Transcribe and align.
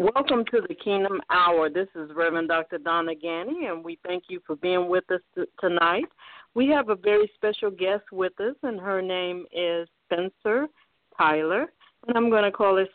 Welcome 0.00 0.46
to 0.46 0.62
the 0.66 0.74
Kingdom 0.74 1.20
Hour. 1.28 1.68
This 1.68 1.88
is 1.94 2.10
Reverend 2.14 2.48
Dr. 2.48 2.78
Donna 2.78 3.12
Ghanney, 3.14 3.70
and 3.70 3.84
we 3.84 3.98
thank 4.06 4.24
you 4.30 4.40
for 4.46 4.56
being 4.56 4.88
with 4.88 5.04
us 5.10 5.20
t- 5.34 5.44
tonight. 5.60 6.06
We 6.54 6.68
have 6.68 6.88
a 6.88 6.94
very 6.94 7.30
special 7.34 7.70
guest 7.70 8.04
with 8.10 8.32
us, 8.40 8.54
and 8.62 8.80
her 8.80 9.02
name 9.02 9.44
is 9.52 9.86
Spencer 10.06 10.68
Tyler. 11.18 11.66
And 12.06 12.16
I'm 12.16 12.30
going 12.30 12.44
to 12.44 12.50
call 12.50 12.78
her 12.78 12.86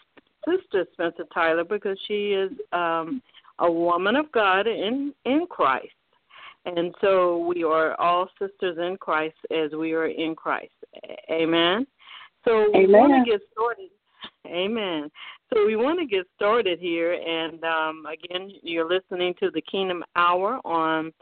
Sister 0.50 0.88
Spencer 0.94 1.26
Tyler 1.32 1.64
because 1.64 1.96
she 2.08 2.32
is 2.32 2.52
um, 2.74 3.22
a 3.60 3.72
woman 3.72 4.16
of 4.16 4.32
God 4.32 4.66
in, 4.66 5.14
in 5.26 5.46
Christ. 5.48 5.94
And 6.66 6.96
so 7.02 7.38
we 7.38 7.64
are 7.64 7.94
all 8.02 8.30
sisters 8.40 8.80
in 8.80 8.98
Christ 9.00 9.38
as 9.56 9.74
we 9.74 9.94
are 9.94 10.08
in 10.08 10.34
Christ. 10.34 10.74
Amen. 11.30 11.86
So 12.46 12.72
we 12.74 12.86
Amen. 12.86 12.92
want 13.00 13.28
to 13.28 13.32
get 13.32 13.42
started. 13.54 13.90
Amen. 14.48 15.12
So 15.54 15.66
we 15.66 15.76
want 15.76 16.00
to 16.00 16.06
get 16.06 16.26
started 16.36 16.80
here, 16.80 17.14
and 17.14 17.64
um, 17.64 18.04
again, 18.12 18.52
you're 18.64 18.90
listening 18.90 19.34
to 19.40 19.52
the 19.52 19.62
Kingdom 19.62 20.04
Hour 20.16 20.60
on 20.66 21.14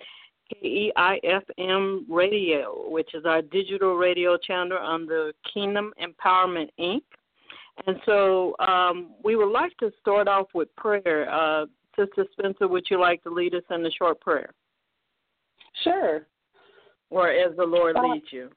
KEIFM 0.64 2.06
Radio, 2.10 2.90
which 2.90 3.14
is 3.14 3.26
our 3.26 3.42
digital 3.42 3.96
radio 3.96 4.38
channel 4.38 4.78
under 4.82 5.28
the 5.28 5.34
Kingdom 5.54 5.94
Empowerment 6.02 6.70
Inc. 6.80 7.02
And 7.88 7.98
so 8.06 8.56
um, 8.60 9.12
we 9.24 9.36
would 9.36 9.52
like 9.52 9.76
to 9.78 9.92
start 10.00 10.28
off 10.28 10.48
with 10.54 10.74
prayer. 10.76 11.30
Uh, 11.30 11.66
Sister 11.98 12.26
Spencer, 12.34 12.68
would 12.68 12.86
you 12.90 13.00
like 13.00 13.22
to 13.24 13.30
lead 13.30 13.54
us 13.56 13.64
in 13.72 13.86
a 13.86 13.92
short 13.92 14.20
prayer, 14.22 14.52
Sure. 15.84 16.26
or 17.10 17.30
as 17.30 17.56
the 17.58 17.66
Lord 17.66 17.98
Uh, 17.98 18.02
leads 18.08 18.32
you? 18.32 18.50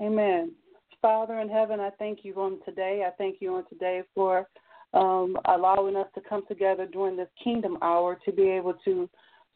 Amen. 0.00 0.52
Father 1.00 1.38
in 1.40 1.48
heaven, 1.48 1.78
I 1.78 1.90
thank 1.98 2.24
you 2.24 2.34
on 2.34 2.58
today. 2.64 3.04
I 3.06 3.10
thank 3.16 3.36
you 3.40 3.54
on 3.54 3.64
today 3.68 4.02
for 4.14 4.48
um, 4.94 5.36
allowing 5.44 5.96
us 5.96 6.08
to 6.14 6.20
come 6.20 6.42
together 6.48 6.86
during 6.86 7.16
this 7.16 7.28
kingdom 7.42 7.78
hour 7.82 8.18
to 8.24 8.32
be 8.32 8.48
able 8.48 8.74
to 8.84 9.08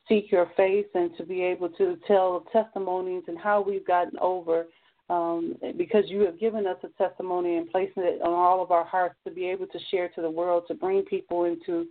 seek 0.08 0.30
your 0.30 0.50
face 0.56 0.86
and 0.94 1.10
to 1.16 1.24
be 1.24 1.42
able 1.42 1.68
to 1.70 1.96
tell 2.06 2.44
testimonies 2.52 3.24
and 3.28 3.38
how 3.38 3.60
we've 3.60 3.86
gotten 3.86 4.18
over. 4.20 4.66
Um, 5.10 5.56
because 5.76 6.04
you 6.06 6.20
have 6.20 6.38
given 6.38 6.66
us 6.66 6.78
a 6.84 6.88
testimony 7.02 7.56
and 7.56 7.70
placed 7.70 7.92
it 7.96 8.22
on 8.22 8.32
all 8.32 8.62
of 8.62 8.70
our 8.70 8.84
hearts 8.84 9.16
to 9.26 9.32
be 9.32 9.46
able 9.46 9.66
to 9.66 9.78
share 9.90 10.08
to 10.10 10.22
the 10.22 10.30
world, 10.30 10.64
to 10.68 10.74
bring 10.74 11.02
people 11.02 11.44
into 11.44 11.86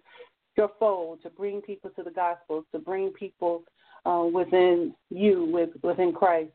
your 0.58 0.72
fold, 0.80 1.22
to 1.24 1.30
bring 1.30 1.62
people 1.62 1.92
to 1.98 2.04
the 2.04 2.12
gospel, 2.12 2.66
to 2.72 2.80
bring 2.80 3.12
people 3.12 3.64
uh, 4.06 4.26
within 4.34 4.96
you, 5.10 5.46
with, 5.52 5.70
within 5.84 6.14
Christ. 6.14 6.52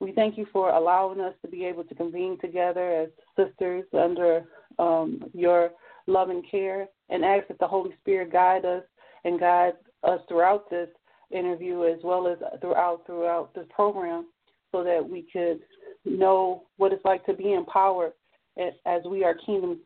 We 0.00 0.12
thank 0.12 0.38
you 0.38 0.46
for 0.52 0.70
allowing 0.70 1.20
us 1.20 1.34
to 1.42 1.48
be 1.48 1.64
able 1.66 1.84
to 1.84 1.94
convene 1.94 2.38
together 2.40 2.90
as 3.02 3.08
sisters 3.36 3.84
under 3.92 4.44
um, 4.78 5.22
your 5.34 5.70
and 6.08 6.44
care 6.50 6.88
and 7.08 7.24
ask 7.24 7.46
that 7.46 7.58
the 7.60 7.68
Holy 7.68 7.94
Spirit 8.00 8.32
guide 8.32 8.64
us 8.64 8.82
and 9.24 9.38
guide 9.38 9.74
us 10.02 10.20
throughout 10.26 10.68
this 10.68 10.88
interview 11.30 11.84
as 11.84 12.00
well 12.02 12.26
as 12.26 12.38
throughout 12.60 13.02
throughout 13.06 13.54
this 13.54 13.66
program 13.72 14.26
so 14.72 14.82
that 14.82 15.06
we 15.08 15.24
could 15.32 15.60
know 16.04 16.64
what 16.78 16.92
it's 16.92 17.04
like 17.04 17.24
to 17.26 17.34
be 17.34 17.52
empowered 17.52 18.12
as, 18.58 18.72
as 18.86 19.02
we 19.08 19.22
are 19.22 19.34
kingdom 19.46 19.78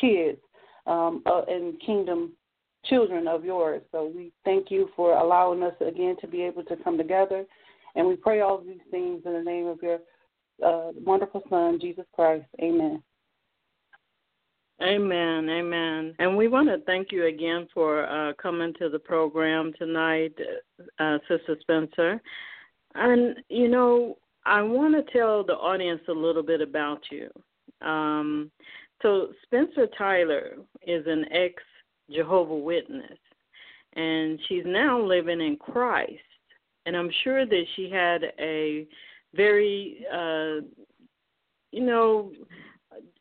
kids 0.00 0.38
um, 0.86 1.22
uh, 1.26 1.42
and 1.48 1.78
kingdom 1.84 2.32
children 2.86 3.28
of 3.28 3.44
yours. 3.44 3.82
So 3.92 4.10
we 4.14 4.32
thank 4.44 4.70
you 4.70 4.88
for 4.96 5.18
allowing 5.18 5.62
us 5.62 5.74
again 5.86 6.16
to 6.20 6.26
be 6.26 6.42
able 6.42 6.62
to 6.64 6.76
come 6.76 6.96
together 6.96 7.44
and 7.98 8.06
we 8.06 8.16
pray 8.16 8.40
all 8.40 8.58
these 8.58 8.80
things 8.90 9.22
in 9.26 9.32
the 9.32 9.42
name 9.42 9.66
of 9.66 9.80
your 9.82 9.98
uh, 10.64 10.92
wonderful 11.04 11.42
Son, 11.50 11.78
Jesus 11.80 12.06
Christ. 12.14 12.46
Amen. 12.62 13.02
Amen, 14.80 15.50
amen. 15.50 16.14
And 16.20 16.36
we 16.36 16.46
want 16.46 16.68
to 16.68 16.78
thank 16.86 17.10
you 17.10 17.26
again 17.26 17.66
for 17.74 18.06
uh, 18.06 18.32
coming 18.40 18.72
to 18.78 18.88
the 18.88 19.00
program 19.00 19.72
tonight, 19.76 20.32
uh, 21.00 21.18
Sister 21.28 21.56
Spencer. 21.60 22.22
And, 22.94 23.36
you 23.48 23.66
know, 23.66 24.16
I 24.46 24.62
want 24.62 24.94
to 24.94 25.12
tell 25.12 25.42
the 25.42 25.54
audience 25.54 26.02
a 26.08 26.12
little 26.12 26.44
bit 26.44 26.60
about 26.60 27.00
you. 27.10 27.28
Um, 27.86 28.52
so, 29.02 29.28
Spencer 29.44 29.88
Tyler 29.98 30.56
is 30.86 31.04
an 31.06 31.24
ex 31.32 31.54
Jehovah 32.10 32.54
Witness, 32.54 33.18
and 33.94 34.38
she's 34.48 34.64
now 34.64 35.00
living 35.00 35.40
in 35.40 35.56
Christ. 35.56 36.18
And 36.88 36.96
I'm 36.96 37.10
sure 37.22 37.44
that 37.44 37.64
she 37.76 37.90
had 37.90 38.32
a 38.40 38.86
very, 39.34 40.06
uh, 40.10 40.64
you 41.70 41.84
know, 41.84 42.32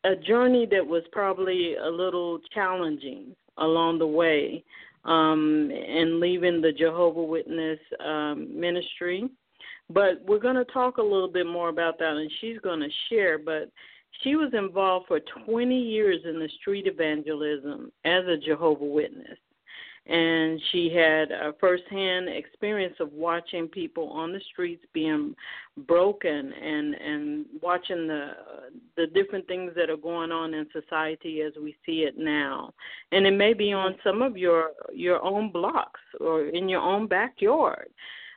a 0.06 0.16
journey 0.16 0.66
that 0.72 0.88
was 0.88 1.04
probably 1.12 1.76
a 1.76 1.90
little 1.90 2.40
challenging 2.54 3.36
along 3.58 4.00
the 4.00 4.08
way 4.08 4.64
um, 5.04 5.70
in 5.70 6.22
leaving 6.22 6.62
the 6.62 6.72
Jehovah 6.72 7.22
Witness 7.22 7.78
um, 8.00 8.58
ministry. 8.58 9.30
But 9.90 10.24
we're 10.26 10.40
going 10.40 10.56
to 10.56 10.72
talk 10.72 10.96
a 10.96 11.04
little 11.04 11.28
bit 11.28 11.46
more 11.46 11.68
about 11.68 12.00
that, 12.00 12.16
and 12.16 12.32
she's 12.40 12.60
going 12.60 12.80
to 12.80 12.90
share. 13.10 13.38
But 13.38 13.70
she 14.24 14.38
was 14.38 14.54
involved 14.54 15.08
for 15.10 15.20
20 15.46 15.78
years 15.78 16.22
in 16.24 16.40
the 16.40 16.50
street 16.62 16.88
evangelism 16.88 17.92
as 18.06 18.24
a 18.28 18.38
Jehovah 18.38 18.86
Witness 18.86 19.38
and 20.08 20.62
she 20.72 20.90
had 20.94 21.32
a 21.32 21.54
firsthand 21.60 22.30
experience 22.30 22.96
of 23.00 23.12
watching 23.12 23.68
people 23.68 24.08
on 24.10 24.32
the 24.32 24.40
streets 24.52 24.84
being 24.94 25.36
broken 25.86 26.54
and 26.54 26.94
and 26.96 27.46
watching 27.62 28.08
the 28.08 28.32
the 28.96 29.08
different 29.08 29.46
things 29.48 29.74
that 29.76 29.90
are 29.90 29.98
going 29.98 30.32
on 30.32 30.54
in 30.54 30.66
society 30.72 31.42
as 31.42 31.52
we 31.62 31.76
see 31.86 32.04
it 32.04 32.18
now. 32.18 32.74
And 33.12 33.28
it 33.28 33.32
may 33.32 33.54
be 33.54 33.74
on 33.74 33.96
some 34.04 34.22
of 34.22 34.38
your 34.38 34.72
your 34.94 35.22
own 35.24 35.52
blocks 35.52 36.00
or 36.22 36.46
in 36.46 36.70
your 36.70 36.82
own 36.82 37.08
backyard. 37.08 37.90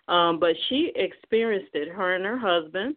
Um 0.08 0.40
but 0.40 0.56
she 0.68 0.92
experienced 0.96 1.74
it 1.74 1.88
her 1.88 2.16
and 2.16 2.24
her 2.24 2.38
husband. 2.38 2.96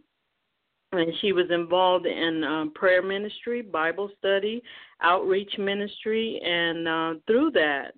And 0.94 1.12
she 1.22 1.32
was 1.32 1.48
involved 1.50 2.06
in 2.06 2.44
um, 2.44 2.72
prayer 2.76 3.02
ministry 3.02 3.62
bible 3.62 4.10
study 4.18 4.64
outreach 5.02 5.52
ministry 5.58 6.40
and 6.44 6.88
uh, 6.88 7.14
through 7.28 7.52
that 7.52 7.94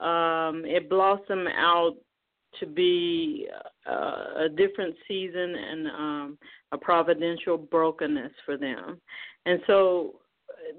um, 0.00 0.64
it 0.64 0.88
blossomed 0.88 1.48
out 1.56 1.94
to 2.60 2.66
be 2.66 3.46
uh, 3.88 4.44
a 4.44 4.48
different 4.56 4.94
season 5.06 5.54
and 5.54 5.86
um, 5.88 6.38
a 6.72 6.78
providential 6.78 7.58
brokenness 7.58 8.32
for 8.44 8.56
them. 8.56 9.00
And 9.46 9.60
so 9.66 10.16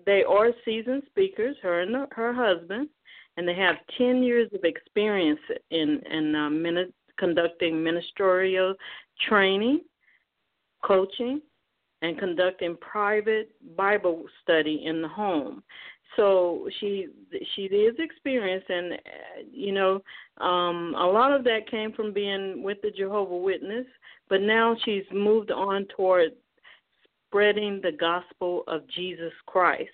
they 0.05 0.23
are 0.23 0.51
seasoned 0.65 1.03
speakers, 1.07 1.55
her 1.61 1.81
and 1.81 2.07
her 2.11 2.33
husband, 2.33 2.89
and 3.37 3.47
they 3.47 3.55
have 3.55 3.75
10 3.97 4.23
years 4.23 4.49
of 4.53 4.63
experience 4.63 5.39
in, 5.71 6.01
in 6.11 6.35
uh, 6.35 6.49
mini- 6.49 6.93
conducting 7.17 7.83
ministerial 7.83 8.73
training, 9.27 9.81
coaching, 10.83 11.41
and 12.01 12.17
conducting 12.17 12.77
private 12.77 13.51
Bible 13.75 14.23
study 14.41 14.83
in 14.85 15.01
the 15.01 15.07
home 15.07 15.63
so 16.15 16.67
she 16.79 17.07
she 17.55 17.63
is 17.63 17.95
experienced 17.99 18.69
and 18.69 18.93
uh, 18.93 18.97
you 19.51 19.71
know 19.71 20.01
um 20.41 20.95
a 20.97 21.05
lot 21.05 21.31
of 21.31 21.43
that 21.43 21.69
came 21.69 21.91
from 21.93 22.13
being 22.13 22.63
with 22.63 22.77
the 22.81 22.91
jehovah 22.91 23.35
witness 23.35 23.85
but 24.29 24.41
now 24.41 24.75
she's 24.85 25.03
moved 25.11 25.51
on 25.51 25.85
toward 25.95 26.31
spreading 27.27 27.79
the 27.83 27.91
gospel 27.91 28.63
of 28.67 28.87
jesus 28.87 29.33
christ. 29.45 29.89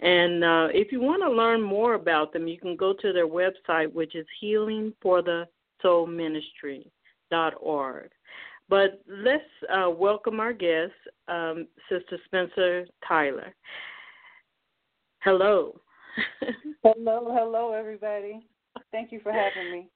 And 0.00 0.44
uh 0.44 0.68
if 0.72 0.92
you 0.92 1.00
want 1.00 1.22
to 1.22 1.30
learn 1.30 1.62
more 1.62 1.94
about 1.94 2.32
them 2.32 2.48
you 2.48 2.58
can 2.58 2.76
go 2.76 2.92
to 2.92 3.12
their 3.12 3.28
website 3.28 3.92
which 3.92 4.14
is 4.14 4.26
healing 4.40 4.92
for 5.00 5.22
the 5.22 5.46
soul 5.82 6.06
ministry 6.06 6.90
dot 7.30 7.54
org. 7.60 8.10
But 8.68 9.00
let's 9.08 9.44
uh, 9.72 9.88
welcome 9.90 10.40
our 10.40 10.52
guest 10.52 10.92
um, 11.28 11.68
sister 11.88 12.18
spencer 12.24 12.86
tyler 13.06 13.54
hello. 15.26 15.78
hello, 16.84 17.34
hello, 17.36 17.72
everybody. 17.72 18.46
Thank 18.92 19.10
you 19.10 19.18
for 19.20 19.32
having 19.32 19.72
me. 19.72 19.88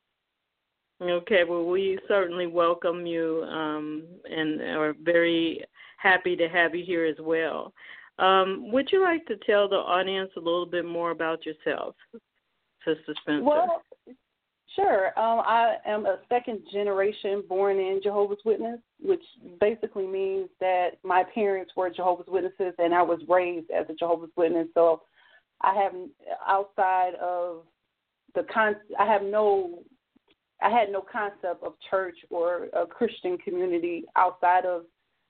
Okay, 1.01 1.45
well, 1.49 1.65
we 1.65 1.99
certainly 2.09 2.49
welcome 2.49 3.07
you 3.07 3.45
um, 3.45 4.03
and 4.29 4.61
are 4.61 4.95
very 5.03 5.65
happy 5.99 6.35
to 6.35 6.49
have 6.49 6.75
you 6.75 6.85
here 6.85 7.05
as 7.07 7.17
well. 7.21 7.73
Um, 8.19 8.73
would 8.73 8.91
you 8.91 9.03
like 9.03 9.25
to 9.27 9.37
tell 9.47 9.69
the 9.69 9.77
audience 9.77 10.31
a 10.37 10.41
little 10.41 10.67
bit 10.67 10.85
more 10.85 11.13
about 11.13 11.47
yourself, 11.47 11.95
Sister 12.85 13.15
Spencer? 13.23 13.45
Well, 13.45 13.83
sure. 14.75 15.19
Um, 15.19 15.43
I 15.47 15.77
am 15.87 16.07
a 16.07 16.19
second 16.29 16.63
generation 16.73 17.45
born 17.49 17.79
in 17.79 18.01
Jehovah's 18.03 18.41
Witness, 18.45 18.81
which 19.01 19.23
basically 19.61 20.09
means 20.09 20.49
that 20.59 20.99
my 21.05 21.23
parents 21.35 21.73
were 21.77 21.89
Jehovah's 21.89 22.29
Witnesses 22.29 22.75
and 22.79 22.93
I 22.93 23.03
was 23.03 23.21
raised 23.29 23.71
as 23.71 23.87
a 23.89 23.95
Jehovah's 23.95 24.31
Witness. 24.37 24.67
So 24.75 25.03
I 25.63 25.75
have 25.75 25.93
outside 26.47 27.15
of 27.21 27.65
the 28.35 28.45
con, 28.53 28.77
I 28.99 29.07
have 29.07 29.23
no 29.23 29.81
I 30.63 30.69
had 30.69 30.91
no 30.91 31.01
concept 31.01 31.65
of 31.65 31.75
church 31.89 32.17
or 32.29 32.69
a 32.75 32.87
Christian 32.87 33.39
community 33.39 34.05
outside 34.17 34.67
of 34.67 34.83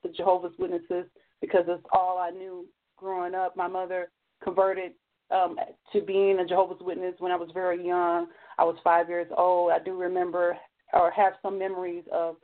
the 0.03 0.09
Jehovah's 0.09 0.53
Witnesses 0.59 1.07
because 1.41 1.65
it's 1.69 1.85
all 1.93 2.19
I 2.19 2.31
knew 2.31 2.67
growing 2.97 3.35
up. 3.35 3.57
My 3.57 3.69
mother 3.69 4.11
converted 4.43 4.93
um, 5.31 5.57
to 5.93 6.01
being 6.01 6.41
a 6.41 6.47
Jehovah's 6.47 6.81
Witness 6.81 7.15
when 7.19 7.33
I 7.33 7.37
was 7.37 7.51
very 7.55 7.87
young. 7.87 8.27
I 8.59 8.65
was 8.65 8.77
five 8.83 9.09
years 9.09 9.29
old. 9.37 9.71
I 9.71 9.79
do 9.79 9.97
remember 9.97 10.57
or 10.93 11.11
have 11.13 11.35
some 11.43 11.59
memories 11.59 12.05
of 12.13 12.37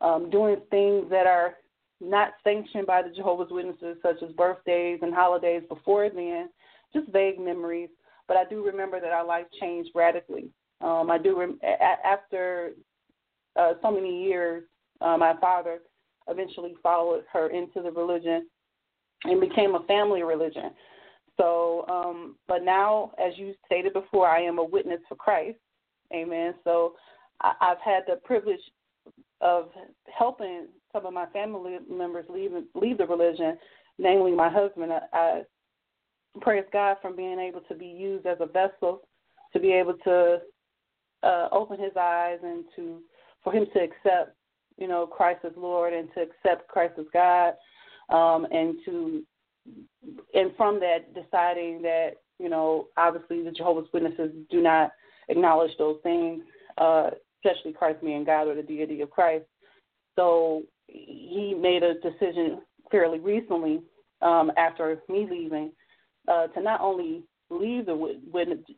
um, 0.00 0.30
doing 0.30 0.56
things 0.70 1.08
that 1.10 1.26
are 1.26 1.54
not 2.00 2.32
sanctioned 2.42 2.86
by 2.86 3.02
the 3.02 3.14
Jehovah's 3.14 3.52
Witnesses, 3.52 3.96
such 4.02 4.16
as 4.22 4.32
birthdays 4.32 4.98
and 5.02 5.14
holidays 5.14 5.62
before 5.68 6.10
then, 6.10 6.48
just 6.94 7.08
vague 7.08 7.40
memories. 7.40 7.88
But 8.28 8.36
I 8.36 8.44
do 8.44 8.64
remember 8.64 9.00
that 9.00 9.12
our 9.12 9.26
life 9.26 9.46
changed 9.60 9.90
radically. 9.94 10.48
Um, 10.80 11.10
I 11.10 11.18
do 11.18 11.38
rem- 11.38 11.60
a- 11.62 12.06
after 12.06 12.72
uh, 13.56 13.74
so 13.82 13.90
many 13.90 14.24
years, 14.24 14.64
uh, 15.00 15.16
my 15.16 15.34
father 15.40 15.80
eventually 16.28 16.74
followed 16.82 17.24
her 17.32 17.48
into 17.48 17.82
the 17.82 17.90
religion 17.90 18.48
and 19.24 19.40
became 19.40 19.74
a 19.74 19.82
family 19.84 20.22
religion. 20.22 20.70
So, 21.38 21.86
um, 21.88 22.36
but 22.46 22.62
now, 22.62 23.12
as 23.18 23.32
you 23.36 23.54
stated 23.66 23.92
before, 23.92 24.28
I 24.28 24.42
am 24.42 24.58
a 24.58 24.64
witness 24.64 25.00
for 25.08 25.14
Christ. 25.14 25.58
Amen. 26.14 26.54
So, 26.64 26.94
I, 27.40 27.52
I've 27.60 27.80
had 27.84 28.02
the 28.06 28.16
privilege 28.24 28.60
of 29.40 29.70
helping 30.16 30.68
some 30.92 31.06
of 31.06 31.12
my 31.12 31.26
family 31.26 31.78
members 31.90 32.26
leave 32.28 32.52
leave 32.74 32.98
the 32.98 33.06
religion, 33.06 33.58
namely 33.98 34.32
my 34.32 34.48
husband. 34.48 34.92
I, 34.92 35.00
I 35.12 35.42
praise 36.40 36.64
God 36.72 36.96
for 37.02 37.12
being 37.12 37.38
able 37.38 37.60
to 37.62 37.74
be 37.74 37.86
used 37.86 38.26
as 38.26 38.38
a 38.40 38.46
vessel 38.46 39.02
to 39.52 39.60
be 39.60 39.72
able 39.72 39.94
to 40.04 40.38
uh, 41.22 41.48
open 41.52 41.78
his 41.78 41.92
eyes 41.98 42.38
and 42.42 42.64
to 42.76 43.00
for 43.44 43.52
him 43.52 43.66
to 43.74 43.80
accept, 43.80 44.36
you 44.78 44.86
know, 44.86 45.06
Christ 45.06 45.40
as 45.44 45.52
Lord 45.56 45.92
and 45.92 46.08
to 46.14 46.22
accept 46.22 46.68
Christ 46.68 46.94
as 46.98 47.06
God, 47.12 47.54
um, 48.08 48.46
and 48.50 48.76
to 48.84 49.22
and 50.34 50.52
from 50.56 50.80
that 50.80 51.14
deciding 51.14 51.82
that 51.82 52.12
you 52.38 52.48
know 52.48 52.88
obviously 52.96 53.42
the 53.42 53.50
Jehovah's 53.50 53.88
Witnesses 53.92 54.32
do 54.50 54.60
not 54.62 54.92
acknowledge 55.28 55.72
those 55.78 55.98
things, 56.02 56.42
uh, 56.78 57.10
especially 57.44 57.72
Christ 57.72 58.02
being 58.02 58.24
God 58.24 58.48
or 58.48 58.54
the 58.54 58.62
deity 58.62 59.00
of 59.02 59.10
Christ. 59.10 59.44
So 60.16 60.62
he 60.86 61.56
made 61.58 61.82
a 61.82 61.94
decision 61.94 62.60
fairly 62.90 63.18
recently 63.18 63.82
um, 64.20 64.52
after 64.56 65.02
me 65.08 65.26
leaving 65.30 65.72
uh, 66.28 66.46
to 66.48 66.62
not 66.62 66.80
only 66.80 67.24
leave 67.50 67.86
the 67.86 68.20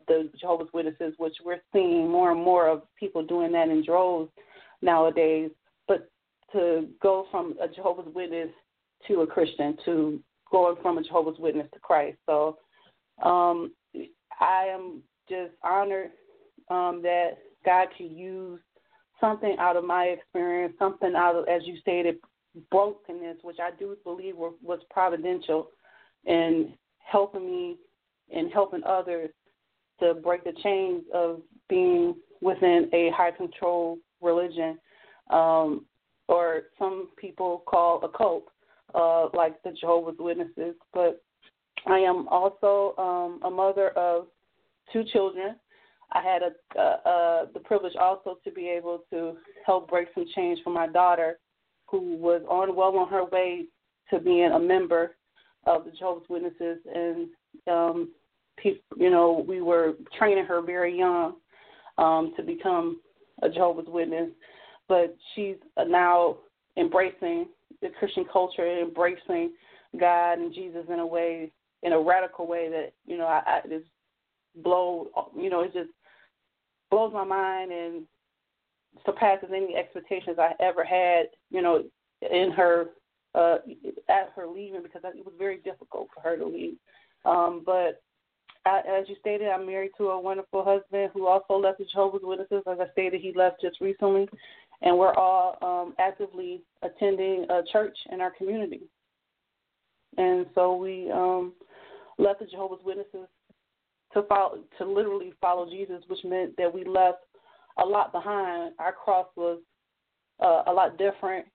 the 0.08 0.30
Jehovah's 0.40 0.68
Witnesses, 0.72 1.14
which 1.18 1.34
we're 1.44 1.62
seeing 1.72 2.10
more 2.10 2.32
and 2.32 2.42
more 2.42 2.68
of 2.68 2.82
people 2.98 3.24
doing 3.24 3.52
that 3.52 3.68
in 3.68 3.84
droves 3.84 4.30
nowadays, 4.82 5.50
but 5.86 6.08
to 6.52 6.88
go 7.02 7.26
from 7.30 7.54
a 7.62 7.68
Jehovah's 7.68 8.12
Witness 8.14 8.50
to 9.08 9.20
a 9.20 9.26
Christian, 9.26 9.76
to 9.84 10.20
going 10.50 10.76
from 10.82 10.98
a 10.98 11.02
Jehovah's 11.02 11.38
Witness 11.38 11.68
to 11.74 11.80
Christ. 11.80 12.18
So 12.26 12.58
um, 13.22 13.72
I 14.40 14.66
am 14.72 15.02
just 15.28 15.52
honored 15.62 16.10
um, 16.68 17.00
that 17.02 17.38
God 17.64 17.88
can 17.96 18.16
use 18.16 18.60
something 19.20 19.56
out 19.58 19.76
of 19.76 19.84
my 19.84 20.04
experience, 20.04 20.74
something 20.78 21.14
out 21.16 21.36
of, 21.36 21.48
as 21.48 21.62
you 21.64 21.76
stated, 21.80 22.16
brokenness, 22.70 23.38
which 23.42 23.58
I 23.60 23.70
do 23.78 23.96
believe 24.04 24.34
was 24.36 24.80
providential 24.90 25.70
in 26.24 26.74
helping 27.04 27.46
me 27.46 27.76
and 28.34 28.52
helping 28.52 28.82
others 28.84 29.30
to 30.00 30.14
break 30.14 30.44
the 30.44 30.52
chains 30.62 31.02
of 31.12 31.40
being 31.68 32.14
within 32.40 32.90
a 32.92 33.10
high 33.16 33.30
control 33.30 33.98
religion, 34.20 34.78
um, 35.30 35.84
or 36.28 36.64
some 36.78 37.08
people 37.16 37.62
call 37.66 38.04
a 38.04 38.08
cult, 38.08 38.44
uh, 38.94 39.28
like 39.36 39.62
the 39.62 39.72
Jehovah's 39.72 40.16
Witnesses. 40.18 40.74
But 40.92 41.22
I 41.86 41.98
am 41.98 42.28
also 42.28 42.94
um, 42.98 43.40
a 43.44 43.50
mother 43.50 43.90
of 43.90 44.26
two 44.92 45.04
children. 45.12 45.56
I 46.12 46.22
had 46.22 46.42
a, 46.42 46.78
uh, 46.78 47.08
uh, 47.08 47.46
the 47.52 47.60
privilege 47.60 47.96
also 47.96 48.38
to 48.44 48.50
be 48.50 48.68
able 48.68 49.04
to 49.10 49.36
help 49.66 49.88
break 49.88 50.08
some 50.14 50.26
change 50.34 50.60
for 50.62 50.70
my 50.70 50.86
daughter, 50.86 51.38
who 51.86 52.16
was 52.16 52.42
on 52.48 52.74
well 52.74 52.96
on 52.96 53.08
her 53.08 53.24
way 53.24 53.66
to 54.10 54.18
being 54.18 54.52
a 54.52 54.58
member 54.58 55.16
of 55.66 55.84
the 55.84 55.90
Jehovah's 55.92 56.28
Witnesses, 56.28 56.78
and 56.92 57.28
um, 57.70 58.10
you 58.62 59.10
know, 59.10 59.44
we 59.46 59.60
were 59.60 59.94
training 60.18 60.44
her 60.44 60.62
very 60.62 60.96
young 60.96 61.34
um, 61.98 62.32
to 62.36 62.42
become 62.42 63.00
a 63.42 63.48
Jehovah's 63.48 63.88
Witness, 63.88 64.30
but 64.88 65.16
she's 65.34 65.56
now 65.86 66.36
embracing 66.76 67.46
the 67.82 67.88
Christian 67.98 68.24
culture, 68.32 68.80
embracing 68.80 69.52
God 69.98 70.34
and 70.34 70.54
Jesus 70.54 70.84
in 70.92 70.98
a 70.98 71.06
way, 71.06 71.50
in 71.82 71.92
a 71.92 72.00
radical 72.00 72.46
way 72.46 72.68
that 72.70 72.92
you 73.06 73.16
know, 73.18 73.26
I, 73.26 73.42
I 73.46 73.68
just 73.68 73.86
blow, 74.62 75.08
you 75.36 75.50
know, 75.50 75.62
it 75.62 75.72
just 75.72 75.90
blows 76.90 77.12
my 77.12 77.24
mind 77.24 77.72
and 77.72 78.04
surpasses 79.04 79.50
any 79.54 79.74
expectations 79.76 80.38
I 80.38 80.52
ever 80.60 80.84
had, 80.84 81.26
you 81.50 81.62
know, 81.62 81.82
in 82.22 82.52
her 82.52 82.86
uh, 83.34 83.56
at 84.08 84.32
her 84.36 84.46
leaving 84.46 84.82
because 84.82 85.02
it 85.04 85.24
was 85.24 85.34
very 85.38 85.58
difficult 85.58 86.08
for 86.14 86.20
her 86.20 86.36
to 86.36 86.46
leave. 86.46 86.76
Um, 87.24 87.62
but 87.64 88.02
as 88.66 89.08
you 89.08 89.16
stated, 89.20 89.48
I'm 89.48 89.66
married 89.66 89.92
to 89.98 90.08
a 90.08 90.20
wonderful 90.20 90.64
husband 90.64 91.10
who 91.12 91.26
also 91.26 91.54
left 91.54 91.78
the 91.78 91.84
Jehovah's 91.84 92.22
Witnesses. 92.22 92.62
As 92.70 92.78
I 92.80 92.90
stated, 92.92 93.20
he 93.20 93.32
left 93.34 93.60
just 93.60 93.80
recently, 93.80 94.26
and 94.82 94.96
we're 94.96 95.14
all 95.14 95.58
um, 95.62 95.94
actively 95.98 96.62
attending 96.82 97.46
a 97.50 97.62
church 97.70 97.96
in 98.10 98.20
our 98.20 98.30
community. 98.30 98.82
And 100.16 100.46
so 100.54 100.76
we 100.76 101.10
um, 101.10 101.52
left 102.18 102.40
the 102.40 102.46
Jehovah's 102.46 102.84
Witnesses 102.84 103.28
to 104.14 104.22
follow, 104.22 104.60
to 104.78 104.84
literally 104.86 105.34
follow 105.40 105.68
Jesus, 105.68 106.02
which 106.06 106.20
meant 106.24 106.56
that 106.56 106.72
we 106.72 106.84
left 106.84 107.18
a 107.82 107.84
lot 107.84 108.12
behind. 108.12 108.72
Our 108.78 108.92
cross 108.92 109.26
was 109.36 109.58
uh, 110.42 110.62
a 110.66 110.72
lot 110.72 110.96
different 110.96 111.46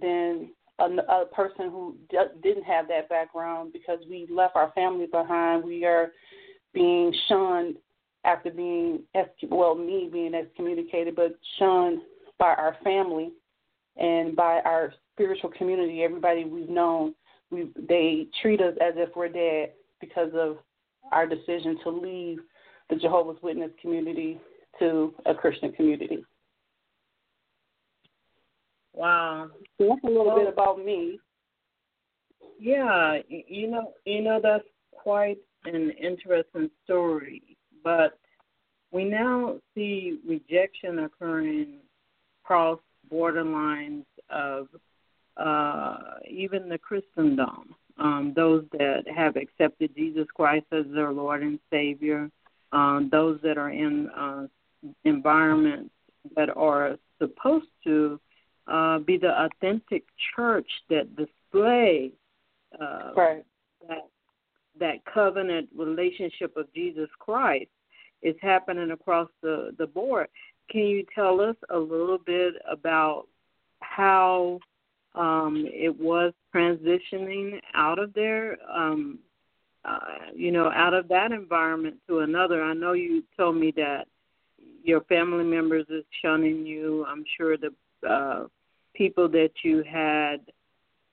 than 0.00 0.50
a, 0.78 0.84
a 0.84 1.26
person 1.26 1.70
who 1.70 1.96
d- 2.10 2.18
didn't 2.42 2.64
have 2.64 2.88
that 2.88 3.08
background 3.08 3.72
because 3.72 3.98
we 4.08 4.26
left 4.30 4.56
our 4.56 4.72
family 4.72 5.06
behind. 5.06 5.64
We 5.64 5.84
are 5.84 6.12
being 6.72 7.14
shunned 7.28 7.76
after 8.24 8.50
being 8.50 9.02
well, 9.48 9.74
me 9.74 10.08
being 10.12 10.34
excommunicated, 10.34 11.14
but 11.14 11.38
shunned 11.58 12.00
by 12.38 12.54
our 12.54 12.76
family 12.82 13.32
and 13.96 14.34
by 14.34 14.60
our 14.64 14.92
spiritual 15.14 15.50
community. 15.50 16.02
Everybody 16.02 16.44
we've 16.44 16.68
known, 16.68 17.14
we 17.50 17.70
they 17.88 18.26
treat 18.42 18.60
us 18.60 18.74
as 18.80 18.94
if 18.96 19.10
we're 19.14 19.28
dead 19.28 19.72
because 20.00 20.30
of 20.34 20.56
our 21.12 21.26
decision 21.26 21.78
to 21.84 21.90
leave 21.90 22.38
the 22.90 22.96
Jehovah's 22.96 23.40
Witness 23.42 23.70
community 23.80 24.40
to 24.78 25.14
a 25.26 25.34
Christian 25.34 25.72
community. 25.72 26.24
Wow, 28.94 29.50
so 29.78 29.88
that's 29.88 30.04
a 30.04 30.06
little 30.06 30.26
well, 30.26 30.38
bit 30.38 30.48
about 30.48 30.84
me. 30.84 31.18
Yeah, 32.60 33.18
you 33.28 33.68
know, 33.68 33.92
you 34.04 34.22
know 34.22 34.40
that's 34.40 34.64
quite 34.92 35.38
an 35.64 35.90
interesting 35.90 36.70
story, 36.84 37.56
but 37.82 38.18
we 38.92 39.04
now 39.04 39.56
see 39.74 40.18
rejection 40.26 41.00
occurring 41.00 41.78
across 42.44 42.78
borderlines 43.12 44.04
of 44.30 44.68
uh, 45.36 45.96
even 46.30 46.68
the 46.68 46.78
Christendom. 46.78 47.74
Um, 47.98 48.32
those 48.34 48.64
that 48.72 49.04
have 49.14 49.36
accepted 49.36 49.94
Jesus 49.96 50.26
Christ 50.34 50.66
as 50.72 50.84
their 50.92 51.12
Lord 51.12 51.42
and 51.42 51.58
Savior, 51.70 52.28
um, 52.72 53.08
those 53.10 53.40
that 53.42 53.56
are 53.56 53.70
in 53.70 54.08
uh, 54.10 54.46
environments 55.04 55.90
that 56.36 56.50
are 56.56 56.96
supposed 57.18 57.68
to 57.84 58.20
uh, 58.66 58.98
be 58.98 59.18
the 59.18 59.32
authentic 59.44 60.04
church 60.34 60.68
that 60.88 61.16
display 61.16 62.12
uh, 62.80 63.12
right. 63.16 63.44
that 63.88 64.08
that 64.78 65.04
covenant 65.12 65.68
relationship 65.76 66.56
of 66.56 66.72
Jesus 66.74 67.08
Christ 67.18 67.70
is 68.22 68.34
happening 68.40 68.90
across 68.90 69.28
the 69.42 69.74
the 69.78 69.86
board. 69.86 70.28
Can 70.70 70.82
you 70.82 71.04
tell 71.14 71.40
us 71.40 71.56
a 71.70 71.78
little 71.78 72.18
bit 72.18 72.54
about 72.70 73.26
how 73.80 74.58
um, 75.14 75.66
it 75.70 75.94
was 76.00 76.32
transitioning 76.54 77.60
out 77.74 77.98
of 77.98 78.14
there? 78.14 78.56
Um, 78.74 79.18
uh, 79.84 79.98
you 80.34 80.50
know, 80.50 80.70
out 80.74 80.94
of 80.94 81.08
that 81.08 81.30
environment 81.30 81.96
to 82.08 82.20
another. 82.20 82.62
I 82.62 82.72
know 82.72 82.94
you 82.94 83.22
told 83.36 83.56
me 83.56 83.70
that 83.76 84.06
your 84.82 85.02
family 85.02 85.44
members 85.44 85.86
is 85.90 86.04
shunning 86.22 86.64
you. 86.64 87.04
I'm 87.06 87.24
sure 87.36 87.58
the 87.58 87.74
uh, 88.08 88.44
people 88.94 89.28
that 89.28 89.50
you 89.62 89.82
had 89.82 90.38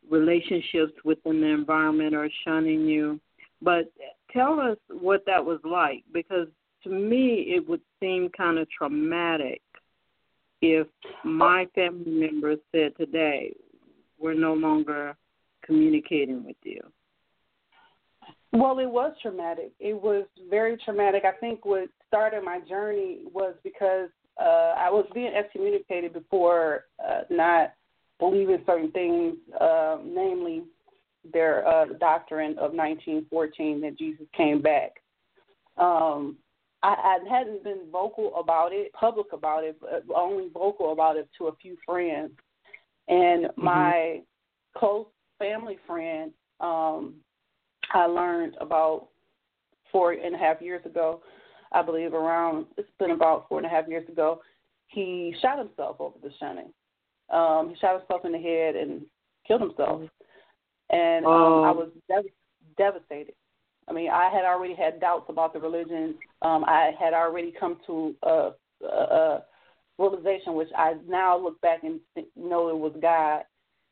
relationships 0.10 0.94
within 1.04 1.42
the 1.42 1.48
environment 1.48 2.16
are 2.16 2.30
shunning 2.46 2.82
you. 2.86 3.20
But 3.62 3.92
tell 4.32 4.60
us 4.60 4.78
what 4.90 5.24
that 5.26 5.44
was 5.44 5.60
like 5.64 6.04
because 6.14 6.48
to 6.84 6.90
me 6.90 7.54
it 7.56 7.68
would 7.68 7.82
seem 8.00 8.30
kind 8.36 8.58
of 8.58 8.68
traumatic 8.70 9.62
if 10.62 10.88
my 11.24 11.68
family 11.76 12.12
members 12.12 12.60
said 12.72 12.94
today 12.98 13.54
we're 14.20 14.34
no 14.34 14.54
longer 14.54 15.16
communicating 15.64 16.44
with 16.44 16.56
you. 16.64 16.82
Well, 18.54 18.80
it 18.80 18.90
was 18.90 19.14
traumatic. 19.22 19.72
It 19.80 19.94
was 19.94 20.26
very 20.50 20.78
traumatic. 20.84 21.24
I 21.26 21.32
think 21.40 21.66
what 21.66 21.88
started 22.08 22.44
my 22.44 22.60
journey 22.68 23.20
was 23.34 23.56
because 23.64 24.10
uh, 24.40 24.74
I 24.78 24.90
was 24.90 25.06
being 25.14 25.34
excommunicated 25.34 26.14
before 26.14 26.86
uh, 27.04 27.22
not 27.30 27.74
believing 28.20 28.64
certain 28.66 28.92
things, 28.92 29.36
uh, 29.60 29.98
namely 30.04 30.64
their 31.34 31.68
uh, 31.68 31.86
doctrine 32.00 32.52
of 32.52 32.74
1914 32.74 33.82
that 33.82 33.98
Jesus 33.98 34.26
came 34.36 34.62
back. 34.62 34.92
Um, 35.78 36.38
I, 36.84 36.90
I 36.90 37.18
hadn't 37.30 37.64
been 37.64 37.82
vocal 37.92 38.34
about 38.36 38.74
it, 38.74 38.92
public 38.94 39.28
about 39.34 39.64
it, 39.64 39.78
but 39.80 40.04
only 40.16 40.50
vocal 40.54 40.92
about 40.92 41.18
it 41.18 41.28
to 41.38 41.48
a 41.48 41.56
few 41.56 41.78
friends. 41.86 42.32
And 43.08 43.46
mm-hmm. 43.46 43.64
my 43.64 44.22
close 44.78 45.08
family 45.38 45.78
friend, 45.88 46.32
um, 46.60 47.16
I 47.94 48.06
learned 48.06 48.56
about 48.62 49.08
four 49.92 50.14
and 50.14 50.36
a 50.36 50.38
half 50.38 50.62
years 50.62 50.86
ago, 50.86 51.22
I 51.72 51.82
believe 51.82 52.14
around, 52.14 52.66
it's 52.78 52.90
been 53.00 53.12
about 53.12 53.48
four 53.48 53.58
and 53.58 53.66
a 53.66 53.70
half 53.70 53.88
years 53.88 54.08
ago, 54.10 54.42
he 54.88 55.34
shot 55.42 55.58
himself 55.58 55.98
over 56.00 56.18
the 56.22 56.32
shunning. 56.40 56.74
Um, 57.30 57.70
he 57.70 57.76
shot 57.80 58.00
himself 58.00 58.26
in 58.26 58.34
the 58.34 58.38
head 58.38 58.76
and 58.76 59.02
killed 59.48 59.62
himself. 59.62 60.02
And 60.90 61.26
um, 61.26 61.32
I 61.32 61.70
oh. 61.70 61.74
was 61.74 61.90
dev- 62.10 62.26
devastated. 62.78 63.34
I 63.88 63.94
mean, 63.94 64.10
I 64.10 64.30
had 64.30 64.46
already 64.46 64.76
had 64.76 65.00
doubts 65.00 65.26
about 65.30 65.54
the 65.54 65.60
religion. 65.60 66.16
Um, 66.42 66.64
I 66.66 66.92
had 67.00 67.14
already 67.14 67.54
come 67.58 67.78
to 67.88 68.16
a, 68.24 68.52
a, 68.84 68.88
a 68.88 69.44
realization, 69.98 70.56
which 70.56 70.70
I 70.78 70.96
now 71.08 71.38
look 71.38 71.60
back 71.62 71.84
and 71.84 72.00
know 72.36 72.70
it 72.70 72.78
was 72.78 72.94
God, 73.02 73.44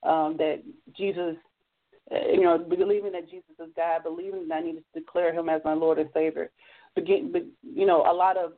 um, 0.04 0.36
that 0.38 0.62
Jesus 0.96 1.36
uh, 2.12 2.28
you 2.34 2.42
know, 2.42 2.58
believing 2.58 3.12
that 3.12 3.30
Jesus 3.30 3.50
is 3.60 3.70
God, 3.76 4.04
believing 4.04 4.48
that 4.48 4.56
I 4.56 4.62
need 4.62 4.78
to 4.78 5.00
declare 5.00 5.34
Him 5.34 5.48
as 5.48 5.62
my 5.64 5.74
Lord 5.74 6.00
and 6.00 6.10
Savior. 6.14 6.50
Begin, 6.96 7.34
you 7.64 7.86
know, 7.86 8.02
a 8.10 8.14
lot 8.14 8.38
of 8.38 8.54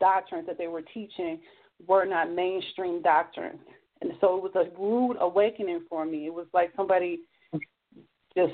doctrines 0.00 0.46
that 0.46 0.58
they 0.58 0.66
were 0.66 0.82
teaching 0.82 1.38
were 1.86 2.04
not 2.04 2.32
mainstream 2.32 3.02
doctrines, 3.02 3.60
and 4.00 4.12
so 4.20 4.36
it 4.36 4.42
was 4.42 4.52
a 4.54 4.80
rude 4.80 5.16
awakening 5.20 5.84
for 5.88 6.04
me. 6.04 6.26
It 6.26 6.34
was 6.34 6.46
like 6.52 6.72
somebody 6.76 7.20
just 8.36 8.52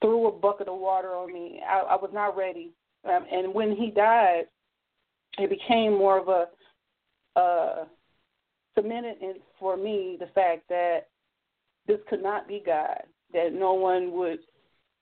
threw 0.00 0.28
a 0.28 0.32
bucket 0.32 0.68
of 0.68 0.78
water 0.78 1.14
on 1.14 1.32
me. 1.32 1.60
I, 1.68 1.80
I 1.80 1.94
was 1.96 2.10
not 2.12 2.36
ready, 2.36 2.72
um, 3.04 3.24
and 3.30 3.54
when 3.54 3.76
he 3.76 3.90
died, 3.90 4.44
it 5.38 5.50
became 5.50 5.92
more 5.92 6.18
of 6.18 6.28
a 6.28 6.46
uh, 7.38 7.84
cemented 8.74 9.16
in, 9.20 9.34
for 9.58 9.76
me 9.76 10.16
the 10.18 10.26
fact 10.34 10.68
that 10.68 11.08
this 11.86 11.98
could 12.08 12.22
not 12.22 12.48
be 12.48 12.62
God 12.64 13.02
that 13.32 13.52
no 13.52 13.74
one 13.74 14.12
would 14.12 14.40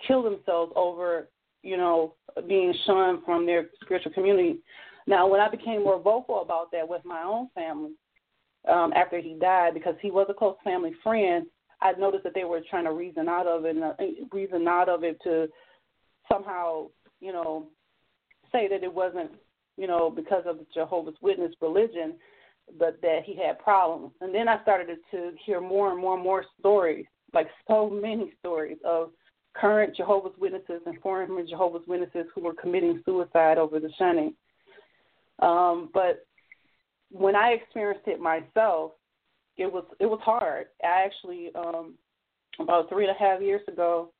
kill 0.06 0.22
themselves 0.22 0.72
over, 0.76 1.28
you 1.62 1.76
know, 1.76 2.14
being 2.46 2.74
shunned 2.86 3.20
from 3.24 3.46
their 3.46 3.68
spiritual 3.82 4.12
community. 4.12 4.60
Now, 5.06 5.26
when 5.26 5.40
I 5.40 5.48
became 5.48 5.84
more 5.84 6.00
vocal 6.00 6.42
about 6.42 6.70
that 6.72 6.88
with 6.88 7.04
my 7.04 7.22
own 7.22 7.48
family 7.54 7.92
um, 8.68 8.92
after 8.94 9.20
he 9.20 9.34
died, 9.40 9.74
because 9.74 9.94
he 10.00 10.10
was 10.10 10.26
a 10.28 10.34
close 10.34 10.56
family 10.62 10.92
friend, 11.02 11.46
I 11.80 11.92
noticed 11.92 12.24
that 12.24 12.34
they 12.34 12.44
were 12.44 12.60
trying 12.68 12.84
to 12.84 12.92
reason 12.92 13.28
out 13.28 13.46
of 13.46 13.64
it, 13.64 13.76
and, 13.76 13.84
uh, 13.84 13.94
reason 14.32 14.66
out 14.68 14.88
of 14.88 15.04
it 15.04 15.18
to 15.24 15.48
somehow, 16.30 16.88
you 17.20 17.32
know, 17.32 17.68
say 18.52 18.68
that 18.68 18.82
it 18.82 18.92
wasn't, 18.92 19.30
you 19.76 19.86
know, 19.86 20.10
because 20.10 20.44
of 20.46 20.58
the 20.58 20.66
Jehovah's 20.74 21.14
Witness 21.22 21.52
religion, 21.60 22.14
but 22.78 23.00
that 23.00 23.20
he 23.24 23.36
had 23.36 23.58
problems. 23.58 24.12
And 24.20 24.34
then 24.34 24.48
I 24.48 24.60
started 24.62 24.98
to 25.10 25.32
hear 25.46 25.60
more 25.60 25.90
and 25.90 26.00
more 26.00 26.14
and 26.14 26.22
more 26.22 26.44
stories 26.58 27.06
like 27.32 27.48
so 27.66 27.88
many 27.88 28.32
stories 28.40 28.78
of 28.84 29.10
current 29.60 29.96
Jehovah's 29.96 30.38
Witnesses 30.38 30.82
and 30.86 31.00
former 31.00 31.44
Jehovah's 31.44 31.86
Witnesses 31.86 32.26
who 32.34 32.42
were 32.42 32.54
committing 32.54 33.02
suicide 33.04 33.58
over 33.58 33.80
the 33.80 33.90
shunning. 33.98 34.34
Um, 35.40 35.90
but 35.92 36.26
when 37.10 37.36
I 37.36 37.50
experienced 37.50 38.06
it 38.06 38.20
myself, 38.20 38.92
it 39.56 39.72
was 39.72 39.84
it 39.98 40.06
was 40.06 40.20
hard. 40.22 40.66
I 40.84 41.04
actually 41.04 41.50
um, 41.54 41.94
about 42.60 42.88
three 42.88 43.06
and 43.06 43.14
a 43.14 43.18
half 43.18 43.40
years 43.40 43.62
ago, 43.68 44.12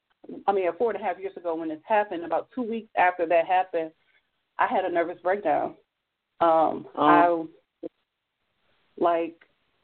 I 0.47 0.53
mean 0.53 0.69
four 0.79 0.93
and 0.93 1.01
a 1.01 1.05
half 1.05 1.19
years 1.19 1.37
ago 1.37 1.55
when 1.55 1.69
this 1.69 1.79
happened, 1.87 2.25
about 2.25 2.49
two 2.55 2.63
weeks 2.63 2.89
after 2.97 3.27
that 3.27 3.47
happened, 3.47 3.91
I 4.59 4.67
had 4.67 4.85
a 4.85 4.93
nervous 4.93 5.19
breakdown. 5.23 5.75
Um, 6.41 6.87
oh. 6.97 7.49
I 7.83 7.89
like 8.99 9.37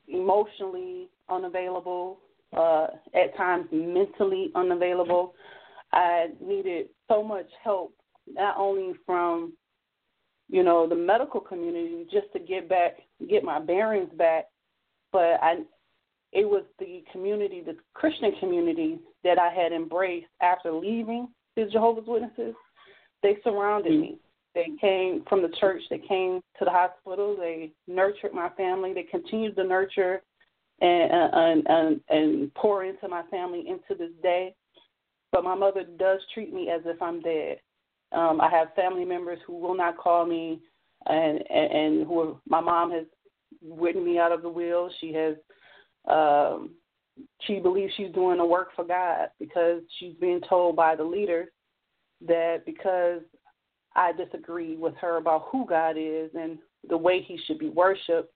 emotionally 0.09 1.09
unavailable 1.29 2.19
uh, 2.57 2.87
at 3.15 3.37
times 3.37 3.67
mentally 3.73 4.51
unavailable. 4.55 5.35
I 5.93 6.29
needed 6.41 6.89
so 7.09 7.23
much 7.23 7.47
help, 7.63 7.95
not 8.27 8.57
only 8.57 8.95
from 9.07 9.53
you 10.49 10.63
know 10.63 10.89
the 10.89 10.95
medical 10.95 11.41
community, 11.41 12.07
just 12.13 12.33
to 12.33 12.39
get 12.39 12.69
back, 12.69 12.97
get 13.29 13.45
my 13.45 13.59
bearings 13.59 14.11
back, 14.17 14.47
but 15.13 15.39
I, 15.43 15.59
it 16.33 16.49
was 16.49 16.65
the 16.79 17.05
community, 17.13 17.63
the 17.65 17.77
Christian 17.95 18.33
community 18.41 18.99
that 19.23 19.39
I 19.39 19.53
had 19.53 19.73
embraced 19.73 20.27
after 20.43 20.73
leaving 20.73 21.29
the 21.57 21.67
Jehovah's 21.67 22.05
Witnesses. 22.07 22.55
They 23.23 23.39
surrounded 23.43 23.99
me. 23.99 24.19
They 24.55 24.69
came 24.81 25.25
from 25.29 25.43
the 25.43 25.53
church. 25.61 25.83
They 25.91 25.99
came 25.99 26.41
to 26.59 26.65
the 26.65 26.71
hospital. 26.71 27.37
They 27.37 27.73
nurtured 27.89 28.35
my 28.35 28.51
family. 28.51 28.93
They 28.93 29.05
continued 29.05 29.57
to 29.57 29.65
nurture 29.65 30.23
and, 30.81 31.13
and 31.13 31.67
and 31.67 32.01
and 32.09 32.55
pour 32.55 32.85
into 32.85 33.09
my 33.09 33.23
family 33.31 33.65
into 33.69 33.99
this 33.99 34.13
day. 34.23 34.55
But 35.33 35.45
my 35.45 35.55
mother 35.55 35.85
does 35.99 36.21
treat 36.33 36.53
me 36.53 36.71
as 36.71 36.83
if 36.85 37.01
I'm 37.03 37.21
dead. 37.21 37.59
Um, 38.13 38.41
I 38.41 38.49
have 38.51 38.75
family 38.75 39.05
members 39.05 39.39
who 39.47 39.59
will 39.59 39.77
not 39.77 39.97
call 39.99 40.27
me, 40.27 40.61
and 41.07 41.43
and, 41.51 41.73
and 41.73 42.07
who 42.07 42.21
are, 42.21 42.37
my 42.49 42.61
mom 42.61 42.91
has 42.93 43.07
written 43.67 44.05
me 44.05 44.19
out 44.19 44.33
of 44.33 44.43
the 44.43 44.49
will. 44.49 44.91
She 45.01 45.13
has. 45.13 45.37
Um, 46.09 46.71
she 47.43 47.61
believes 47.61 47.93
she's 47.97 48.13
doing 48.13 48.39
the 48.39 48.45
work 48.45 48.71
for 48.75 48.85
God 48.85 49.29
because 49.39 49.83
she's 49.99 50.15
being 50.21 50.41
told 50.49 50.75
by 50.75 50.97
the 50.97 51.05
leaders 51.05 51.49
that 52.27 52.63
because 52.67 53.21
I 53.95 54.13
disagree 54.13 54.77
with 54.77 54.95
her 54.97 55.19
about 55.19 55.47
who 55.51 55.67
God 55.67 55.97
is 55.97 56.31
and 56.35 56.59
the 56.89 56.97
way 56.97 57.23
he 57.23 57.39
should 57.47 57.59
be 57.59 57.69
worshiped, 57.69 58.33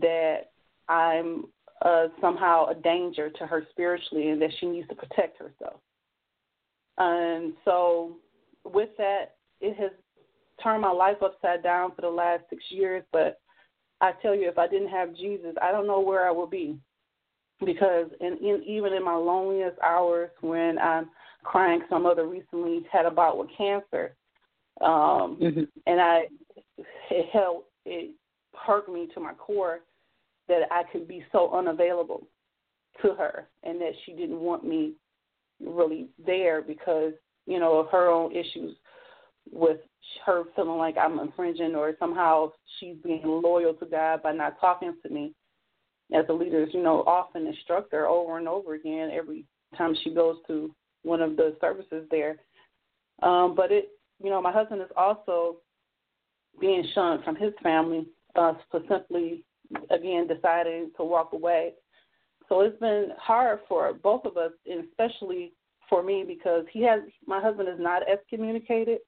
that 0.00 0.50
I'm 0.88 1.46
uh, 1.84 2.06
somehow 2.20 2.66
a 2.66 2.74
danger 2.74 3.30
to 3.30 3.46
her 3.46 3.66
spiritually 3.70 4.30
and 4.30 4.40
that 4.40 4.50
she 4.58 4.66
needs 4.66 4.88
to 4.88 4.94
protect 4.94 5.38
herself. 5.38 5.80
And 6.98 7.52
so, 7.64 8.16
with 8.64 8.90
that, 8.98 9.36
it 9.60 9.76
has 9.76 9.90
turned 10.62 10.82
my 10.82 10.90
life 10.90 11.18
upside 11.22 11.62
down 11.62 11.92
for 11.94 12.02
the 12.02 12.08
last 12.08 12.44
six 12.48 12.62
years. 12.70 13.02
But 13.12 13.40
I 14.00 14.12
tell 14.22 14.34
you, 14.34 14.48
if 14.48 14.58
I 14.58 14.68
didn't 14.68 14.88
have 14.88 15.16
Jesus, 15.16 15.54
I 15.60 15.72
don't 15.72 15.86
know 15.86 16.00
where 16.00 16.26
I 16.26 16.30
would 16.30 16.50
be. 16.50 16.78
Because 17.64 18.06
in, 18.20 18.36
in 18.38 18.64
even 18.66 18.92
in 18.92 19.04
my 19.04 19.14
loneliest 19.14 19.78
hours, 19.80 20.30
when 20.40 20.78
I'm 20.78 21.10
crying, 21.44 21.82
some 21.88 22.02
mother 22.02 22.26
recently 22.26 22.84
had 22.90 23.06
a 23.06 23.10
bout 23.10 23.38
with 23.38 23.48
cancer, 23.56 24.16
um, 24.80 25.38
mm-hmm. 25.40 25.62
and 25.86 26.00
I 26.00 26.22
it 27.10 27.26
helped 27.32 27.70
it 27.86 28.10
hurt 28.54 28.92
me 28.92 29.08
to 29.14 29.20
my 29.20 29.34
core 29.34 29.80
that 30.48 30.62
I 30.70 30.82
could 30.92 31.08
be 31.08 31.24
so 31.32 31.52
unavailable 31.52 32.26
to 33.02 33.14
her 33.14 33.48
and 33.62 33.80
that 33.80 33.92
she 34.04 34.12
didn't 34.12 34.40
want 34.40 34.64
me 34.64 34.94
really 35.64 36.08
there 36.24 36.62
because, 36.62 37.12
you 37.46 37.58
know, 37.58 37.78
of 37.78 37.88
her 37.90 38.10
own 38.10 38.32
issues 38.32 38.76
with 39.50 39.78
her 40.26 40.44
feeling 40.56 40.78
like 40.78 40.96
I'm 40.96 41.18
infringing 41.18 41.74
or 41.74 41.94
somehow 41.98 42.52
she's 42.78 42.96
being 43.02 43.22
loyal 43.24 43.74
to 43.74 43.86
God 43.86 44.22
by 44.22 44.32
not 44.32 44.60
talking 44.60 44.94
to 45.02 45.08
me. 45.12 45.32
As 46.14 46.26
the 46.26 46.34
leaders, 46.34 46.68
you 46.72 46.82
know, 46.82 47.02
often 47.06 47.46
instruct 47.46 47.92
her 47.92 48.06
over 48.06 48.38
and 48.38 48.46
over 48.46 48.74
again 48.74 49.10
every 49.12 49.44
time 49.76 49.94
she 50.04 50.14
goes 50.14 50.36
to 50.46 50.74
one 51.02 51.22
of 51.22 51.36
the 51.36 51.56
services 51.60 52.06
there 52.10 52.36
Um, 53.22 53.54
but 53.54 53.72
it, 53.72 53.88
you 54.22 54.30
know, 54.30 54.42
my 54.42 54.52
husband 54.52 54.82
is 54.82 54.90
also 54.96 55.56
being 56.60 56.84
shunned 56.94 57.24
from 57.24 57.36
his 57.36 57.52
family 57.62 58.06
uh, 58.36 58.54
simply, 58.88 59.44
again, 59.90 60.26
deciding 60.26 60.90
to 60.96 61.04
walk 61.04 61.32
away. 61.32 61.72
So 62.48 62.60
it's 62.60 62.78
been 62.78 63.08
hard 63.18 63.60
for 63.68 63.92
both 63.94 64.24
of 64.24 64.36
us, 64.36 64.52
and 64.66 64.84
especially 64.84 65.52
for 65.88 66.02
me 66.02 66.24
because 66.26 66.64
he 66.72 66.82
has 66.82 67.00
my 67.26 67.40
husband 67.40 67.68
is 67.68 67.78
not 67.78 68.08
excommunicated. 68.08 68.98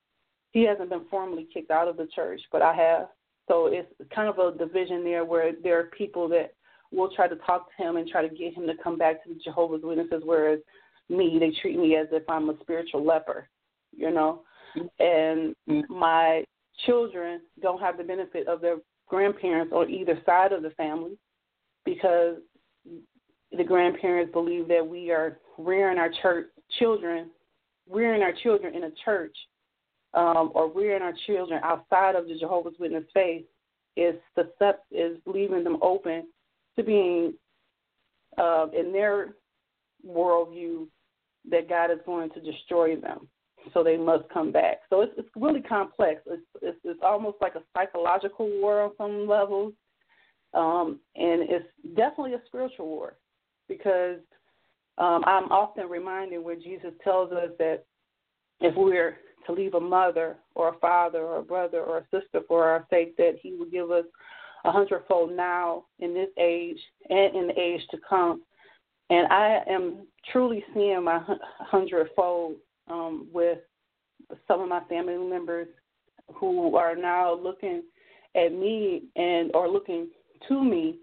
He 0.52 0.64
hasn't 0.64 0.90
been 0.90 1.04
formally 1.10 1.46
kicked 1.52 1.70
out 1.70 1.88
of 1.88 1.96
the 1.96 2.06
church, 2.14 2.40
but 2.50 2.62
I 2.62 2.74
have. 2.74 3.08
So 3.48 3.66
it's 3.66 3.92
kind 4.14 4.28
of 4.28 4.38
a 4.38 4.56
division 4.56 5.04
there 5.04 5.24
where 5.24 5.52
there 5.62 5.78
are 5.78 5.84
people 5.84 6.28
that 6.30 6.54
will 6.92 7.10
try 7.14 7.28
to 7.28 7.36
talk 7.36 7.68
to 7.68 7.82
him 7.82 7.96
and 7.96 8.08
try 8.08 8.26
to 8.26 8.34
get 8.34 8.54
him 8.54 8.66
to 8.66 8.74
come 8.82 8.96
back 8.96 9.22
to 9.24 9.34
the 9.34 9.40
Jehovah's 9.44 9.82
Witnesses, 9.82 10.22
whereas 10.24 10.60
me, 11.08 11.36
they 11.38 11.52
treat 11.60 11.78
me 11.78 11.96
as 11.96 12.06
if 12.10 12.28
I'm 12.28 12.50
a 12.50 12.58
spiritual 12.60 13.04
leper, 13.04 13.48
you 13.96 14.10
know. 14.10 14.42
Mm-hmm. 14.76 14.86
And 15.02 15.56
mm-hmm. 15.68 15.94
my 15.94 16.44
children 16.84 17.40
don't 17.62 17.80
have 17.80 17.96
the 17.96 18.04
benefit 18.04 18.48
of 18.48 18.60
their 18.60 18.76
grandparents 19.08 19.72
on 19.72 19.90
either 19.90 20.20
side 20.26 20.52
of 20.52 20.62
the 20.62 20.70
family 20.70 21.16
because 21.84 22.36
the 23.56 23.64
grandparents 23.64 24.32
believe 24.32 24.68
that 24.68 24.86
we 24.86 25.10
are 25.10 25.38
rearing 25.58 25.98
our 25.98 26.10
church 26.22 26.46
children, 26.78 27.30
rearing 27.88 28.22
our 28.22 28.32
children 28.42 28.74
in 28.74 28.84
a 28.84 28.90
church, 29.04 29.36
um, 30.14 30.50
or 30.54 30.70
rearing 30.70 31.02
our 31.02 31.14
children 31.26 31.60
outside 31.62 32.16
of 32.16 32.26
the 32.26 32.38
Jehovah's 32.38 32.74
Witness 32.78 33.04
faith 33.14 33.44
is 33.96 34.16
is 34.90 35.18
leaving 35.26 35.64
them 35.64 35.78
open 35.80 36.26
to 36.76 36.82
being 36.82 37.34
uh, 38.36 38.66
in 38.78 38.92
their 38.92 39.34
worldview 40.06 40.86
that 41.50 41.68
God 41.68 41.90
is 41.90 41.98
going 42.04 42.30
to 42.30 42.40
destroy 42.40 42.96
them. 42.96 43.28
So 43.74 43.82
they 43.82 43.96
must 43.96 44.28
come 44.32 44.52
back. 44.52 44.78
So 44.90 45.00
it's, 45.02 45.12
it's 45.16 45.28
really 45.36 45.60
complex. 45.60 46.22
It's, 46.26 46.42
it's, 46.62 46.78
it's 46.84 47.00
almost 47.02 47.36
like 47.40 47.54
a 47.54 47.62
psychological 47.76 48.48
war 48.60 48.82
on 48.82 48.90
some 48.96 49.28
levels, 49.28 49.72
um, 50.54 51.00
and 51.16 51.42
it's 51.50 51.66
definitely 51.96 52.34
a 52.34 52.42
spiritual 52.46 52.86
war 52.86 53.16
because 53.68 54.18
um, 54.98 55.22
I'm 55.26 55.50
often 55.50 55.88
reminded 55.88 56.38
where 56.38 56.56
Jesus 56.56 56.92
tells 57.04 57.32
us 57.32 57.50
that 57.58 57.84
if 58.60 58.74
we're 58.76 59.18
to 59.46 59.52
leave 59.52 59.74
a 59.74 59.80
mother 59.80 60.36
or 60.54 60.70
a 60.70 60.78
father 60.78 61.20
or 61.20 61.38
a 61.38 61.42
brother 61.42 61.80
or 61.80 61.98
a 61.98 62.04
sister 62.04 62.40
for 62.48 62.64
our 62.64 62.86
sake, 62.90 63.16
that 63.16 63.34
He 63.42 63.54
will 63.54 63.66
give 63.66 63.90
us 63.90 64.04
a 64.64 64.72
hundredfold 64.72 65.32
now 65.32 65.84
in 66.00 66.14
this 66.14 66.30
age 66.38 66.78
and 67.08 67.36
in 67.36 67.46
the 67.48 67.60
age 67.60 67.82
to 67.90 67.98
come. 68.08 68.42
And 69.10 69.28
I 69.28 69.60
am 69.68 70.06
truly 70.32 70.64
seeing 70.74 71.04
my 71.04 71.20
hundredfold 71.60 72.56
um, 72.88 73.28
with 73.32 73.58
some 74.48 74.60
of 74.60 74.68
my 74.68 74.82
family 74.88 75.16
members 75.18 75.68
who 76.34 76.76
are 76.76 76.96
now 76.96 77.34
looking 77.34 77.82
at 78.34 78.52
me 78.52 79.04
and 79.16 79.50
or 79.54 79.68
looking 79.68 80.08
to 80.48 80.62
me 80.62 80.98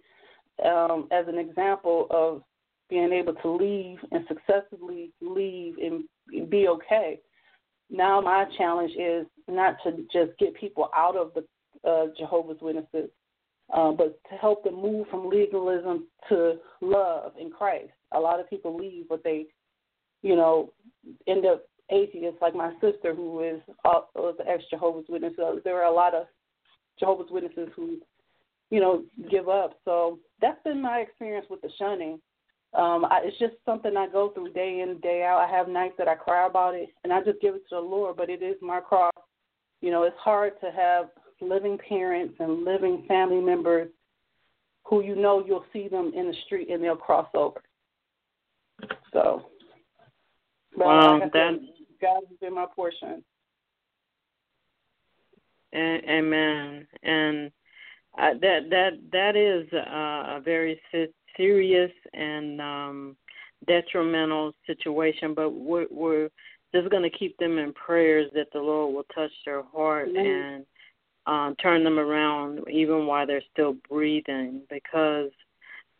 um, 0.65 1.07
as 1.11 1.27
an 1.27 1.37
example 1.37 2.07
of 2.09 2.43
being 2.89 3.11
able 3.11 3.33
to 3.33 3.49
leave 3.49 3.97
and 4.11 4.25
successfully 4.27 5.11
leave 5.21 5.75
and 5.77 6.49
be 6.49 6.67
okay. 6.67 7.19
Now 7.89 8.21
my 8.21 8.45
challenge 8.57 8.91
is 8.99 9.25
not 9.47 9.77
to 9.83 9.91
just 10.11 10.37
get 10.39 10.55
people 10.55 10.89
out 10.95 11.15
of 11.15 11.31
the 11.33 11.43
uh, 11.89 12.07
Jehovah's 12.17 12.61
Witnesses, 12.61 13.09
uh, 13.73 13.91
but 13.91 14.19
to 14.29 14.35
help 14.35 14.63
them 14.63 14.75
move 14.75 15.07
from 15.09 15.29
legalism 15.29 16.07
to 16.29 16.55
love 16.81 17.33
in 17.39 17.49
Christ. 17.49 17.91
A 18.13 18.19
lot 18.19 18.39
of 18.39 18.49
people 18.49 18.77
leave, 18.77 19.05
but 19.09 19.23
they, 19.23 19.47
you 20.21 20.35
know, 20.35 20.71
end 21.27 21.45
up 21.45 21.65
atheists. 21.91 22.41
Like 22.41 22.55
my 22.55 22.73
sister, 22.81 23.13
who 23.15 23.41
is 23.41 23.61
uh, 23.85 24.01
was 24.15 24.35
an 24.39 24.47
ex 24.47 24.63
Jehovah's 24.69 25.05
Witness. 25.09 25.33
So 25.35 25.59
there 25.63 25.81
are 25.81 25.91
a 25.91 25.95
lot 25.95 26.13
of 26.13 26.25
Jehovah's 26.99 27.31
Witnesses 27.31 27.69
who, 27.75 27.97
you 28.69 28.79
know, 28.79 29.03
give 29.29 29.49
up. 29.49 29.79
So 29.85 30.19
that's 30.41 30.61
been 30.63 30.81
my 30.81 30.99
experience 30.99 31.47
with 31.49 31.61
the 31.61 31.69
shunning. 31.77 32.19
Um, 32.73 33.05
I, 33.05 33.21
it's 33.23 33.37
just 33.37 33.53
something 33.65 33.95
I 33.95 34.07
go 34.07 34.29
through 34.29 34.53
day 34.53 34.81
in 34.81 34.99
day 34.99 35.23
out. 35.23 35.39
I 35.39 35.51
have 35.55 35.67
nights 35.67 35.95
that 35.97 36.07
I 36.07 36.15
cry 36.15 36.47
about 36.47 36.75
it, 36.75 36.89
and 37.03 37.13
I 37.13 37.21
just 37.21 37.41
give 37.41 37.55
it 37.55 37.63
to 37.69 37.75
the 37.75 37.81
Lord. 37.81 38.17
But 38.17 38.29
it 38.29 38.41
is 38.41 38.55
my 38.61 38.79
cross. 38.79 39.13
You 39.81 39.91
know, 39.91 40.03
it's 40.03 40.17
hard 40.19 40.53
to 40.61 40.71
have 40.71 41.09
living 41.41 41.77
parents 41.89 42.35
and 42.39 42.63
living 42.63 43.03
family 43.07 43.41
members 43.41 43.89
who 44.85 45.01
you 45.01 45.15
know 45.15 45.43
you'll 45.45 45.65
see 45.71 45.87
them 45.87 46.11
in 46.15 46.27
the 46.27 46.35
street 46.45 46.69
and 46.69 46.83
they'll 46.83 46.95
cross 46.95 47.27
over. 47.33 47.61
So, 49.13 49.43
wow, 50.75 51.19
like 51.19 51.31
that 51.31 51.59
God 52.03 52.21
has 52.29 52.37
been 52.41 52.53
my 52.53 52.67
portion. 52.75 53.23
Amen. 55.73 56.85
And 57.01 57.51
uh, 58.19 58.33
that 58.41 58.69
that 58.69 58.91
that 59.11 59.35
is 59.35 59.65
uh, 59.73 60.37
a 60.37 60.41
very 60.43 60.79
serious 61.35 61.91
and 62.13 62.61
um, 62.61 63.17
detrimental 63.65 64.51
situation. 64.67 65.33
But 65.33 65.49
we're, 65.49 65.87
we're 65.89 66.29
just 66.75 66.91
going 66.91 67.09
to 67.09 67.17
keep 67.17 67.35
them 67.37 67.57
in 67.57 67.73
prayers 67.73 68.29
that 68.35 68.47
the 68.53 68.59
Lord 68.59 68.93
will 68.93 69.05
touch 69.15 69.31
their 69.45 69.63
heart 69.63 70.09
and 70.09 70.65
uh, 71.25 71.53
turn 71.61 71.83
them 71.83 71.97
around 71.97 72.59
even 72.69 73.07
while 73.07 73.25
they're 73.25 73.41
still 73.51 73.75
breathing, 73.89 74.61
because 74.69 75.31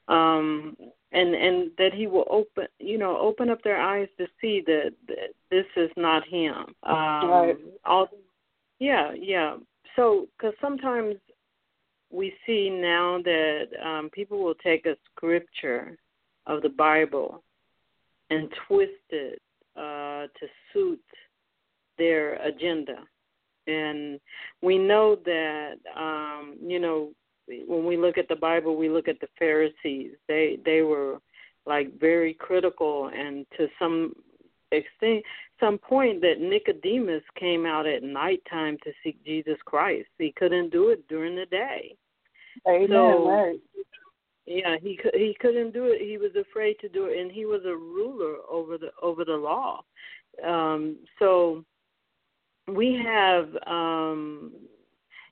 um, 0.08 0.76
and 1.14 1.34
and 1.34 1.72
that 1.78 1.94
He 1.94 2.08
will 2.08 2.28
open 2.30 2.68
you 2.80 2.98
know 2.98 3.18
open 3.18 3.50
up 3.50 3.64
their 3.64 3.80
eyes 3.80 4.08
to 4.18 4.28
see 4.42 4.62
that, 4.66 4.94
that 5.08 5.34
this 5.50 5.66
is 5.78 5.90
not 5.96 6.28
Him. 6.28 6.76
Um, 6.84 7.30
right. 7.30 7.58
All, 7.86 8.08
yeah, 8.80 9.12
yeah. 9.18 9.58
So 9.96 10.28
because 10.38 10.56
sometimes 10.60 11.16
we 12.12 12.34
see 12.46 12.70
now 12.70 13.20
that 13.24 13.68
um, 13.84 14.10
people 14.12 14.44
will 14.44 14.56
take 14.56 14.86
a 14.86 14.96
scripture 15.12 15.98
of 16.46 16.62
the 16.62 16.70
Bible 16.70 17.44
and 18.30 18.50
twist 18.68 18.92
it 19.10 19.42
uh, 19.76 20.28
to 20.40 20.48
suit 20.72 21.02
their 21.98 22.36
agenda. 22.36 23.04
And 23.66 24.20
we 24.62 24.78
know 24.78 25.18
that, 25.26 25.76
um, 25.96 26.56
you 26.62 26.80
know, 26.80 27.12
when 27.48 27.86
we 27.86 27.98
look 27.98 28.18
at 28.18 28.28
the 28.28 28.36
Bible, 28.36 28.76
we 28.76 28.90
look 28.90 29.08
at 29.08 29.20
the 29.20 29.28
Pharisees. 29.38 30.12
They 30.28 30.58
they 30.66 30.82
were 30.82 31.20
like 31.66 32.00
very 32.00 32.34
critical, 32.34 33.10
and 33.14 33.46
to 33.58 33.68
some 33.80 34.14
extent, 34.72 35.24
some 35.60 35.78
point 35.78 36.22
that 36.22 36.40
Nicodemus 36.40 37.24
came 37.40 37.66
out 37.66 37.86
at 37.86 38.04
nighttime 38.04 38.78
to 38.84 38.92
seek 39.04 39.24
Jesus 39.24 39.58
Christ. 39.66 40.10
He 40.18 40.34
couldn't 40.36 40.72
do 40.72 40.90
it 40.90 41.08
during 41.08 41.36
the 41.36 41.46
day. 41.46 41.96
Amen. 42.68 42.90
So, 42.90 43.30
right. 43.30 43.60
Yeah, 44.46 44.76
he 44.82 45.00
he 45.14 45.36
couldn't 45.40 45.72
do 45.72 45.86
it. 45.86 46.02
He 46.02 46.18
was 46.18 46.32
afraid 46.36 46.76
to 46.82 46.90
do 46.90 47.06
it, 47.06 47.18
and 47.18 47.32
he 47.32 47.46
was 47.46 47.62
a 47.66 47.76
ruler 47.76 48.38
over 48.50 48.78
the 48.78 48.90
over 49.02 49.24
the 49.24 49.32
law. 49.32 49.84
Um, 50.46 50.98
so 51.20 51.64
we 52.68 53.00
have, 53.04 53.50
um, 53.68 54.52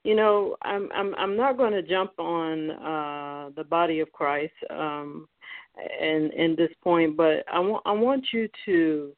you 0.03 0.15
know, 0.15 0.55
I'm 0.63 0.89
I'm 0.93 1.13
I'm 1.15 1.37
not 1.37 1.57
going 1.57 1.73
to 1.73 1.83
jump 1.83 2.11
on 2.17 2.71
uh, 2.71 3.49
the 3.55 3.63
body 3.63 3.99
of 3.99 4.11
Christ 4.11 4.53
um, 4.69 5.27
and 6.01 6.33
in 6.33 6.55
this 6.55 6.71
point, 6.83 7.15
but 7.15 7.43
I 7.51 7.59
want 7.59 7.83
I 7.85 7.91
want 7.91 8.25
you 8.33 8.49
to 8.65 9.11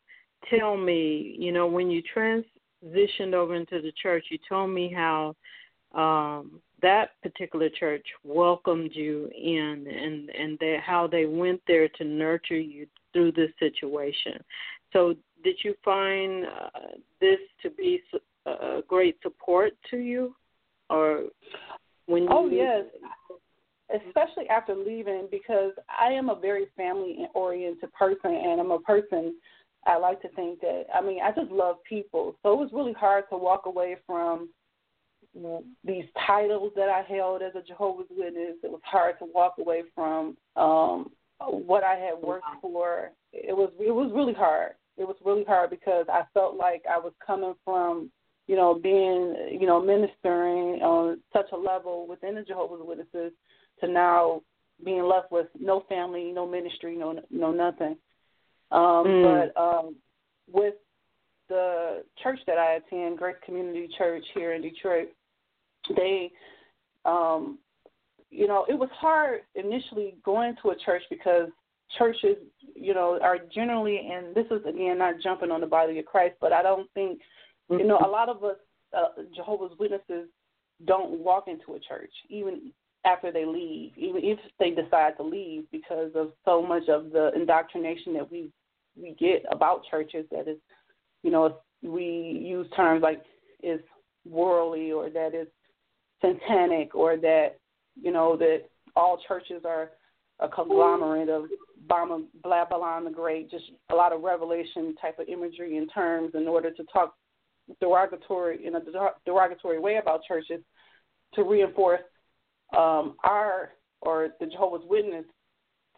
tell 0.49 0.75
me, 0.75 1.35
you 1.39 1.51
know, 1.51 1.67
when 1.67 1.89
you 1.89 2.01
transitioned 2.15 3.33
over 3.33 3.55
into 3.55 3.81
the 3.81 3.93
church, 4.01 4.25
you 4.29 4.37
told 4.47 4.71
me 4.71 4.93
how 4.93 5.35
um, 5.95 6.59
that 6.81 7.11
particular 7.21 7.69
church 7.69 8.05
welcomed 8.25 8.91
you 8.93 9.29
in 9.37 9.87
and 9.87 10.29
and 10.29 10.57
they, 10.59 10.77
how 10.85 11.07
they 11.07 11.25
went 11.25 11.61
there 11.65 11.87
to 11.87 12.03
nurture 12.03 12.59
you 12.59 12.87
through 13.13 13.31
this 13.31 13.51
situation. 13.57 14.33
So 14.91 15.15
did 15.45 15.55
you 15.63 15.75
find 15.83 16.45
uh, 16.45 16.79
this 17.21 17.39
to 17.61 17.69
be 17.69 18.01
a 18.45 18.81
great 18.85 19.17
support 19.23 19.71
to 19.89 19.97
you 19.97 20.35
or 20.89 21.25
when 22.05 22.23
you 22.23 22.29
Oh 22.31 22.49
yes. 22.49 22.85
Especially 24.07 24.49
after 24.49 24.75
leaving 24.75 25.27
because 25.29 25.73
I 25.87 26.07
am 26.07 26.29
a 26.29 26.39
very 26.39 26.65
family 26.75 27.27
oriented 27.35 27.91
person 27.93 28.33
and 28.33 28.59
I'm 28.59 28.71
a 28.71 28.79
person 28.79 29.35
I 29.85 29.97
like 29.97 30.21
to 30.21 30.29
think 30.29 30.61
that 30.61 30.85
I 30.93 31.01
mean 31.01 31.19
I 31.21 31.31
just 31.31 31.51
love 31.51 31.77
people. 31.87 32.35
So 32.41 32.53
it 32.53 32.57
was 32.57 32.69
really 32.73 32.93
hard 32.93 33.25
to 33.29 33.37
walk 33.37 33.65
away 33.65 33.97
from 34.05 34.49
these 35.83 36.05
titles 36.27 36.71
that 36.75 36.89
I 36.89 37.01
held 37.01 37.41
as 37.41 37.53
a 37.55 37.61
Jehovah's 37.61 38.07
Witness. 38.09 38.55
It 38.63 38.71
was 38.71 38.81
hard 38.83 39.17
to 39.19 39.25
walk 39.25 39.55
away 39.59 39.83
from 39.95 40.37
um, 40.55 41.11
what 41.39 41.83
I 41.83 41.95
had 41.95 42.21
worked 42.21 42.45
for. 42.61 43.11
It 43.31 43.55
was 43.55 43.71
it 43.79 43.91
was 43.91 44.11
really 44.13 44.33
hard. 44.33 44.73
It 44.97 45.05
was 45.05 45.15
really 45.25 45.43
hard 45.43 45.69
because 45.69 46.05
I 46.11 46.23
felt 46.33 46.55
like 46.55 46.83
I 46.89 46.97
was 46.97 47.13
coming 47.25 47.55
from 47.65 48.11
you 48.47 48.55
know 48.55 48.73
being 48.73 49.35
you 49.59 49.65
know 49.65 49.81
ministering 49.81 50.81
on 50.81 51.19
such 51.31 51.47
a 51.53 51.57
level 51.57 52.07
within 52.07 52.35
the 52.35 52.43
Jehovah's 52.43 52.81
Witnesses 52.81 53.31
to 53.79 53.87
now 53.87 54.41
being 54.83 55.03
left 55.03 55.31
with 55.31 55.47
no 55.59 55.83
family, 55.87 56.31
no 56.31 56.47
ministry, 56.47 56.95
no 56.95 57.19
no 57.29 57.51
nothing. 57.51 57.97
Um, 58.71 59.05
mm. 59.05 59.51
But 59.55 59.61
um, 59.61 59.95
with 60.51 60.75
the 61.49 62.03
church 62.21 62.39
that 62.47 62.57
I 62.57 62.75
attend, 62.75 63.17
Grace 63.17 63.35
Community 63.45 63.87
Church 63.97 64.23
here 64.33 64.53
in 64.53 64.61
Detroit, 64.61 65.09
they, 65.95 66.31
um, 67.05 67.59
you 68.29 68.47
know, 68.47 68.65
it 68.67 68.73
was 68.73 68.89
hard 68.93 69.41
initially 69.55 70.15
going 70.25 70.55
to 70.63 70.69
a 70.69 70.75
church 70.83 71.03
because 71.09 71.49
churches, 71.97 72.37
you 72.75 72.93
know, 72.93 73.19
are 73.21 73.37
generally, 73.53 74.09
and 74.11 74.33
this 74.33 74.45
is 74.49 74.65
again 74.67 74.97
not 74.97 75.15
jumping 75.21 75.51
on 75.51 75.61
the 75.61 75.67
body 75.67 75.99
of 75.99 76.05
Christ, 76.05 76.35
but 76.41 76.51
I 76.51 76.63
don't 76.63 76.89
think, 76.93 77.19
you 77.69 77.85
know, 77.85 77.99
a 78.05 78.07
lot 78.07 78.29
of 78.29 78.43
us 78.43 78.57
uh, 78.95 79.23
Jehovah's 79.35 79.77
Witnesses 79.79 80.29
don't 80.85 81.19
walk 81.19 81.45
into 81.47 81.75
a 81.75 81.79
church 81.79 82.11
even 82.29 82.71
after 83.05 83.31
they 83.31 83.45
leave, 83.45 83.91
even 83.97 84.21
if 84.23 84.39
they 84.59 84.69
decide 84.71 85.17
to 85.17 85.23
leave, 85.23 85.65
because 85.71 86.11
of 86.15 86.31
so 86.45 86.61
much 86.61 86.87
of 86.87 87.11
the 87.11 87.31
indoctrination 87.35 88.13
that 88.13 88.29
we 88.29 88.49
we 88.99 89.15
get 89.19 89.43
about 89.51 89.81
churches 89.89 90.25
that 90.31 90.47
is, 90.47 90.57
you 91.23 91.31
know, 91.31 91.57
we 91.81 92.39
use 92.41 92.67
terms 92.75 93.01
like 93.01 93.23
is 93.61 93.79
worldly 94.29 94.91
or 94.91 95.09
that 95.09 95.33
is 95.33 95.47
satanic 96.21 96.95
or 96.95 97.17
that 97.17 97.57
you 98.01 98.11
know 98.11 98.37
that 98.37 98.61
all 98.95 99.19
churches 99.27 99.63
are 99.65 99.91
a 100.39 100.47
conglomerate 100.47 101.29
of 101.29 101.45
Babylon 101.87 103.03
the 103.03 103.11
Great, 103.11 103.51
just 103.51 103.65
a 103.91 103.95
lot 103.95 104.13
of 104.13 104.21
revelation 104.21 104.95
type 105.01 105.19
of 105.19 105.27
imagery 105.27 105.77
and 105.77 105.89
terms 105.93 106.31
in 106.33 106.47
order 106.47 106.71
to 106.71 106.83
talk 106.91 107.15
derogatory 107.79 108.65
in 108.65 108.75
a 108.75 108.81
derogatory 109.25 109.79
way 109.79 109.97
about 109.97 110.23
churches 110.27 110.61
to 111.33 111.43
reinforce 111.43 112.01
um, 112.77 113.15
our 113.23 113.71
or 114.01 114.29
the 114.39 114.45
Jehovah's 114.47 114.85
Witness 114.85 115.25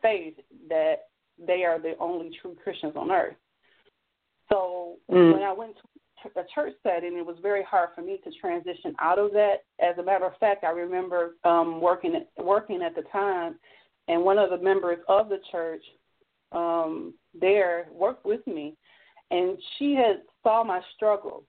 faith 0.01 0.35
that 0.69 1.07
they 1.39 1.63
are 1.63 1.79
the 1.79 1.93
only 1.99 2.31
true 2.41 2.55
Christians 2.63 2.93
on 2.95 3.11
earth. 3.11 3.35
So 4.49 4.97
mm. 5.11 5.33
when 5.33 5.41
I 5.41 5.51
went 5.51 5.75
to 5.75 6.39
a 6.39 6.43
church 6.53 6.73
setting, 6.83 7.17
it 7.17 7.25
was 7.25 7.37
very 7.41 7.63
hard 7.63 7.89
for 7.95 8.01
me 8.01 8.19
to 8.23 8.31
transition 8.39 8.95
out 8.99 9.19
of 9.19 9.31
that. 9.31 9.63
As 9.79 9.97
a 9.97 10.03
matter 10.03 10.25
of 10.25 10.37
fact, 10.39 10.63
I 10.63 10.69
remember 10.69 11.35
um, 11.43 11.81
working 11.81 12.15
at, 12.15 12.43
working 12.43 12.81
at 12.81 12.95
the 12.95 13.03
time, 13.11 13.55
and 14.07 14.23
one 14.23 14.37
of 14.37 14.51
the 14.51 14.57
members 14.57 14.99
of 15.07 15.29
the 15.29 15.39
church 15.51 15.83
um, 16.51 17.13
there 17.39 17.87
worked 17.91 18.25
with 18.25 18.45
me, 18.45 18.75
and 19.31 19.57
she 19.77 19.95
had 19.95 20.21
saw 20.43 20.63
my 20.63 20.79
struggle 20.95 21.43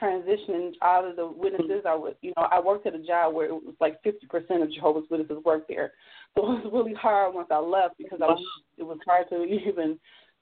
transitioning 0.00 0.72
out 0.82 1.04
of 1.04 1.16
the 1.16 1.26
witnesses, 1.26 1.82
I 1.86 1.94
was, 1.94 2.14
you 2.20 2.32
know, 2.36 2.46
I 2.50 2.60
worked 2.60 2.86
at 2.86 2.94
a 2.94 2.98
job 2.98 3.34
where 3.34 3.46
it 3.46 3.52
was 3.52 3.74
like 3.80 4.02
50% 4.02 4.62
of 4.62 4.72
Jehovah's 4.72 5.04
Witnesses 5.10 5.42
worked 5.44 5.68
there. 5.68 5.92
So 6.34 6.42
it 6.42 6.64
was 6.64 6.70
really 6.72 6.94
hard 6.94 7.34
once 7.34 7.48
I 7.50 7.58
left 7.58 7.98
because 7.98 8.20
I 8.22 8.26
was, 8.26 8.44
it 8.78 8.82
was 8.82 8.98
hard 9.06 9.28
to 9.30 9.44
even 9.68 9.98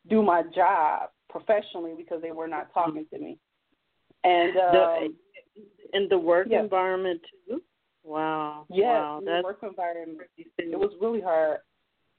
do 0.09 0.23
my 0.23 0.43
job 0.55 1.11
professionally 1.29 1.95
because 1.97 2.21
they 2.23 2.33
were 2.33 2.49
not 2.49 2.73
talking 2.73 3.07
to 3.13 3.19
me. 3.19 3.39
And 4.25 4.57
um, 4.57 4.73
the, 4.73 5.09
in 5.93 6.09
the 6.09 6.19
work 6.19 6.49
yeah. 6.51 6.61
environment 6.61 7.21
too. 7.49 7.63
Wow. 8.05 8.67
Yeah, 8.69 8.87
wow. 8.87 9.19
in 9.19 9.25
the 9.25 9.41
work 9.45 9.61
environment, 9.63 10.29
it 10.37 10.79
was 10.79 10.93
really 11.01 11.21
hard. 11.21 11.59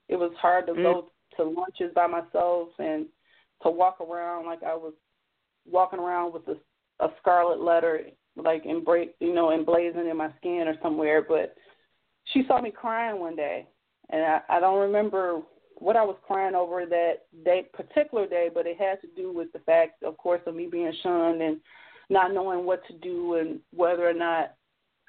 It 0.10 0.16
was 0.16 0.32
hard 0.40 0.68
to 0.68 0.74
mm. 0.74 0.84
go 0.84 1.10
to 1.38 1.44
lunches 1.44 1.94
by 1.96 2.08
myself 2.08 2.70
and 2.80 3.06
to 3.64 3.70
walk 3.70 4.00
around 4.00 4.46
like 4.46 4.64
I 4.64 4.76
was 4.76 4.94
walking 5.66 6.00
around 6.00 6.34
with 6.34 6.48
a 6.48 6.56
a 7.04 7.10
scarlet 7.20 7.62
letter 7.62 8.02
like 8.36 8.64
embra- 8.64 9.14
you 9.20 9.34
know 9.34 9.52
emblazoned 9.52 10.08
in 10.08 10.18
my 10.18 10.30
skin 10.40 10.66
or 10.68 10.76
somewhere 10.82 11.22
but 11.22 11.56
she 12.32 12.44
saw 12.48 12.62
me 12.62 12.72
crying 12.72 13.20
one 13.20 13.36
day. 13.36 13.68
And 14.10 14.24
I, 14.24 14.42
I 14.50 14.60
don't 14.60 14.80
remember 14.80 15.42
what 15.78 15.96
I 15.96 16.04
was 16.04 16.18
crying 16.26 16.56
over 16.56 16.86
that 16.86 17.14
day 17.44 17.68
particular 17.74 18.28
day 18.28 18.50
but 18.54 18.68
it 18.68 18.78
had 18.78 19.02
to 19.02 19.08
do 19.16 19.34
with 19.34 19.52
the 19.54 19.60
fact 19.60 20.04
of 20.04 20.18
course 20.18 20.42
of 20.46 20.56
me 20.56 20.68
being 20.68 20.94
shunned 21.02 21.42
and 21.42 21.60
not 22.10 22.34
knowing 22.34 22.66
what 22.66 22.86
to 22.88 22.94
do 22.98 23.36
and 23.36 23.60
whether 23.74 24.08
or 24.08 24.14
not 24.14 24.56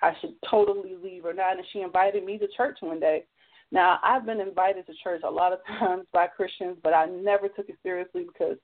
I 0.03 0.13
should 0.21 0.35
totally 0.51 0.97
leave 1.03 1.25
or 1.25 1.33
not. 1.33 1.57
And 1.57 1.67
she 1.73 1.81
invited 1.81 2.25
me 2.25 2.39
to 2.39 2.49
church 2.57 2.79
one 2.81 3.01
day. 3.01 3.25
Now 3.71 3.99
I've 4.03 4.27
been 4.27 4.41
invited 4.41 4.87
to 4.87 4.93
church 5.03 5.23
a 5.25 5.31
lot 5.31 5.53
of 5.53 5.59
times 5.79 6.07
by 6.13 6.27
Christians 6.27 6.79
but 6.83 6.95
I 6.95 7.07
never 7.07 7.49
took 7.49 7.69
it 7.69 7.77
seriously 7.83 8.25
because 8.25 8.57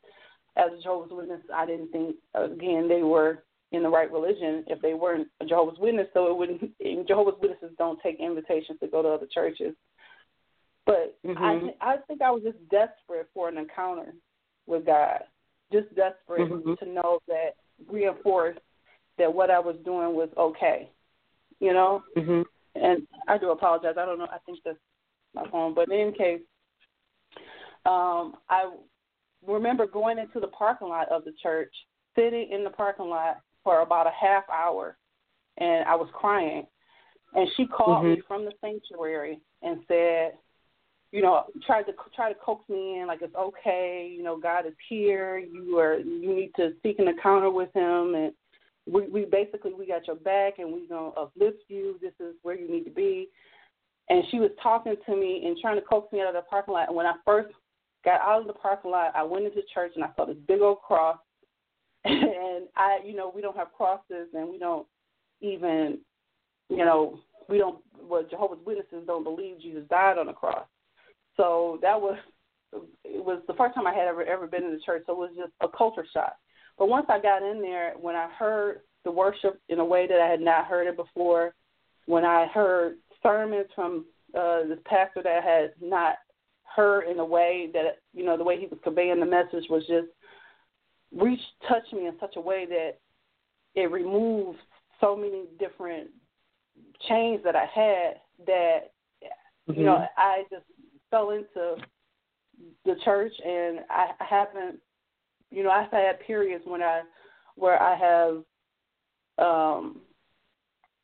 as 0.60 0.78
a 0.78 0.82
Jehovah's 0.82 1.12
Witness, 1.12 1.40
I 1.54 1.66
didn't 1.66 1.90
think 1.90 2.16
again 2.34 2.88
they 2.88 3.02
were 3.02 3.44
in 3.72 3.82
the 3.82 3.88
right 3.88 4.10
religion 4.10 4.64
if 4.66 4.80
they 4.82 4.94
weren't 4.94 5.28
a 5.40 5.46
Jehovah's 5.46 5.78
Witness. 5.78 6.08
So 6.12 6.30
it 6.30 6.36
wouldn't. 6.36 6.60
Jehovah's 7.08 7.40
Witnesses 7.40 7.74
don't 7.78 8.00
take 8.02 8.20
invitations 8.20 8.78
to 8.80 8.88
go 8.88 9.02
to 9.02 9.08
other 9.08 9.28
churches. 9.32 9.74
But 10.86 11.16
mm-hmm. 11.26 11.42
I 11.82 11.92
I 11.92 11.96
think 12.06 12.22
I 12.22 12.30
was 12.30 12.42
just 12.42 12.58
desperate 12.70 13.28
for 13.32 13.48
an 13.48 13.58
encounter 13.58 14.14
with 14.66 14.86
God, 14.86 15.20
just 15.72 15.88
desperate 15.94 16.50
mm-hmm. 16.50 16.74
to 16.82 16.92
know 16.92 17.20
that 17.28 17.56
reinforced 17.88 18.60
that 19.18 19.32
what 19.32 19.50
I 19.50 19.58
was 19.58 19.76
doing 19.84 20.14
was 20.14 20.28
okay, 20.36 20.90
you 21.60 21.72
know. 21.72 22.02
Mm-hmm. 22.16 22.42
And 22.74 23.06
I 23.28 23.38
do 23.38 23.50
apologize. 23.50 23.94
I 23.98 24.06
don't 24.06 24.18
know. 24.18 24.28
I 24.30 24.38
think 24.46 24.58
that's 24.64 24.78
my 25.34 25.48
phone. 25.50 25.74
But 25.74 25.90
in 25.90 26.00
any 26.00 26.12
case, 26.12 26.40
um, 27.84 28.34
I 28.48 28.70
remember 29.46 29.86
going 29.86 30.18
into 30.18 30.40
the 30.40 30.48
parking 30.48 30.88
lot 30.88 31.08
of 31.10 31.24
the 31.24 31.32
church, 31.42 31.72
sitting 32.16 32.50
in 32.50 32.64
the 32.64 32.70
parking 32.70 33.08
lot 33.08 33.40
for 33.64 33.80
about 33.80 34.06
a 34.06 34.12
half 34.18 34.44
hour, 34.50 34.96
and 35.58 35.84
I 35.86 35.94
was 35.94 36.08
crying. 36.12 36.66
And 37.34 37.48
she 37.56 37.66
called 37.66 38.04
mm-hmm. 38.04 38.14
me 38.14 38.22
from 38.26 38.44
the 38.44 38.52
sanctuary 38.60 39.40
and 39.62 39.80
said, 39.86 40.32
you 41.12 41.22
know, 41.22 41.44
tried 41.66 41.84
to 41.84 41.92
try 42.14 42.32
to 42.32 42.38
coax 42.38 42.68
me 42.68 43.00
in, 43.00 43.06
like 43.06 43.20
it's 43.22 43.34
okay, 43.34 44.12
you 44.16 44.22
know, 44.22 44.38
God 44.38 44.66
is 44.66 44.74
here. 44.88 45.38
You 45.38 45.78
are 45.78 45.98
you 45.98 46.34
need 46.34 46.52
to 46.56 46.70
seek 46.82 46.98
an 46.98 47.08
encounter 47.08 47.50
with 47.50 47.72
Him, 47.74 48.14
and 48.14 48.32
we 48.86 49.08
we 49.08 49.24
basically 49.24 49.72
we 49.74 49.86
got 49.86 50.06
your 50.06 50.16
back, 50.16 50.58
and 50.58 50.72
we're 50.72 50.88
gonna 50.88 51.10
uplift 51.10 51.64
you. 51.68 51.98
This 52.00 52.12
is 52.20 52.34
where 52.42 52.56
you 52.56 52.70
need 52.70 52.84
to 52.84 52.90
be. 52.90 53.28
And 54.08 54.24
she 54.30 54.38
was 54.38 54.50
talking 54.60 54.96
to 55.06 55.16
me 55.16 55.44
and 55.46 55.56
trying 55.60 55.76
to 55.76 55.82
coax 55.82 56.12
me 56.12 56.20
out 56.20 56.28
of 56.28 56.34
the 56.34 56.42
parking 56.48 56.74
lot. 56.74 56.88
And 56.88 56.96
when 56.96 57.06
I 57.06 57.14
first 57.24 57.54
got 58.04 58.20
out 58.20 58.42
of 58.42 58.46
the 58.46 58.52
parking 58.52 58.90
lot. 58.90 59.12
I 59.14 59.22
went 59.22 59.44
into 59.44 59.62
church 59.72 59.92
and 59.94 60.04
I 60.04 60.08
saw 60.16 60.26
this 60.26 60.36
big 60.46 60.60
old 60.60 60.80
cross. 60.80 61.18
and 62.04 62.66
I, 62.76 62.98
you 63.04 63.14
know, 63.14 63.30
we 63.34 63.42
don't 63.42 63.56
have 63.56 63.72
crosses 63.72 64.28
and 64.32 64.48
we 64.48 64.58
don't 64.58 64.86
even, 65.40 65.98
you 66.68 66.78
know, 66.78 67.20
we 67.48 67.58
don't, 67.58 67.78
well, 68.02 68.24
Jehovah's 68.30 68.64
Witnesses 68.64 69.04
don't 69.06 69.24
believe 69.24 69.60
Jesus 69.60 69.82
died 69.90 70.16
on 70.16 70.26
the 70.26 70.32
cross. 70.32 70.66
So 71.36 71.78
that 71.82 72.00
was, 72.00 72.16
it 73.04 73.22
was 73.24 73.42
the 73.46 73.54
first 73.54 73.74
time 73.74 73.86
I 73.86 73.94
had 73.94 74.06
ever, 74.06 74.24
ever 74.24 74.46
been 74.46 74.64
in 74.64 74.72
the 74.72 74.80
church. 74.84 75.02
So 75.06 75.12
it 75.12 75.18
was 75.18 75.30
just 75.36 75.52
a 75.60 75.68
culture 75.68 76.06
shock. 76.12 76.34
But 76.78 76.88
once 76.88 77.06
I 77.10 77.20
got 77.20 77.42
in 77.42 77.60
there, 77.60 77.94
when 78.00 78.16
I 78.16 78.28
heard 78.38 78.80
the 79.04 79.10
worship 79.10 79.60
in 79.68 79.78
a 79.78 79.84
way 79.84 80.06
that 80.06 80.20
I 80.20 80.28
had 80.28 80.40
not 80.40 80.66
heard 80.66 80.86
it 80.86 80.96
before, 80.96 81.54
when 82.06 82.24
I 82.24 82.46
heard 82.46 82.96
sermons 83.22 83.66
from 83.74 84.06
uh, 84.38 84.62
this 84.68 84.78
pastor 84.86 85.22
that 85.22 85.42
I 85.42 85.46
had 85.46 85.72
not 85.82 86.16
her 86.76 87.02
in 87.02 87.18
a 87.18 87.24
way 87.24 87.68
that 87.72 87.98
you 88.12 88.24
know 88.24 88.36
the 88.36 88.44
way 88.44 88.58
he 88.58 88.66
was 88.66 88.78
conveying 88.82 89.20
the 89.20 89.26
message 89.26 89.68
was 89.68 89.82
just 89.86 90.08
reached 91.16 91.42
touched 91.68 91.92
me 91.92 92.06
in 92.06 92.14
such 92.20 92.36
a 92.36 92.40
way 92.40 92.66
that 92.66 92.98
it 93.74 93.90
removed 93.90 94.58
so 95.00 95.16
many 95.16 95.44
different 95.58 96.08
chains 97.08 97.40
that 97.44 97.56
I 97.56 97.66
had 97.74 98.20
that 98.46 98.78
mm-hmm. 99.68 99.80
you 99.80 99.86
know. 99.86 100.04
I 100.16 100.44
just 100.50 100.64
fell 101.10 101.30
into 101.30 101.76
the 102.84 102.94
church 103.04 103.32
and 103.44 103.80
I, 103.88 104.10
I 104.20 104.24
haven't 104.24 104.78
you 105.50 105.62
know 105.64 105.70
I've 105.70 105.90
had 105.90 106.20
periods 106.26 106.64
when 106.66 106.82
I 106.82 107.02
where 107.56 107.82
I 107.82 107.96
have 107.96 109.44
um 109.44 110.00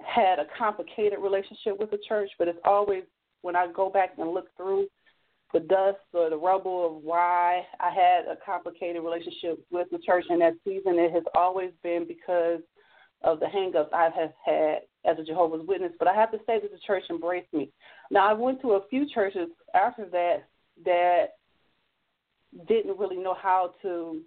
had 0.01 0.39
a 0.39 0.47
complicated 0.57 1.19
relationship 1.21 1.79
with 1.79 1.91
the 1.91 1.99
church 2.07 2.31
but 2.39 2.47
it's 2.47 2.59
always 2.65 3.03
when 3.43 3.57
I 3.57 3.67
go 3.73 3.89
back 3.91 4.11
and 4.19 4.31
look 4.31 4.55
through 4.57 4.87
the 5.57 5.61
dust 5.61 5.99
or 6.13 6.29
the 6.29 6.37
rubble 6.37 6.87
of 6.87 7.03
why 7.03 7.63
I 7.81 7.89
had 7.89 8.31
a 8.31 8.37
complicated 8.45 9.03
relationship 9.03 9.65
with 9.71 9.89
the 9.91 9.99
church 9.99 10.27
in 10.29 10.39
that 10.41 10.53
season. 10.65 10.99
It 10.99 11.13
has 11.13 11.23
always 11.35 11.71
been 11.83 12.07
because 12.07 12.61
of 13.23 13.41
the 13.41 13.47
hangups 13.47 13.91
I 13.91 14.11
have 14.15 14.33
had 14.45 14.81
as 15.11 15.19
a 15.19 15.25
Jehovah's 15.25 15.67
Witness. 15.67 15.93
But 15.99 16.09
I 16.09 16.15
have 16.15 16.31
to 16.33 16.39
say 16.47 16.61
that 16.61 16.71
the 16.71 16.79
church 16.87 17.05
embraced 17.09 17.51
me. 17.55 17.71
Now 18.11 18.29
I 18.29 18.35
went 18.35 18.61
to 18.61 18.73
a 18.73 18.87
few 18.91 19.09
churches 19.09 19.49
after 19.75 20.05
that 20.11 20.45
that 20.85 21.27
didn't 22.69 22.99
really 22.99 23.17
know 23.17 23.35
how 23.35 23.73
to 23.81 24.21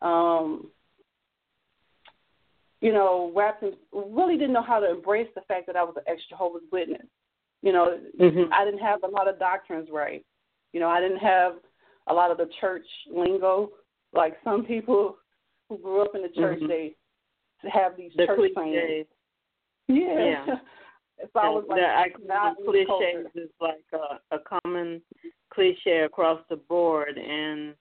um 0.00 0.70
you 2.80 2.92
know, 2.92 3.32
wrap 3.34 3.60
them, 3.60 3.72
really 3.92 4.36
didn't 4.36 4.52
know 4.52 4.62
how 4.62 4.78
to 4.78 4.88
embrace 4.88 5.26
the 5.34 5.40
fact 5.48 5.66
that 5.66 5.74
I 5.74 5.82
was 5.82 5.94
an 5.96 6.04
ex 6.06 6.22
Jehovah's 6.30 6.62
Witness. 6.72 7.06
You 7.60 7.72
know, 7.72 7.98
mm-hmm. 8.18 8.52
I 8.52 8.64
didn't 8.64 8.80
have 8.80 9.02
a 9.02 9.08
lot 9.08 9.28
of 9.28 9.40
doctrines 9.40 9.88
right. 9.92 10.24
You 10.72 10.80
know, 10.80 10.88
I 10.88 11.00
didn't 11.00 11.18
have 11.18 11.54
a 12.08 12.14
lot 12.14 12.30
of 12.30 12.38
the 12.38 12.48
church 12.60 12.86
lingo 13.12 13.70
like 14.12 14.36
some 14.44 14.64
people 14.64 15.16
who 15.68 15.78
grew 15.78 16.02
up 16.02 16.14
in 16.14 16.22
the 16.22 16.28
church. 16.28 16.60
Mm-hmm. 16.60 16.68
They 16.68 16.94
have 17.72 17.96
these 17.96 18.12
the 18.16 18.26
church 18.26 18.50
sayings. 18.56 19.06
Yeah. 19.88 20.44
yeah. 20.46 20.54
If 21.20 21.34
I 21.34 21.48
was 21.48 21.64
like, 21.68 21.80
the, 22.16 22.64
cliches 22.64 23.26
is 23.34 23.50
like 23.60 23.84
a, 23.92 24.36
a 24.36 24.38
common 24.38 25.02
cliche 25.52 26.02
across 26.02 26.40
the 26.48 26.54
board, 26.54 27.18
and 27.18 27.74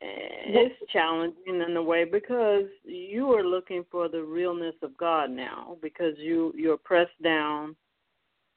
it's 0.00 0.74
challenging 0.92 1.62
in 1.68 1.76
a 1.76 1.82
way 1.82 2.04
because 2.04 2.66
you 2.84 3.32
are 3.32 3.42
looking 3.42 3.84
for 3.90 4.08
the 4.08 4.22
realness 4.22 4.76
of 4.82 4.96
God 4.96 5.30
now 5.30 5.76
because 5.82 6.14
you 6.18 6.52
you're 6.56 6.76
pressed 6.76 7.20
down 7.22 7.74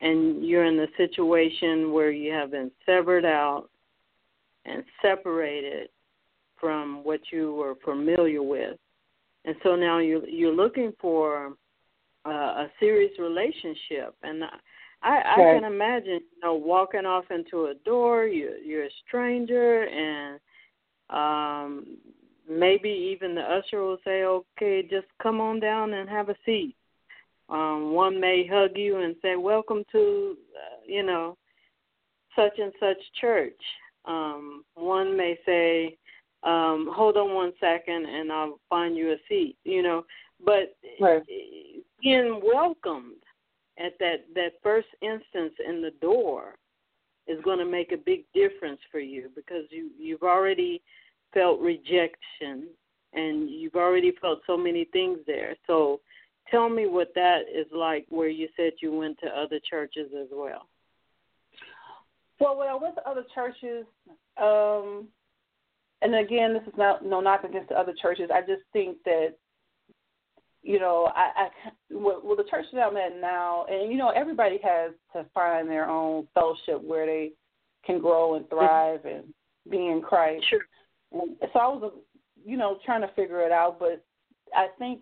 and 0.02 0.46
you're 0.46 0.66
in 0.66 0.80
a 0.80 0.88
situation 0.98 1.92
where 1.92 2.12
you 2.12 2.32
have 2.34 2.52
been 2.52 2.72
severed 2.86 3.26
out 3.26 3.70
and 4.66 4.84
separated 5.02 5.90
from 6.60 7.04
what 7.04 7.20
you 7.32 7.54
were 7.56 7.76
familiar 7.84 8.44
with. 8.44 8.78
And 9.46 9.56
so 9.64 9.76
now 9.76 10.00
you 10.00 10.24
you're 10.28 10.54
looking 10.54 10.94
for 11.00 11.54
uh, 12.26 12.30
a 12.30 12.72
serious 12.80 13.12
relationship. 13.18 14.16
And 14.22 14.44
I, 15.04 15.22
I 15.26 15.36
can 15.36 15.64
imagine, 15.64 16.22
you 16.32 16.40
know, 16.44 16.54
walking 16.54 17.06
off 17.06 17.26
into 17.32 17.66
a 17.66 17.74
door, 17.86 18.26
you 18.26 18.56
you're 18.64 18.86
a 18.86 18.90
stranger 19.08 19.84
and 19.84 20.40
um 21.10 21.98
maybe 22.50 22.90
even 22.90 23.36
the 23.36 23.42
usher 23.42 23.82
will 23.82 23.98
say, 24.06 24.24
Okay, 24.24 24.84
just 24.84 25.08
come 25.22 25.42
on 25.42 25.60
down 25.60 25.94
and 25.94 26.10
have 26.10 26.30
a 26.30 26.36
seat. 26.46 26.76
Um, 27.52 27.92
one 27.92 28.20
may 28.20 28.48
hug 28.48 28.72
you 28.76 29.00
and 29.00 29.16
say, 29.22 29.36
Welcome 29.36 29.84
to 29.92 30.38
uh, 30.56 30.82
you 30.88 31.04
know, 31.04 31.38
such 32.36 32.58
and 32.58 32.72
such 32.80 32.98
church. 33.20 33.60
Um, 34.06 34.64
one 34.74 35.16
may 35.16 35.38
say, 35.46 35.98
um, 36.44 36.90
hold 36.92 37.18
on 37.18 37.36
one 37.36 37.54
second 37.60 38.06
and 38.06 38.32
I'll 38.32 38.60
find 38.70 38.96
you 38.96 39.12
a 39.12 39.18
seat, 39.30 39.58
you 39.64 39.84
know. 39.84 40.06
But 40.44 40.76
right. 41.00 41.22
being 42.02 42.42
welcomed 42.44 43.22
at 43.78 43.94
that 44.00 44.26
that 44.34 44.54
first 44.64 44.88
instance 45.02 45.54
in 45.68 45.82
the 45.82 45.92
door 46.02 46.56
is 47.28 47.42
going 47.44 47.60
to 47.60 47.66
make 47.66 47.92
a 47.92 47.98
big 47.98 48.24
difference 48.34 48.80
for 48.92 49.00
you 49.00 49.30
because 49.36 49.66
you 49.70 49.92
you've 50.00 50.24
already 50.24 50.82
felt 51.34 51.60
rejection 51.60 52.68
and 53.14 53.50
you've 53.50 53.76
already 53.76 54.14
felt 54.20 54.40
so 54.48 54.58
many 54.58 54.86
things 54.86 55.20
there. 55.28 55.56
So 55.68 56.00
tell 56.52 56.70
me 56.70 56.86
what 56.86 57.14
that 57.16 57.42
is 57.54 57.68
like 57.72 58.06
where 58.10 58.28
you 58.28 58.48
said 58.56 58.74
you 58.82 58.92
went 58.94 59.18
to 59.20 59.28
other 59.28 59.60
churches 59.68 60.12
as 60.20 60.28
well. 60.32 60.68
Well, 62.40 62.58
when 62.58 62.68
I 62.68 62.76
went 62.76 62.96
to 62.96 63.10
other 63.10 63.24
churches, 63.34 63.86
um, 64.42 65.08
and 66.02 66.16
again, 66.16 66.54
this 66.54 66.64
is 66.64 66.78
not 66.78 67.06
no 67.06 67.22
knock 67.22 67.44
against 67.44 67.70
the 67.70 67.76
other 67.76 67.94
churches. 68.02 68.30
I 68.34 68.42
just 68.42 68.64
think 68.74 68.98
that 69.06 69.36
you 70.64 70.80
know, 70.80 71.12
I, 71.16 71.32
I 71.36 71.50
well, 71.90 72.22
well, 72.24 72.36
the 72.36 72.44
church 72.44 72.66
that 72.74 72.82
I'm 72.82 72.98
at 72.98 73.20
now, 73.20 73.66
and 73.70 73.92
you 73.92 73.98
know, 73.98 74.10
everybody 74.10 74.60
has 74.64 74.92
to 75.14 75.26
find 75.34 75.68
their 75.70 75.90
own 75.90 76.28
fellowship 76.34 76.84
where 76.84 77.06
they 77.06 77.32
can 77.86 78.00
grow 78.00 78.36
and 78.36 78.48
thrive 78.50 79.06
and 79.06 79.34
be 79.70 79.88
in 79.88 80.02
Christ. 80.02 80.46
Sure. 80.50 80.62
So 81.12 81.60
I 81.60 81.68
was, 81.68 81.94
you 82.46 82.58
know, 82.58 82.78
trying 82.86 83.02
to 83.02 83.14
figure 83.16 83.42
it 83.42 83.52
out, 83.52 83.80
but 83.80 84.04
I 84.56 84.68
think 84.78 85.02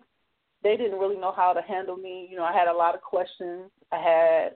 they 0.62 0.76
didn't 0.76 0.98
really 0.98 1.18
know 1.18 1.32
how 1.34 1.52
to 1.52 1.62
handle 1.62 1.96
me. 1.96 2.28
You 2.30 2.36
know, 2.36 2.44
I 2.44 2.52
had 2.52 2.68
a 2.68 2.76
lot 2.76 2.94
of 2.94 3.00
questions. 3.00 3.70
I 3.92 3.96
had, 3.96 4.48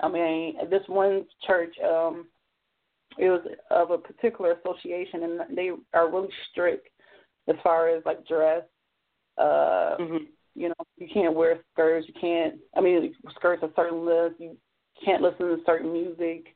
I 0.00 0.08
mean, 0.08 0.56
this 0.70 0.82
one 0.86 1.24
church, 1.46 1.74
um, 1.84 2.26
it 3.18 3.28
was 3.28 3.46
of 3.70 3.90
a 3.90 3.98
particular 3.98 4.52
association, 4.52 5.22
and 5.22 5.56
they 5.56 5.70
are 5.92 6.10
really 6.10 6.30
strict 6.50 6.88
as 7.48 7.56
far 7.62 7.88
as 7.88 8.02
like 8.04 8.26
dress. 8.26 8.62
Uh, 9.38 9.96
mm-hmm 10.00 10.24
you 10.54 10.68
know, 10.68 10.74
you 10.96 11.08
can't 11.12 11.34
wear 11.34 11.60
skirts. 11.72 12.06
You 12.08 12.14
can't. 12.20 12.54
I 12.76 12.80
mean, 12.80 13.14
skirts 13.34 13.62
are 13.62 13.70
certain 13.74 14.06
length. 14.06 14.36
You 14.38 14.56
can't 15.04 15.22
listen 15.22 15.46
to 15.46 15.56
certain 15.66 15.92
music. 15.92 16.46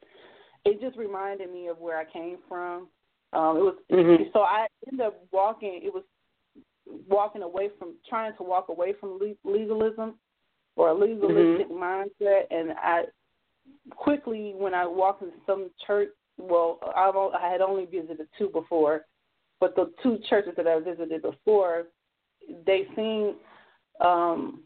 It 0.65 0.81
just 0.81 0.97
reminded 0.97 1.53
me 1.53 1.69
of 1.69 1.79
where 1.79 1.99
I 1.99 2.05
came 2.05 2.39
from. 2.49 2.89
Um, 3.33 3.57
it 3.57 3.61
was 3.61 3.75
mm-hmm. 3.93 4.23
so 4.33 4.41
I 4.41 4.67
ended 4.91 5.07
up 5.07 5.23
walking. 5.33 5.81
It 5.83 5.93
was 5.93 6.05
walking 7.09 7.43
away 7.43 7.71
from 7.79 7.95
trying 8.09 8.37
to 8.37 8.43
walk 8.43 8.69
away 8.69 8.95
from 8.99 9.19
legalism 9.45 10.15
or 10.77 10.91
a 10.91 10.95
legalistic 10.95 11.69
mm-hmm. 11.69 11.83
mindset, 11.83 12.43
and 12.51 12.73
I 12.73 13.05
quickly 13.91 14.53
when 14.57 14.75
I 14.75 14.87
walked 14.87 15.23
into 15.23 15.37
some 15.47 15.71
church. 15.87 16.09
Well, 16.39 16.79
I've, 16.95 17.17
I 17.17 17.51
had 17.51 17.61
only 17.61 17.85
visited 17.87 18.29
two 18.39 18.49
before, 18.49 19.07
but 19.59 19.75
the 19.75 19.93
two 20.03 20.19
churches 20.31 20.53
that 20.57 20.69
I 20.69 20.79
visited 20.79 21.23
before, 21.23 21.87
they 22.65 22.87
seemed 22.95 23.35
um, 24.01 24.63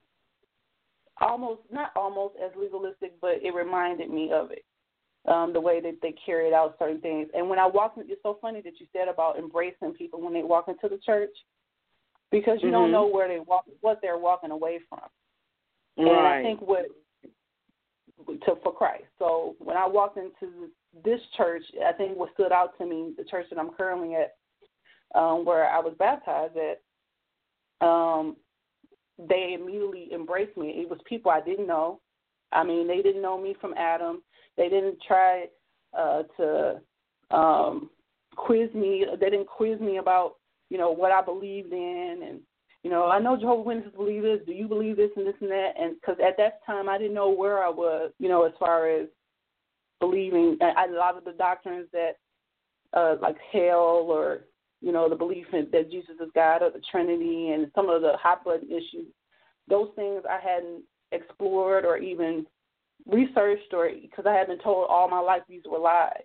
almost 1.21 1.63
not 1.73 1.93
almost 1.97 2.35
as 2.45 2.51
legalistic, 2.61 3.15
but 3.23 3.43
it 3.43 3.55
reminded 3.55 4.11
me 4.11 4.31
of 4.33 4.51
it. 4.51 4.65
Um, 5.25 5.53
the 5.53 5.61
way 5.61 5.81
that 5.81 5.99
they 6.03 6.17
carried 6.27 6.53
out 6.53 6.75
certain 6.81 7.01
things. 7.01 7.29
And 7.33 7.49
when 7.49 7.61
I 7.61 7.67
walked, 7.67 7.97
in, 7.97 8.05
it's 8.09 8.21
so 8.25 8.39
funny 8.43 8.61
that 8.63 8.81
you 8.81 8.87
said 8.93 9.07
about 9.07 9.39
embracing 9.39 9.93
people 9.93 10.21
when 10.21 10.35
they 10.35 10.43
walk 10.43 10.67
into 10.67 10.89
the 10.89 10.99
church, 10.99 11.31
because 12.33 12.59
you 12.61 12.69
mm-hmm. 12.69 12.73
don't 12.73 12.91
know 12.91 13.07
where 13.07 13.29
they 13.29 13.39
walk, 13.39 13.65
what 13.83 14.01
they're 14.03 14.19
walking 14.19 14.51
away 14.51 14.81
from. 14.89 14.99
Right. 15.97 16.09
And 16.09 16.27
I 16.27 16.43
think 16.43 16.61
what 16.61 16.87
to 18.29 18.55
for 18.63 18.73
Christ. 18.73 19.05
So 19.19 19.55
when 19.59 19.77
I 19.77 19.87
walked 19.87 20.17
into 20.17 20.71
this 21.05 21.21
church, 21.37 21.63
I 21.87 21.93
think 21.93 22.17
what 22.17 22.33
stood 22.35 22.51
out 22.51 22.77
to 22.79 22.87
me, 22.87 23.13
the 23.17 23.25
church 23.25 23.47
that 23.51 23.59
I'm 23.59 23.71
currently 23.71 24.15
at, 24.15 24.35
um, 25.15 25.45
where 25.45 25.69
I 25.69 25.79
was 25.79 25.95
baptized 25.99 26.55
at, 26.57 27.87
um, 27.87 28.37
they 29.19 29.57
immediately 29.59 30.09
embraced 30.13 30.57
me. 30.57 30.69
It 30.69 30.89
was 30.89 30.99
people 31.07 31.31
I 31.31 31.41
didn't 31.41 31.67
know. 31.67 32.01
I 32.53 32.65
mean, 32.65 32.89
they 32.89 33.03
didn't 33.03 33.23
know 33.23 33.41
me 33.41 33.55
from 33.61 33.75
Adam. 33.75 34.23
They 34.57 34.69
didn't 34.69 34.99
try 35.07 35.47
uh, 35.97 36.23
to 36.39 36.81
um, 37.31 37.91
quiz 38.37 38.73
me. 38.75 39.05
They 39.21 39.31
didn't 39.31 39.49
quiz 39.49 39.81
me 39.81 39.99
about 39.99 40.37
you 40.73 40.79
know 40.79 40.91
what 40.91 41.13
I 41.13 41.21
believed 41.21 41.73
in, 41.73 42.21
and 42.27 42.41
you 42.83 42.91
know 42.91 43.05
I 43.09 43.19
know 43.19 43.37
Jehovah's 43.37 43.67
Witnesses 43.67 43.93
believe 43.95 44.23
this. 44.23 44.41
Do 44.47 44.53
you 44.53 44.67
believe 44.67 44.97
this 44.97 45.11
and 45.17 45.27
this 45.27 45.35
and 45.43 45.51
that? 45.51 45.73
And 45.79 45.97
because 46.01 46.17
at 46.27 46.39
that 46.39 46.65
time 46.65 46.89
I 46.89 46.97
didn't 46.97 47.15
know 47.15 47.31
where 47.31 47.63
I 47.63 47.69
was, 47.69 48.13
you 48.19 48.31
know, 48.31 48.45
as 48.45 48.53
far 48.59 48.89
as 48.89 49.07
believing. 50.01 50.57
I, 50.63 50.87
a 50.87 50.93
lot 50.93 51.19
of 51.19 51.25
the 51.25 51.33
doctrines 51.33 51.89
that 51.93 52.13
uh, 52.95 53.17
like 53.21 53.37
hell 53.53 54.07
or 54.09 54.41
you 54.81 54.93
know, 54.93 55.09
the 55.09 55.15
belief 55.15 55.47
in, 55.53 55.69
that 55.73 55.91
Jesus 55.91 56.17
is 56.21 56.31
God 56.35 56.63
or 56.63 56.71
the 56.71 56.83
Trinity 56.91 57.51
and 57.51 57.71
some 57.75 57.89
of 57.89 58.03
the 58.03 58.15
hot 58.21 58.45
button 58.45 58.69
issues, 58.69 59.07
those 59.69 59.91
things 59.95 60.23
I 60.29 60.41
hadn't 60.43 60.83
explored 61.13 61.85
or 61.85 61.99
even 61.99 62.47
researched 63.07 63.73
or 63.73 63.89
because 63.89 64.25
I 64.27 64.35
had 64.35 64.49
been 64.49 64.59
told 64.59 64.87
all 64.89 65.09
my 65.09 65.21
life 65.21 65.43
these 65.49 65.63
were 65.71 65.79
lies. 65.79 66.25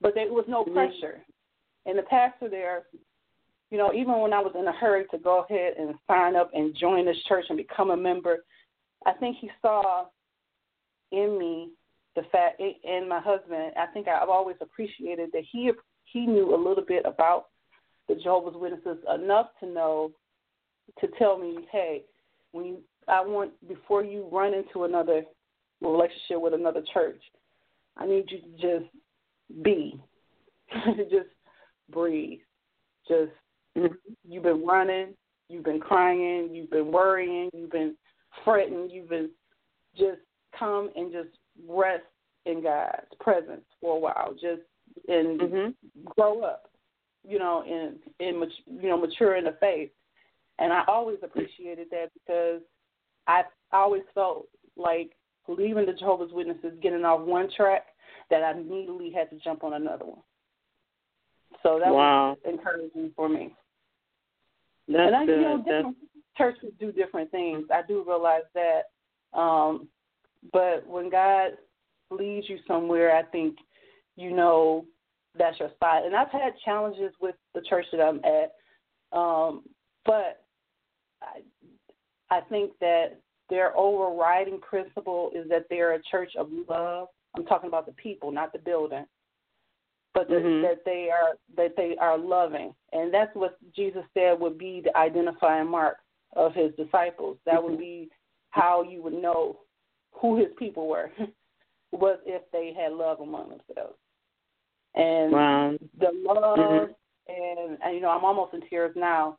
But 0.00 0.14
there 0.14 0.32
was 0.32 0.44
no 0.46 0.62
mm-hmm. 0.62 0.74
pressure. 0.74 1.22
And 1.86 1.98
the 1.98 2.02
pastor 2.02 2.48
there, 2.48 2.84
you 3.70 3.78
know, 3.78 3.92
even 3.92 4.18
when 4.20 4.32
I 4.32 4.40
was 4.40 4.52
in 4.58 4.66
a 4.66 4.72
hurry 4.72 5.04
to 5.10 5.18
go 5.18 5.44
ahead 5.44 5.74
and 5.78 5.94
sign 6.08 6.36
up 6.36 6.50
and 6.54 6.76
join 6.76 7.06
this 7.06 7.16
church 7.28 7.44
and 7.48 7.56
become 7.56 7.90
a 7.90 7.96
member, 7.96 8.44
I 9.06 9.12
think 9.12 9.36
he 9.40 9.50
saw 9.62 10.06
in 11.12 11.38
me 11.38 11.70
the 12.16 12.22
fact, 12.32 12.60
and 12.60 13.08
my 13.08 13.20
husband, 13.20 13.72
I 13.76 13.86
think 13.92 14.08
I've 14.08 14.28
always 14.28 14.56
appreciated 14.60 15.30
that 15.32 15.44
he 15.50 15.70
he 16.04 16.26
knew 16.26 16.54
a 16.54 16.56
little 16.56 16.84
bit 16.86 17.04
about 17.06 17.46
the 18.08 18.16
Jehovah's 18.16 18.56
Witnesses 18.56 18.98
enough 19.14 19.46
to 19.60 19.66
know 19.66 20.10
to 21.00 21.06
tell 21.18 21.38
me, 21.38 21.58
hey, 21.70 22.02
when 22.50 22.66
you, 22.66 22.78
I 23.06 23.20
want 23.20 23.52
before 23.68 24.02
you 24.02 24.28
run 24.32 24.52
into 24.54 24.84
another 24.84 25.22
relationship 25.80 26.40
with 26.40 26.54
another 26.54 26.82
church, 26.92 27.22
I 27.96 28.06
need 28.06 28.24
you 28.28 28.38
to 28.40 28.80
just 28.80 28.92
be, 29.62 30.00
just 31.10 31.28
breathe, 31.92 32.40
just 33.06 33.30
mm-hmm. 33.76 33.94
you've 34.28 34.42
been 34.42 34.64
running, 34.64 35.14
you've 35.48 35.64
been 35.64 35.80
crying, 35.80 36.50
you've 36.52 36.70
been 36.70 36.92
worrying, 36.92 37.50
you've 37.52 37.72
been 37.72 37.96
fretting, 38.44 38.88
you've 38.90 39.08
been 39.08 39.30
just 39.96 40.20
come 40.58 40.90
and 40.96 41.12
just 41.12 41.28
rest 41.68 42.04
in 42.46 42.62
God's 42.62 43.06
presence 43.20 43.64
for 43.80 43.96
a 43.96 44.00
while. 44.00 44.32
Just 44.32 44.62
and 45.08 45.40
mm-hmm. 45.40 46.04
grow 46.16 46.42
up, 46.42 46.70
you 47.26 47.38
know, 47.38 47.62
and 47.66 47.98
and 48.20 48.50
you 48.66 48.88
know 48.88 49.00
mature 49.00 49.36
in 49.36 49.44
the 49.44 49.56
faith. 49.60 49.90
And 50.58 50.72
I 50.72 50.82
always 50.88 51.18
appreciated 51.22 51.88
that 51.90 52.10
because 52.14 52.60
I 53.26 53.42
always 53.72 54.02
felt 54.14 54.46
like 54.76 55.12
leaving 55.48 55.86
the 55.86 55.92
Jehovah's 55.92 56.32
Witnesses, 56.32 56.78
getting 56.82 57.04
off 57.04 57.26
one 57.26 57.48
track, 57.56 57.86
that 58.30 58.42
I 58.42 58.52
immediately 58.52 59.10
had 59.10 59.30
to 59.30 59.38
jump 59.42 59.64
on 59.64 59.74
another 59.74 60.04
one. 60.04 60.22
So 61.62 61.78
that 61.78 61.92
wow. 61.92 62.30
was 62.30 62.38
encouraging 62.52 63.12
for 63.14 63.28
me. 63.28 63.54
That's 64.88 65.00
and 65.06 65.16
I, 65.16 65.26
good. 65.26 65.36
you 65.36 65.42
know, 65.42 65.58
different 65.58 65.96
That's... 66.00 66.38
churches 66.38 66.72
do 66.80 66.92
different 66.92 67.30
things. 67.30 67.66
I 67.72 67.82
do 67.86 68.04
realize 68.06 68.42
that. 68.54 69.38
Um, 69.38 69.88
but 70.52 70.86
when 70.86 71.10
God 71.10 71.52
leads 72.10 72.48
you 72.48 72.58
somewhere, 72.66 73.14
I 73.14 73.22
think 73.24 73.56
you 74.16 74.32
know 74.32 74.86
that's 75.38 75.58
your 75.60 75.70
spot. 75.70 76.04
And 76.04 76.16
I've 76.16 76.30
had 76.30 76.52
challenges 76.64 77.12
with 77.20 77.36
the 77.54 77.62
church 77.68 77.86
that 77.92 78.00
I'm 78.00 78.20
at, 78.24 79.16
um, 79.16 79.62
but 80.04 80.42
I, 81.22 81.42
I 82.30 82.40
think 82.42 82.72
that 82.80 83.20
their 83.48 83.76
overriding 83.76 84.60
principle 84.60 85.30
is 85.34 85.48
that 85.50 85.66
they're 85.68 85.94
a 85.94 86.02
church 86.10 86.32
of 86.38 86.48
love. 86.68 87.08
I'm 87.36 87.44
talking 87.44 87.68
about 87.68 87.86
the 87.86 87.92
people, 87.92 88.32
not 88.32 88.52
the 88.52 88.58
building. 88.58 89.04
But 90.14 90.28
that, 90.28 90.42
Mhm. 90.42 90.62
that 90.62 90.84
they 90.84 91.10
are 91.10 91.36
that 91.56 91.76
they 91.76 91.96
are 91.98 92.18
loving, 92.18 92.74
and 92.92 93.12
that's 93.12 93.34
what 93.34 93.56
Jesus 93.72 94.04
said 94.14 94.38
would 94.40 94.58
be 94.58 94.80
the 94.80 94.96
identifying 94.96 95.68
mark 95.68 95.98
of 96.34 96.54
his 96.54 96.74
disciples. 96.76 97.38
That 97.44 97.62
would 97.62 97.78
be 97.78 98.10
how 98.50 98.82
you 98.82 99.02
would 99.02 99.14
know 99.14 99.60
who 100.12 100.36
his 100.36 100.52
people 100.58 100.88
were, 100.88 101.10
was 101.92 102.18
if 102.26 102.42
they 102.52 102.72
had 102.72 102.92
love 102.92 103.20
among 103.20 103.50
themselves. 103.50 103.96
And 104.94 105.32
Wow. 105.32 105.78
the 105.98 106.10
love 106.12 106.58
Mhm. 106.58 106.94
and, 107.28 107.78
and 107.82 107.94
you 107.94 108.00
know 108.00 108.10
I'm 108.10 108.24
almost 108.24 108.54
in 108.54 108.62
tears 108.62 108.94
now, 108.96 109.38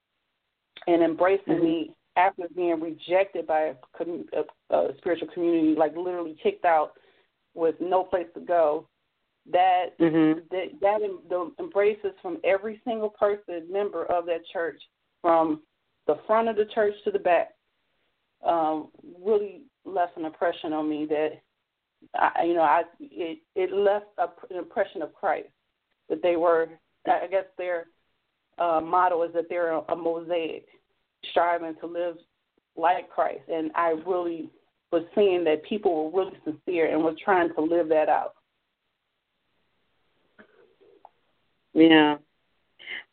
and 0.87 1.03
embracing 1.03 1.55
Mhm. 1.59 1.63
me 1.63 1.95
after 2.15 2.47
being 2.55 2.79
rejected 2.79 3.47
by 3.47 3.61
a, 3.61 3.75
a, 4.33 4.45
a 4.75 4.97
spiritual 4.97 5.27
community, 5.29 5.75
like 5.75 5.95
literally 5.95 6.35
kicked 6.35 6.65
out 6.65 6.97
with 7.53 7.79
no 7.79 8.03
place 8.03 8.27
to 8.33 8.39
go. 8.41 8.87
That 9.47 9.97
Mhm. 9.97 10.47
that, 10.49 10.79
that 10.81 11.01
the 11.29 11.51
embraces 11.59 12.13
from 12.21 12.39
every 12.43 12.79
single 12.85 13.09
person 13.09 13.71
member 13.71 14.05
of 14.05 14.25
that 14.27 14.45
church, 14.45 14.81
from 15.21 15.63
the 16.05 16.15
front 16.27 16.47
of 16.47 16.55
the 16.55 16.65
church 16.65 16.93
to 17.03 17.11
the 17.11 17.19
back, 17.19 17.55
um, 18.43 18.91
really 19.19 19.63
left 19.83 20.17
an 20.17 20.25
impression 20.25 20.73
on 20.73 20.87
me 20.89 21.05
that 21.05 21.41
I, 22.15 22.43
you 22.43 22.53
know, 22.53 22.61
I 22.61 22.83
it 22.99 23.39
it 23.55 23.71
left 23.71 24.07
a, 24.17 24.29
an 24.49 24.57
impression 24.57 25.01
of 25.01 25.13
Christ 25.13 25.49
that 26.09 26.21
they 26.21 26.35
were. 26.35 26.69
I 27.07 27.27
guess 27.27 27.45
their 27.57 27.87
uh, 28.59 28.79
motto 28.79 29.23
is 29.23 29.33
that 29.33 29.49
they're 29.49 29.71
a, 29.71 29.81
a 29.89 29.95
mosaic, 29.95 30.67
striving 31.31 31.75
to 31.79 31.87
live 31.87 32.17
like 32.75 33.09
Christ, 33.09 33.49
and 33.51 33.71
I 33.75 33.95
really 34.05 34.49
was 34.91 35.03
seeing 35.15 35.43
that 35.45 35.63
people 35.63 36.11
were 36.11 36.23
really 36.25 36.37
sincere 36.43 36.91
and 36.91 37.03
were 37.03 37.15
trying 37.23 37.53
to 37.55 37.61
live 37.61 37.89
that 37.89 38.09
out. 38.09 38.35
Yeah. 41.73 42.17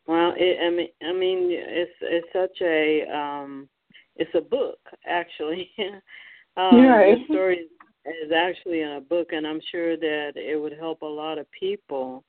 Well, 0.06 0.32
it, 0.36 0.58
I 0.64 0.70
mean, 0.70 0.88
I 1.02 1.12
mean, 1.12 1.48
it's 1.50 1.92
it's 2.00 2.26
such 2.32 2.60
a 2.62 3.04
um, 3.14 3.68
it's 4.16 4.34
a 4.34 4.40
book 4.40 4.78
actually. 5.06 5.70
um, 6.56 6.80
Right. 6.80 7.18
The 7.28 7.34
story 7.34 7.68
is 8.06 8.32
actually 8.34 8.80
in 8.80 8.92
a 8.92 9.00
book, 9.00 9.28
and 9.32 9.46
I'm 9.46 9.60
sure 9.70 9.96
that 9.96 10.32
it 10.34 10.60
would 10.60 10.72
help 10.72 11.02
a 11.02 11.06
lot 11.06 11.38
of 11.38 11.46
people 11.52 12.24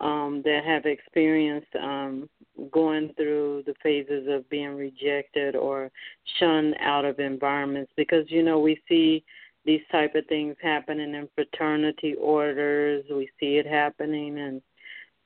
um, 0.00 0.42
that 0.44 0.64
have 0.66 0.86
experienced 0.86 1.74
um, 1.80 2.28
going 2.70 3.12
through 3.16 3.62
the 3.66 3.74
phases 3.82 4.28
of 4.28 4.48
being 4.50 4.76
rejected 4.76 5.56
or 5.56 5.90
shunned 6.38 6.76
out 6.80 7.04
of 7.04 7.18
environments, 7.20 7.92
because 7.96 8.24
you 8.28 8.42
know 8.42 8.58
we 8.58 8.80
see 8.88 9.24
these 9.64 9.80
type 9.90 10.14
of 10.14 10.26
things 10.26 10.56
happening 10.62 11.14
in 11.14 11.28
fraternity 11.34 12.14
orders. 12.20 13.04
We 13.10 13.30
see 13.40 13.56
it 13.56 13.66
happening 13.66 14.36
in 14.36 14.60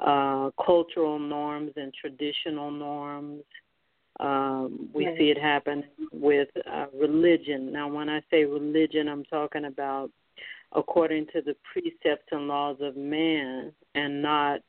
uh, 0.00 0.50
cultural 0.64 1.18
norms 1.18 1.72
and 1.76 1.92
traditional 1.94 2.70
norms. 2.70 3.42
Um, 4.20 4.88
we 4.92 5.04
see 5.16 5.30
it 5.30 5.38
happen 5.40 5.84
with 6.12 6.48
uh, 6.70 6.86
religion. 6.98 7.72
Now, 7.72 7.88
when 7.88 8.08
I 8.08 8.20
say 8.30 8.44
religion, 8.44 9.08
I'm 9.08 9.24
talking 9.24 9.66
about 9.66 10.10
according 10.72 11.26
to 11.26 11.40
the 11.40 11.54
precepts 11.72 12.28
and 12.30 12.48
laws 12.48 12.76
of 12.80 12.96
man 12.96 13.72
and 13.94 14.20
not 14.20 14.60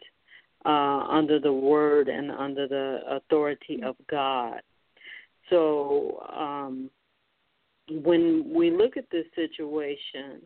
uh, 0.66 1.04
under 1.10 1.40
the 1.40 1.52
word 1.52 2.10
and 2.10 2.32
under 2.32 2.68
the 2.68 3.00
authority 3.10 3.82
of 3.84 3.96
God. 4.10 4.62
So, 5.50 6.24
um, 6.36 6.90
when 7.90 8.52
we 8.54 8.70
look 8.70 8.98
at 8.98 9.10
this 9.12 9.26
situation, 9.36 10.44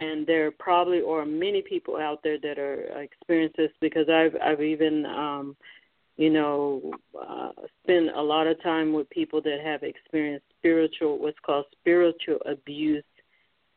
and 0.00 0.26
there 0.26 0.50
probably 0.50 1.02
are 1.02 1.24
many 1.24 1.62
people 1.62 1.96
out 1.96 2.20
there 2.22 2.38
that 2.40 2.58
are 2.58 3.00
experiencing 3.00 3.64
this 3.64 3.72
because 3.80 4.08
I've 4.08 4.34
I've 4.42 4.62
even 4.62 5.06
um, 5.06 5.56
you 6.16 6.30
know 6.30 6.92
uh, 7.20 7.50
spent 7.82 8.10
a 8.14 8.22
lot 8.22 8.46
of 8.46 8.62
time 8.62 8.92
with 8.92 9.08
people 9.10 9.40
that 9.42 9.58
have 9.64 9.82
experienced 9.82 10.46
spiritual 10.58 11.18
what's 11.18 11.38
called 11.44 11.66
spiritual 11.80 12.38
abuse 12.46 13.04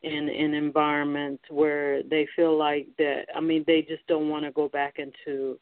in 0.02 0.28
in 0.28 0.54
environments 0.54 1.42
where 1.50 2.02
they 2.04 2.26
feel 2.36 2.56
like 2.56 2.86
that 2.98 3.26
I 3.34 3.40
mean 3.40 3.64
they 3.66 3.82
just 3.82 4.06
don't 4.06 4.28
want 4.28 4.44
to 4.44 4.52
go 4.52 4.68
back 4.68 4.96
into 4.98 5.58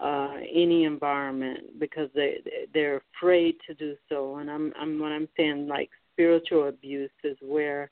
uh 0.00 0.34
any 0.52 0.84
environment 0.84 1.78
because 1.78 2.08
they 2.14 2.38
they're 2.72 3.02
afraid 3.16 3.56
to 3.66 3.74
do 3.74 3.94
so. 4.08 4.36
And 4.36 4.50
I'm 4.50 4.72
I'm 4.80 4.98
when 4.98 5.12
I'm 5.12 5.28
saying 5.36 5.68
like 5.68 5.90
spiritual 6.12 6.68
abuse 6.68 7.10
is 7.22 7.36
where 7.40 7.90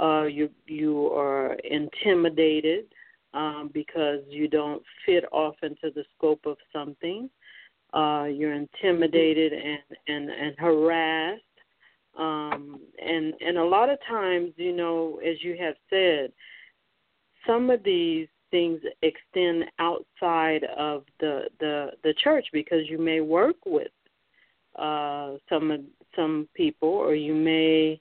uh 0.00 0.24
you 0.24 0.50
you 0.66 1.08
are 1.12 1.54
intimidated 1.64 2.86
um 3.34 3.70
because 3.72 4.20
you 4.28 4.48
don't 4.48 4.82
fit 5.04 5.24
off 5.32 5.54
into 5.62 5.90
the 5.94 6.04
scope 6.16 6.44
of 6.46 6.56
something. 6.72 7.28
Uh 7.92 8.24
you're 8.24 8.54
intimidated 8.54 9.52
and 9.52 9.98
and 10.08 10.30
and 10.30 10.54
harassed. 10.58 11.42
Um 12.18 12.80
and 13.04 13.34
and 13.40 13.58
a 13.58 13.64
lot 13.64 13.90
of 13.90 13.98
times 14.08 14.52
you 14.56 14.72
know 14.72 15.20
as 15.26 15.42
you 15.42 15.56
have 15.60 15.74
said 15.88 16.32
some 17.46 17.70
of 17.70 17.82
these 17.82 18.28
things 18.50 18.80
extend 19.02 19.64
outside 19.78 20.64
of 20.76 21.04
the 21.20 21.44
the 21.60 21.90
the 22.02 22.14
church 22.14 22.46
because 22.52 22.88
you 22.88 22.98
may 22.98 23.20
work 23.20 23.56
with 23.64 23.92
uh 24.76 25.34
some 25.48 25.86
some 26.16 26.48
people 26.54 26.88
or 26.88 27.14
you 27.14 27.34
may 27.34 28.00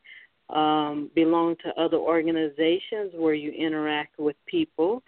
um 0.49 1.09
belong 1.15 1.55
to 1.63 1.69
other 1.79 1.97
organizations 1.97 3.11
where 3.15 3.33
you 3.33 3.51
interact 3.51 4.17
with 4.19 4.35
people 4.45 5.01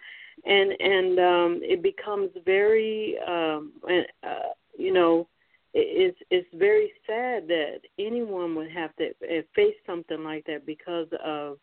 and 0.44 0.70
and 0.80 1.18
um 1.18 1.60
it 1.62 1.82
becomes 1.82 2.30
very 2.44 3.16
um 3.26 3.72
uh, 3.88 4.30
you 4.78 4.92
know 4.92 5.26
it's 5.74 6.18
it's 6.30 6.48
very 6.54 6.92
sad 7.06 7.48
that 7.48 7.80
anyone 7.98 8.54
would 8.54 8.70
have 8.70 8.94
to 8.96 9.06
uh, 9.22 9.42
face 9.54 9.74
something 9.86 10.22
like 10.22 10.44
that 10.46 10.64
because 10.66 11.08
of 11.24 11.58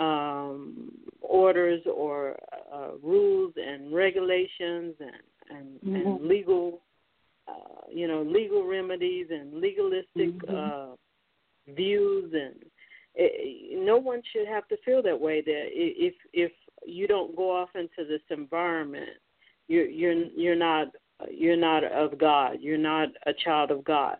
um 0.00 0.90
orders 1.20 1.80
or 1.92 2.36
uh, 2.72 2.90
rules 3.02 3.52
and 3.56 3.92
regulations 3.94 4.94
and 5.00 5.22
and, 5.50 5.80
Mhm. 5.82 5.94
and 6.16 6.28
legal 6.28 6.80
uh 7.48 7.82
you 7.92 8.08
know 8.08 8.22
legal 8.22 8.64
remedies 8.66 9.30
and 9.30 9.54
legalistic 9.60 10.32
Mhm. 10.46 10.48
uh 10.48 10.96
views 11.68 12.32
and 12.32 12.62
it, 13.14 13.78
no 13.84 13.96
one 13.96 14.22
should 14.32 14.46
have 14.46 14.66
to 14.68 14.76
feel 14.84 15.02
that 15.02 15.20
way 15.20 15.40
that 15.40 15.64
if 15.72 16.14
if 16.32 16.52
you 16.84 17.06
don't 17.06 17.36
go 17.36 17.50
off 17.50 17.70
into 17.74 18.08
this 18.08 18.22
environment 18.30 19.10
you're 19.68 19.86
you're 19.86 20.12
you're 20.12 20.56
not 20.56 20.88
you're 21.30 21.56
not 21.56 21.84
of 21.84 22.18
God. 22.18 22.58
You're 22.60 22.78
not 22.78 23.08
a 23.26 23.32
child 23.32 23.70
of 23.70 23.84
God. 23.84 24.16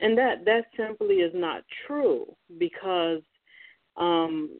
And 0.00 0.16
that 0.16 0.44
that 0.44 0.66
simply 0.76 1.16
is 1.16 1.32
not 1.34 1.62
true 1.86 2.26
because 2.58 3.22
um 3.96 4.50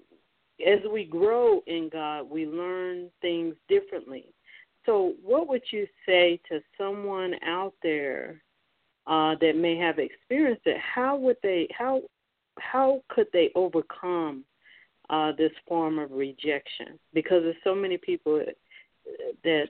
as 0.64 0.81
we 0.93 1.05
grow 1.05 1.62
in 1.66 1.88
God 1.90 2.29
we 2.29 2.47
learn 2.47 3.11
things 3.21 3.55
differently. 3.69 4.27
So 4.87 5.14
what 5.23 5.49
would 5.49 5.62
you 5.71 5.87
say 6.07 6.40
to 6.51 6.61
someone 6.79 7.35
out 7.45 7.75
there 7.83 8.43
uh 9.07 9.35
that 9.40 9.57
may 9.57 9.77
have 9.77 9.99
experienced 9.99 10.66
it? 10.66 10.79
How 10.79 11.16
would 11.16 11.37
they 11.43 11.69
how 11.77 12.03
how 12.59 13.03
could 13.09 13.27
they 13.33 13.51
overcome 13.55 14.45
uh, 15.09 15.33
this 15.37 15.53
form 15.67 15.99
of 15.99 16.11
rejection? 16.13 16.99
Because 17.13 17.43
there's 17.43 17.57
so 17.65 17.75
many 17.75 17.97
people 17.97 18.43
that 19.45 19.67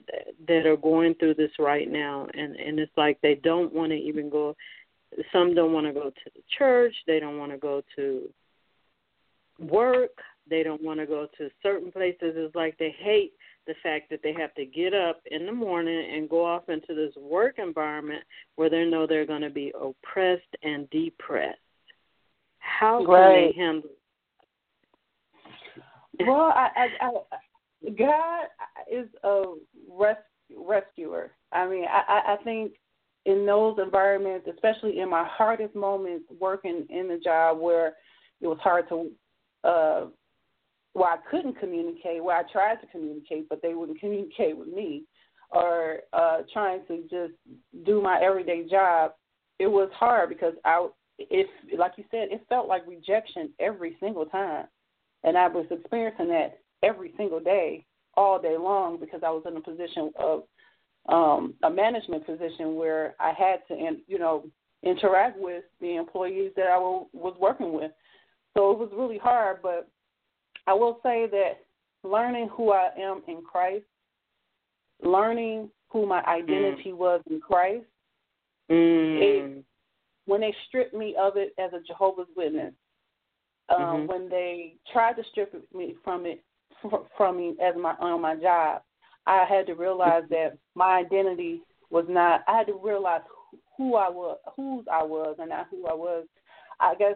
that 0.47 0.65
are 0.65 0.77
going 0.77 1.15
through 1.15 1.35
this 1.35 1.51
right 1.59 1.89
now, 1.89 2.27
and 2.33 2.55
and 2.55 2.79
it's 2.79 2.91
like 2.97 3.19
they 3.21 3.35
don't 3.35 3.73
want 3.73 3.91
to 3.91 3.97
even 3.97 4.29
go. 4.29 4.55
Some 5.33 5.53
don't 5.53 5.73
want 5.73 5.87
to 5.87 5.93
go 5.93 6.09
to 6.09 6.31
the 6.35 6.41
church. 6.57 6.93
They 7.05 7.19
don't 7.19 7.37
want 7.37 7.51
to 7.51 7.57
go 7.57 7.81
to 7.97 8.29
work. 9.59 10.11
They 10.49 10.63
don't 10.63 10.81
want 10.81 10.99
to 10.99 11.05
go 11.05 11.27
to 11.37 11.49
certain 11.61 11.91
places. 11.91 12.33
It's 12.35 12.55
like 12.55 12.77
they 12.77 12.95
hate 12.97 13.33
the 13.67 13.73
fact 13.83 14.09
that 14.09 14.21
they 14.23 14.33
have 14.33 14.53
to 14.55 14.65
get 14.65 14.93
up 14.93 15.21
in 15.29 15.45
the 15.45 15.51
morning 15.51 16.13
and 16.15 16.29
go 16.29 16.43
off 16.45 16.69
into 16.69 16.95
this 16.95 17.13
work 17.21 17.55
environment 17.57 18.23
where 18.55 18.69
they 18.69 18.85
know 18.85 19.05
they're 19.05 19.25
going 19.25 19.41
to 19.41 19.49
be 19.49 19.71
oppressed 19.79 20.55
and 20.63 20.89
depressed. 20.89 21.59
How 22.79 22.97
can 22.99 23.07
Right. 23.07 23.53
they 23.55 23.61
handle? 23.61 23.89
Well, 26.19 26.51
I, 26.55 26.69
I, 26.75 26.87
I, 27.05 27.89
God 27.91 28.45
is 28.91 29.07
a 29.23 29.55
res, 29.89 30.15
rescuer. 30.55 31.31
I 31.51 31.67
mean, 31.67 31.85
I, 31.85 32.03
I 32.07 32.33
I 32.33 32.43
think 32.43 32.73
in 33.25 33.45
those 33.45 33.77
environments, 33.79 34.47
especially 34.51 34.99
in 34.99 35.09
my 35.09 35.25
hardest 35.27 35.75
moments 35.75 36.25
working 36.39 36.85
in 36.89 37.07
the 37.07 37.17
job 37.17 37.59
where 37.59 37.93
it 38.41 38.47
was 38.47 38.59
hard 38.61 38.87
to, 38.89 39.11
uh, 39.63 40.05
where 40.93 41.11
I 41.11 41.17
couldn't 41.29 41.59
communicate, 41.59 42.23
where 42.23 42.37
I 42.37 42.51
tried 42.51 42.81
to 42.81 42.87
communicate, 42.87 43.47
but 43.49 43.61
they 43.61 43.73
wouldn't 43.73 43.99
communicate 43.99 44.57
with 44.57 44.67
me, 44.67 45.03
or 45.51 45.99
uh, 46.13 46.39
trying 46.51 46.81
to 46.87 47.01
just 47.03 47.33
do 47.85 48.01
my 48.01 48.19
everyday 48.21 48.67
job, 48.67 49.13
it 49.59 49.67
was 49.67 49.89
hard 49.93 50.29
because 50.29 50.53
I, 50.65 50.87
if 51.29 51.47
like 51.77 51.93
you 51.97 52.03
said, 52.11 52.29
it 52.31 52.41
felt 52.49 52.67
like 52.67 52.87
rejection 52.87 53.49
every 53.59 53.97
single 53.99 54.25
time 54.25 54.65
and 55.23 55.37
I 55.37 55.47
was 55.47 55.65
experiencing 55.69 56.29
that 56.29 56.59
every 56.83 57.13
single 57.17 57.39
day. 57.39 57.85
all 58.17 58.41
day 58.41 58.57
long 58.57 58.99
because 58.99 59.21
I 59.23 59.29
was 59.29 59.43
in 59.47 59.55
a 59.55 59.61
position 59.61 60.11
of 60.19 60.43
um, 61.07 61.53
a 61.63 61.69
management 61.69 62.25
position 62.25 62.75
where 62.75 63.15
I 63.19 63.31
had 63.31 63.65
to, 63.69 63.97
you 64.05 64.19
know, 64.19 64.43
interact 64.83 65.39
with 65.39 65.63
the 65.79 65.95
employees 65.95 66.51
that 66.57 66.67
I 66.67 66.77
was 66.77 67.35
working 67.39 67.73
with. 67.73 67.91
So 68.55 68.71
it 68.71 68.77
was 68.77 68.89
really 68.93 69.17
hard, 69.17 69.61
but 69.63 69.87
I 70.67 70.73
will 70.73 70.99
say 71.03 71.27
that 71.31 71.63
learning 72.03 72.49
who 72.51 72.71
I 72.71 72.89
am 72.99 73.21
in 73.27 73.41
Christ, 73.49 73.85
learning 75.01 75.69
who 75.89 76.05
my 76.05 76.21
identity 76.23 76.91
mm. 76.91 76.97
was 76.97 77.21
in 77.29 77.39
Christ, 77.39 77.85
mm. 78.69 79.21
it, 79.21 79.63
when 80.25 80.41
they 80.41 80.53
stripped 80.67 80.93
me 80.93 81.15
of 81.19 81.37
it 81.37 81.53
as 81.59 81.71
a 81.73 81.83
Jehovah's 81.85 82.27
Witness, 82.35 82.73
um, 83.69 83.81
mm-hmm. 83.81 84.07
when 84.07 84.29
they 84.29 84.75
tried 84.91 85.13
to 85.13 85.23
strip 85.31 85.53
me 85.73 85.95
from 86.03 86.25
it 86.25 86.43
from 87.17 87.37
me 87.37 87.55
as 87.63 87.75
my 87.79 87.93
on 87.99 88.21
my 88.21 88.35
job, 88.35 88.81
I 89.27 89.45
had 89.47 89.67
to 89.67 89.73
realize 89.73 90.23
that 90.29 90.57
my 90.75 90.97
identity 90.97 91.61
was 91.89 92.05
not. 92.09 92.41
I 92.47 92.57
had 92.57 92.67
to 92.67 92.79
realize 92.81 93.21
who 93.77 93.95
I 93.95 94.09
was, 94.09 94.37
whose 94.55 94.85
I 94.91 95.03
was, 95.03 95.35
and 95.39 95.49
not 95.49 95.67
who 95.69 95.87
I 95.87 95.93
was. 95.93 96.25
I 96.79 96.95
guess 96.95 97.15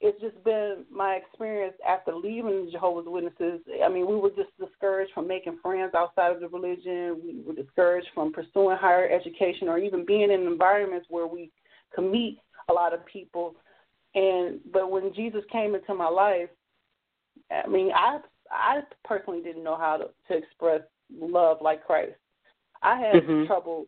it's 0.00 0.20
just 0.20 0.42
been 0.44 0.84
my 0.90 1.16
experience 1.16 1.74
after 1.86 2.14
leaving 2.14 2.64
the 2.64 2.70
Jehovah's 2.72 3.04
Witnesses. 3.06 3.60
I 3.84 3.88
mean, 3.88 4.06
we 4.06 4.16
were 4.16 4.30
just 4.30 4.56
discouraged 4.58 5.12
from 5.12 5.28
making 5.28 5.58
friends 5.62 5.92
outside 5.94 6.32
of 6.32 6.40
the 6.40 6.48
religion. 6.48 7.20
We 7.22 7.42
were 7.46 7.54
discouraged 7.54 8.08
from 8.14 8.32
pursuing 8.32 8.78
higher 8.78 9.08
education 9.08 9.68
or 9.68 9.78
even 9.78 10.06
being 10.06 10.30
in 10.30 10.46
environments 10.46 11.06
where 11.10 11.26
we 11.26 11.50
could 11.94 12.10
meet 12.10 12.38
a 12.68 12.72
lot 12.72 12.94
of 12.94 13.04
people. 13.06 13.54
And 14.14 14.60
but 14.72 14.90
when 14.90 15.14
Jesus 15.14 15.42
came 15.50 15.74
into 15.74 15.94
my 15.94 16.08
life, 16.08 16.48
I 17.50 17.68
mean, 17.68 17.90
I 17.94 18.18
I 18.50 18.80
personally 19.04 19.42
didn't 19.42 19.64
know 19.64 19.76
how 19.76 19.96
to, 19.96 20.04
to 20.28 20.36
express 20.36 20.82
love 21.12 21.58
like 21.60 21.84
Christ. 21.86 22.12
I 22.82 22.98
had 22.98 23.22
mm-hmm. 23.22 23.46
trouble. 23.46 23.86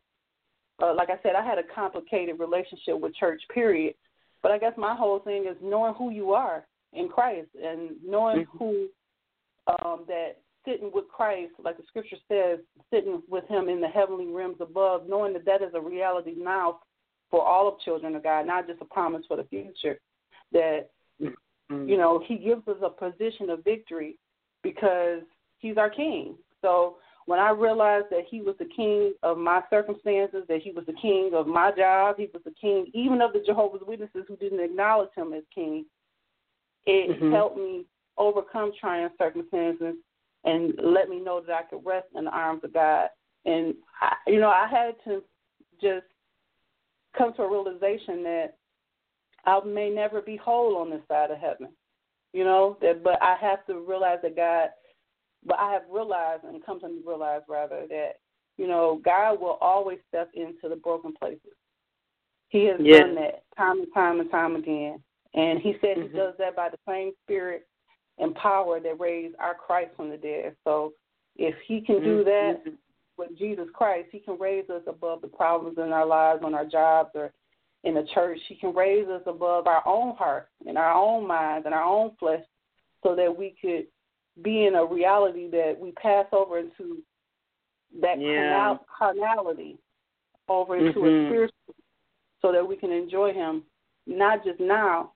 Uh, 0.82 0.94
like 0.94 1.10
I 1.10 1.20
said, 1.22 1.34
I 1.36 1.44
had 1.44 1.58
a 1.58 1.74
complicated 1.74 2.38
relationship 2.38 2.98
with 2.98 3.14
church. 3.14 3.40
Period. 3.52 3.94
But 4.42 4.52
I 4.52 4.58
guess 4.58 4.72
my 4.76 4.94
whole 4.94 5.20
thing 5.20 5.46
is 5.48 5.56
knowing 5.62 5.94
who 5.94 6.10
you 6.10 6.32
are 6.32 6.66
in 6.92 7.08
Christ 7.08 7.48
and 7.62 7.90
knowing 8.04 8.44
mm-hmm. 8.44 8.58
who 8.58 8.88
um, 9.68 10.04
that 10.08 10.38
sitting 10.66 10.90
with 10.92 11.08
Christ, 11.08 11.52
like 11.62 11.76
the 11.76 11.84
scripture 11.88 12.16
says, 12.28 12.58
sitting 12.92 13.22
with 13.28 13.46
Him 13.48 13.68
in 13.68 13.80
the 13.80 13.88
heavenly 13.88 14.26
realms 14.26 14.58
above, 14.60 15.08
knowing 15.08 15.32
that 15.32 15.44
that 15.44 15.62
is 15.62 15.72
a 15.74 15.80
reality 15.80 16.34
now 16.36 16.80
for 17.32 17.44
all 17.44 17.66
of 17.66 17.80
children 17.80 18.14
of 18.14 18.22
God, 18.22 18.46
not 18.46 18.68
just 18.68 18.80
a 18.80 18.84
promise 18.84 19.24
for 19.26 19.36
the 19.36 19.44
future. 19.44 19.98
That 20.52 20.90
mm-hmm. 21.20 21.88
you 21.88 21.96
know 21.96 22.22
He 22.24 22.36
gives 22.36 22.68
us 22.68 22.76
a 22.80 22.90
position 22.90 23.50
of 23.50 23.64
victory 23.64 24.18
because 24.62 25.22
He's 25.58 25.76
our 25.76 25.90
King. 25.90 26.36
So 26.60 26.98
when 27.26 27.38
I 27.38 27.50
realized 27.50 28.06
that 28.10 28.24
he 28.28 28.40
was 28.40 28.56
the 28.58 28.68
king 28.76 29.14
of 29.22 29.38
my 29.38 29.62
circumstances, 29.70 30.44
that 30.48 30.62
he 30.62 30.72
was 30.72 30.84
the 30.86 30.92
king 30.94 31.30
of 31.34 31.46
my 31.46 31.70
job, 31.76 32.16
he 32.18 32.28
was 32.32 32.42
the 32.44 32.54
king 32.60 32.86
even 32.94 33.20
of 33.20 33.32
the 33.32 33.42
Jehovah's 33.46 33.82
Witnesses 33.86 34.24
who 34.26 34.36
didn't 34.36 34.60
acknowledge 34.60 35.10
him 35.14 35.32
as 35.32 35.44
king, 35.54 35.84
it 36.86 37.10
mm-hmm. 37.10 37.32
helped 37.32 37.56
me 37.56 37.84
overcome 38.18 38.72
trying 38.78 39.08
circumstances 39.18 39.94
and 40.44 40.74
let 40.82 41.08
me 41.08 41.20
know 41.20 41.40
that 41.40 41.54
I 41.54 41.62
could 41.62 41.84
rest 41.86 42.08
in 42.16 42.24
the 42.24 42.30
arms 42.30 42.64
of 42.64 42.74
God. 42.74 43.08
And 43.44 43.74
I, 44.00 44.14
you 44.26 44.40
know, 44.40 44.50
I 44.50 44.66
had 44.68 44.94
to 45.04 45.22
just 45.80 46.06
come 47.16 47.34
to 47.34 47.42
a 47.42 47.50
realization 47.50 48.22
that 48.22 48.54
I 49.44 49.60
may 49.64 49.90
never 49.90 50.20
be 50.20 50.36
whole 50.36 50.76
on 50.76 50.90
this 50.90 51.02
side 51.08 51.30
of 51.30 51.38
heaven. 51.38 51.68
You 52.32 52.44
know, 52.44 52.78
that 52.80 53.02
but 53.02 53.22
I 53.22 53.36
have 53.40 53.66
to 53.66 53.80
realize 53.80 54.18
that 54.22 54.36
God 54.36 54.70
but 55.44 55.58
I 55.58 55.72
have 55.72 55.82
realized 55.90 56.44
and 56.44 56.64
come 56.64 56.80
to 56.80 57.02
realize 57.06 57.42
rather 57.48 57.86
that 57.88 58.12
you 58.56 58.66
know 58.66 59.00
God 59.04 59.40
will 59.40 59.58
always 59.60 59.98
step 60.08 60.30
into 60.34 60.68
the 60.68 60.76
broken 60.76 61.12
places. 61.12 61.52
He 62.48 62.64
has 62.66 62.78
yes. 62.80 63.00
done 63.00 63.14
that 63.16 63.44
time 63.56 63.80
and 63.80 63.92
time 63.94 64.20
and 64.20 64.30
time 64.30 64.56
again, 64.56 65.02
and 65.34 65.58
He 65.58 65.74
said 65.80 65.96
mm-hmm. 65.96 66.12
He 66.12 66.16
does 66.16 66.34
that 66.38 66.56
by 66.56 66.68
the 66.68 66.78
same 66.88 67.12
Spirit 67.24 67.66
and 68.18 68.34
power 68.34 68.78
that 68.80 69.00
raised 69.00 69.34
our 69.38 69.54
Christ 69.54 69.90
from 69.96 70.10
the 70.10 70.16
dead. 70.16 70.54
So 70.64 70.92
if 71.36 71.54
He 71.66 71.80
can 71.80 71.96
mm-hmm. 71.96 72.04
do 72.04 72.24
that 72.24 72.62
with 73.28 73.38
Jesus 73.38 73.66
Christ, 73.72 74.08
He 74.12 74.18
can 74.18 74.38
raise 74.38 74.68
us 74.70 74.82
above 74.86 75.22
the 75.22 75.28
problems 75.28 75.78
in 75.78 75.92
our 75.92 76.06
lives, 76.06 76.42
on 76.44 76.54
our 76.54 76.66
jobs, 76.66 77.10
or 77.14 77.32
in 77.84 77.94
the 77.94 78.06
church. 78.14 78.38
He 78.48 78.54
can 78.56 78.74
raise 78.74 79.08
us 79.08 79.22
above 79.26 79.66
our 79.66 79.86
own 79.86 80.16
heart 80.16 80.48
and 80.66 80.78
our 80.78 80.92
own 80.92 81.26
minds 81.26 81.66
and 81.66 81.74
our 81.74 81.84
own 81.84 82.12
flesh, 82.18 82.42
so 83.02 83.16
that 83.16 83.36
we 83.36 83.54
could 83.60 83.86
be 84.42 84.66
in 84.66 84.74
a 84.74 84.84
reality 84.84 85.50
that 85.50 85.76
we 85.78 85.92
pass 85.92 86.26
over 86.32 86.58
into 86.58 87.02
that 88.00 88.20
yeah. 88.20 88.76
carnality 88.98 89.78
over 90.48 90.76
into 90.76 90.98
mm-hmm. 90.98 91.26
a 91.26 91.28
spiritual 91.28 91.74
so 92.40 92.50
that 92.52 92.66
we 92.66 92.76
can 92.76 92.90
enjoy 92.90 93.32
him 93.32 93.62
not 94.06 94.44
just 94.44 94.58
now 94.58 95.12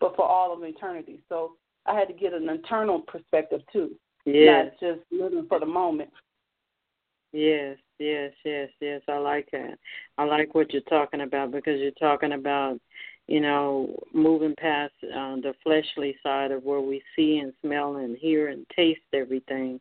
but 0.00 0.16
for 0.16 0.26
all 0.26 0.52
of 0.52 0.62
eternity. 0.64 1.20
So 1.28 1.52
I 1.86 1.94
had 1.94 2.08
to 2.08 2.14
get 2.14 2.32
an 2.32 2.48
internal 2.48 3.00
perspective 3.00 3.60
too. 3.72 3.92
Yes. 4.24 4.72
Not 4.80 4.94
just 4.94 5.00
living 5.12 5.46
for 5.48 5.60
the 5.60 5.66
moment. 5.66 6.10
Yes, 7.32 7.78
yes, 7.98 8.32
yes, 8.44 8.68
yes. 8.80 9.00
I 9.08 9.16
like 9.16 9.48
that. 9.52 9.78
I 10.18 10.24
like 10.24 10.54
what 10.54 10.72
you're 10.72 10.82
talking 10.82 11.22
about 11.22 11.50
because 11.50 11.80
you're 11.80 11.90
talking 11.92 12.32
about 12.32 12.78
you 13.28 13.40
know, 13.40 13.96
moving 14.12 14.54
past 14.56 14.92
uh, 15.04 15.36
the 15.36 15.54
fleshly 15.62 16.16
side 16.22 16.50
of 16.50 16.64
where 16.64 16.80
we 16.80 17.02
see 17.14 17.38
and 17.38 17.52
smell 17.62 17.96
and 17.96 18.16
hear 18.16 18.48
and 18.48 18.66
taste 18.74 19.00
everything 19.12 19.80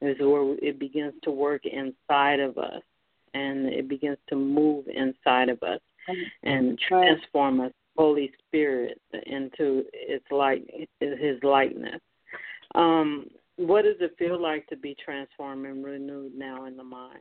is 0.00 0.16
where 0.20 0.56
it 0.62 0.78
begins 0.78 1.14
to 1.22 1.30
work 1.30 1.62
inside 1.64 2.40
of 2.40 2.56
us 2.56 2.82
and 3.34 3.66
it 3.66 3.88
begins 3.88 4.18
to 4.28 4.36
move 4.36 4.86
inside 4.88 5.48
of 5.48 5.62
us 5.62 5.80
and 6.44 6.78
transform 6.78 7.60
us 7.60 7.72
holy 7.96 8.32
spirit 8.46 9.00
into 9.26 9.84
its 9.92 10.24
light 10.30 10.64
his 11.00 11.42
likeness 11.42 12.00
um 12.76 13.26
what 13.56 13.82
does 13.82 13.96
it 14.00 14.14
feel 14.18 14.40
like 14.40 14.64
to 14.68 14.76
be 14.76 14.96
transformed 15.04 15.66
and 15.66 15.84
renewed 15.84 16.32
now 16.36 16.64
mind 16.88 17.20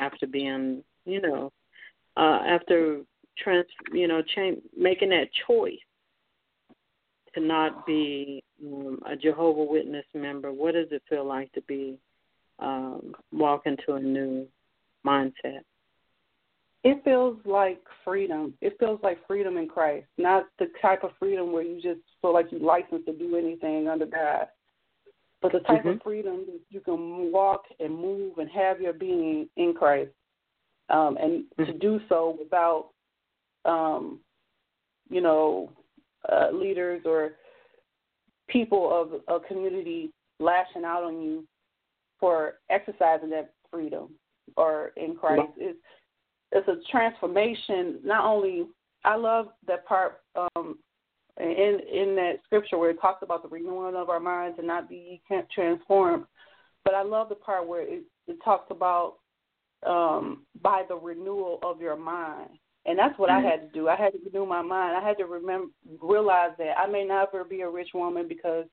after 0.00 0.26
being 0.26 0.82
you 1.04 1.20
know 1.20 1.52
uh 2.16 2.40
after 2.46 3.02
trans, 3.42 3.66
you 3.92 4.08
know, 4.08 4.22
change, 4.34 4.60
making 4.76 5.10
that 5.10 5.28
choice 5.46 5.78
to 7.34 7.40
not 7.40 7.86
be 7.86 8.42
um, 8.64 9.00
a 9.06 9.16
Jehovah 9.16 9.64
Witness 9.64 10.04
member. 10.14 10.52
What 10.52 10.74
does 10.74 10.88
it 10.90 11.02
feel 11.08 11.26
like 11.26 11.52
to 11.52 11.62
be 11.62 11.98
um, 12.58 13.14
walk 13.32 13.62
into 13.66 13.94
a 13.94 14.00
new 14.00 14.46
mindset? 15.06 15.60
It 16.84 17.02
feels 17.04 17.38
like 17.44 17.80
freedom. 18.04 18.54
It 18.60 18.76
feels 18.78 19.00
like 19.02 19.18
freedom 19.26 19.56
in 19.56 19.68
Christ, 19.68 20.06
not 20.16 20.46
the 20.58 20.66
type 20.80 21.02
of 21.02 21.10
freedom 21.18 21.52
where 21.52 21.64
you 21.64 21.82
just 21.82 22.00
feel 22.22 22.32
like 22.32 22.46
you're 22.50 22.60
licensed 22.60 23.06
to 23.06 23.12
do 23.12 23.36
anything 23.36 23.88
under 23.88 24.06
God, 24.06 24.46
but 25.40 25.52
the 25.52 25.60
type 25.60 25.80
mm-hmm. 25.80 25.88
of 25.88 26.02
freedom 26.02 26.44
that 26.46 26.60
you 26.70 26.80
can 26.80 27.32
walk 27.32 27.62
and 27.78 27.94
move 27.94 28.38
and 28.38 28.50
have 28.50 28.80
your 28.80 28.92
being 28.92 29.48
in 29.56 29.74
Christ, 29.74 30.10
um, 30.90 31.16
and 31.20 31.44
mm-hmm. 31.44 31.64
to 31.64 31.78
do 31.78 32.00
so 32.08 32.36
without 32.38 32.90
um, 33.64 34.20
you 35.10 35.20
know, 35.20 35.70
uh, 36.30 36.48
leaders 36.52 37.02
or 37.04 37.32
people 38.48 38.90
of 39.28 39.42
a 39.42 39.46
community 39.46 40.10
lashing 40.40 40.84
out 40.84 41.04
on 41.04 41.22
you 41.22 41.44
for 42.18 42.54
exercising 42.70 43.30
that 43.30 43.52
freedom 43.70 44.10
or 44.56 44.92
in 44.96 45.14
Christ. 45.14 45.52
It's 45.56 45.78
it's 46.50 46.68
a 46.68 46.76
transformation. 46.90 48.00
Not 48.02 48.24
only 48.24 48.66
I 49.04 49.16
love 49.16 49.48
that 49.66 49.86
part 49.86 50.20
um, 50.56 50.78
in 51.40 51.80
in 51.92 52.16
that 52.16 52.40
scripture 52.44 52.78
where 52.78 52.90
it 52.90 53.00
talks 53.00 53.22
about 53.22 53.42
the 53.42 53.48
renewing 53.48 53.94
of 53.94 54.10
our 54.10 54.20
minds 54.20 54.58
and 54.58 54.66
not 54.66 54.88
be 54.88 55.22
transformed, 55.54 56.24
but 56.84 56.94
I 56.94 57.02
love 57.02 57.28
the 57.28 57.34
part 57.34 57.66
where 57.66 57.82
it, 57.82 58.02
it 58.26 58.38
talks 58.44 58.70
about 58.70 59.16
um, 59.86 60.44
by 60.62 60.82
the 60.88 60.96
renewal 60.96 61.60
of 61.62 61.80
your 61.80 61.96
mind. 61.96 62.50
And 62.86 62.98
that's 62.98 63.18
what 63.18 63.28
mm-hmm. 63.28 63.46
I 63.46 63.50
had 63.50 63.60
to 63.60 63.68
do. 63.78 63.88
I 63.88 63.96
had 63.96 64.12
to 64.14 64.18
renew 64.24 64.46
my 64.46 64.62
mind. 64.62 64.96
I 64.96 65.06
had 65.06 65.18
to 65.18 65.26
remember, 65.26 65.70
realize 66.00 66.52
that 66.58 66.78
I 66.78 66.86
may 66.86 67.04
never 67.04 67.44
be 67.44 67.60
a 67.60 67.68
rich 67.68 67.90
woman 67.94 68.26
because 68.28 68.64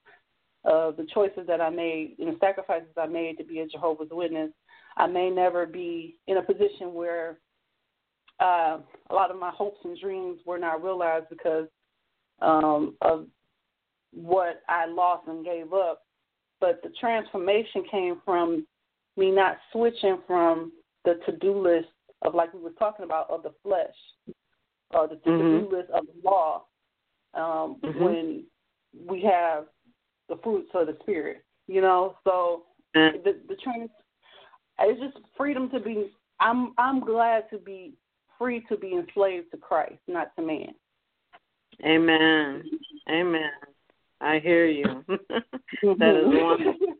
of 0.63 0.97
the 0.97 1.05
choices 1.13 1.45
that 1.47 1.61
I 1.61 1.69
made 1.69 2.15
and 2.17 2.29
the 2.29 2.37
sacrifices 2.39 2.89
I 2.97 3.07
made 3.07 3.37
to 3.37 3.43
be 3.43 3.59
a 3.59 3.67
Jehovah's 3.67 4.09
Witness. 4.11 4.51
I 4.97 5.07
may 5.07 5.29
never 5.29 5.65
be 5.65 6.17
in 6.27 6.37
a 6.37 6.41
position 6.41 6.93
where 6.93 7.39
uh, 8.41 8.79
a 9.09 9.13
lot 9.13 9.31
of 9.31 9.39
my 9.39 9.51
hopes 9.51 9.79
and 9.83 9.99
dreams 9.99 10.39
were 10.45 10.57
not 10.57 10.83
realized 10.83 11.27
because 11.29 11.67
um, 12.41 12.95
of 13.01 13.27
what 14.11 14.61
I 14.69 14.85
lost 14.85 15.27
and 15.27 15.45
gave 15.45 15.73
up. 15.73 16.03
But 16.59 16.81
the 16.83 16.89
transformation 16.99 17.83
came 17.89 18.21
from 18.23 18.65
me 19.17 19.31
not 19.31 19.57
switching 19.71 20.19
from 20.25 20.71
the 21.03 21.19
to 21.25 21.37
do 21.37 21.57
list 21.57 21.87
of 22.21 22.33
like 22.33 22.53
we 22.53 22.61
were 22.61 22.71
talking 22.71 23.05
about 23.05 23.29
of 23.29 23.43
the 23.43 23.53
flesh 23.63 24.35
or 24.91 25.07
the 25.07 25.15
mm-hmm. 25.15 25.31
to-do 25.31 25.75
list 25.75 25.89
of 25.91 26.05
the 26.05 26.29
law 26.29 26.63
um, 27.33 27.77
mm-hmm. 27.83 28.03
when 28.03 28.43
we 29.07 29.21
have 29.21 29.65
the 30.29 30.37
fruits 30.43 30.69
of 30.73 30.87
the 30.87 30.97
spirit. 31.01 31.43
You 31.67 31.81
know, 31.81 32.15
so 32.23 32.63
the 32.93 33.39
the 33.47 33.55
trans 33.63 33.89
it's 34.79 34.99
just 34.99 35.17
freedom 35.37 35.69
to 35.71 35.79
be 35.79 36.09
I'm 36.39 36.73
I'm 36.77 36.99
glad 36.99 37.49
to 37.51 37.57
be 37.57 37.93
free 38.37 38.65
to 38.69 38.77
be 38.77 38.93
enslaved 38.93 39.51
to 39.51 39.57
Christ, 39.57 39.99
not 40.07 40.35
to 40.35 40.41
man. 40.41 40.73
Amen. 41.83 42.63
Amen. 43.09 43.51
I 44.21 44.39
hear 44.39 44.65
you. 44.65 45.03
that 45.07 46.15
is 46.15 46.25
wonderful. 46.27 46.95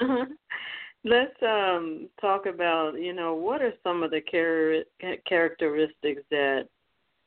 Let's 1.04 1.42
um 1.42 2.08
talk 2.20 2.46
about, 2.46 2.92
you 3.00 3.12
know, 3.12 3.34
what 3.34 3.62
are 3.62 3.72
some 3.82 4.02
of 4.02 4.10
the 4.10 4.20
char- 4.30 5.16
characteristics 5.26 6.22
that 6.30 6.68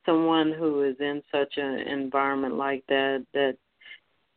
someone 0.06 0.54
who 0.54 0.84
is 0.84 0.96
in 1.00 1.22
such 1.32 1.54
an 1.58 1.80
environment 1.80 2.56
like 2.56 2.84
that 2.88 3.26
that 3.34 3.58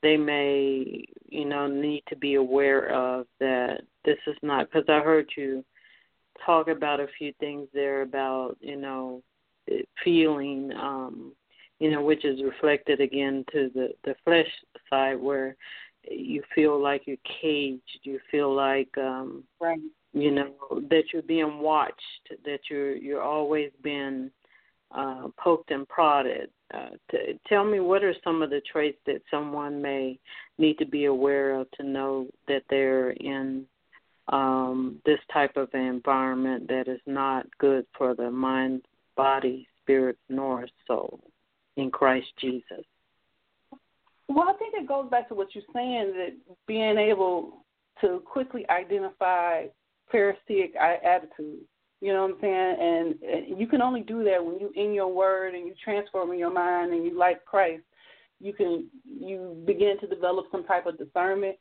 they 0.03 0.17
may, 0.17 1.05
you 1.29 1.45
know, 1.45 1.67
need 1.67 2.03
to 2.09 2.17
be 2.17 2.35
aware 2.35 2.91
of 2.91 3.27
that 3.41 3.83
this 4.05 4.19
is 4.27 4.37
not 4.43 4.71
because 4.71 4.89
I 4.89 5.01
heard 5.01 5.29
you 5.37 5.65
talk 6.45 6.69
about 6.69 7.01
a 7.01 7.09
few 7.19 7.33
things 7.41 7.69
there 7.75 8.03
about, 8.03 8.57
you 8.61 8.77
know, 8.77 9.23
feeling 10.05 10.73
um 10.73 11.33
you 11.79 11.91
know, 11.91 12.03
which 12.03 12.25
is 12.25 12.43
reflected 12.43 13.01
again 13.01 13.45
to 13.53 13.71
the 13.75 13.89
the 14.05 14.15
flesh 14.25 14.51
side 14.89 15.19
where 15.21 15.57
you 16.11 16.43
feel 16.55 16.81
like 16.81 17.03
you're 17.07 17.17
caged, 17.43 18.01
you 18.03 18.21
feel 18.31 18.55
like 18.55 18.97
um 18.99 19.45
right. 19.61 19.81
you 20.13 20.31
know 20.31 20.53
that 20.89 21.05
you're 21.13 21.23
being 21.23 21.59
watched, 21.59 22.31
that 22.45 22.61
you're 22.71 22.97
you're 22.97 23.23
always 23.23 23.71
being 23.83 24.31
uh, 24.95 25.29
poked 25.39 25.71
and 25.71 25.89
prodded. 25.89 26.51
Uh, 26.75 26.91
to, 27.11 27.39
tell 27.47 27.65
me 27.65 27.79
what 27.81 28.03
are 28.03 28.15
some 28.25 28.43
of 28.43 28.51
the 28.51 28.61
traits 28.71 28.99
that 29.07 29.23
someone 29.31 29.81
may 29.81 30.19
need 30.59 30.77
to 30.79 30.87
be 30.87 31.05
aware 31.05 31.55
of 31.55 31.71
to 31.73 31.85
know 31.85 32.27
that 32.49 32.63
they're 32.71 33.11
in 33.11 33.65
um, 34.29 35.01
this 35.05 35.21
type 35.33 35.57
of 35.57 35.69
environment 35.75 36.67
that 36.67 36.89
is 36.89 37.01
not 37.07 37.47
good 37.59 37.87
for 37.97 38.17
the 38.17 38.29
mind, 38.29 38.83
body, 39.17 39.69
spirit, 39.83 40.19
nor 40.29 40.67
soul 40.89 41.21
in 41.77 41.91
Christ 41.91 42.29
Jesus. 42.41 42.85
Well, 44.29 44.49
I 44.49 44.55
think 44.55 44.75
it 44.75 44.89
goes 44.89 45.09
back 45.11 45.29
to 45.29 45.35
what 45.35 45.55
you're 45.55 45.65
saying 45.73 46.13
that 46.17 46.33
being 46.67 46.99
able 46.99 47.65
to 48.01 48.23
quickly 48.25 48.69
identify 48.69 49.67
parasitic 50.11 50.75
attitudes. 50.77 51.65
You 52.01 52.13
know 52.13 52.23
what 52.23 52.35
I'm 52.35 52.41
saying? 52.41 53.15
And 53.23 53.59
you 53.59 53.67
can 53.67 53.81
only 53.81 54.03
do 54.03 54.23
that 54.25 54.45
when 54.45 54.59
you 54.59 54.71
in 54.75 54.93
your 54.93 55.13
word 55.13 55.55
and 55.55 55.67
you 55.67 55.75
transform 55.83 56.33
in 56.33 56.39
your 56.39 56.53
mind 56.53 56.93
and 56.93 57.05
you 57.05 57.17
like 57.17 57.45
Christ. 57.45 57.83
You 58.41 58.53
can 58.53 58.89
you 59.05 59.63
begin 59.65 59.99
to 60.01 60.07
develop 60.07 60.47
some 60.51 60.65
type 60.65 60.87
of 60.87 60.99
discernment. 60.99 61.57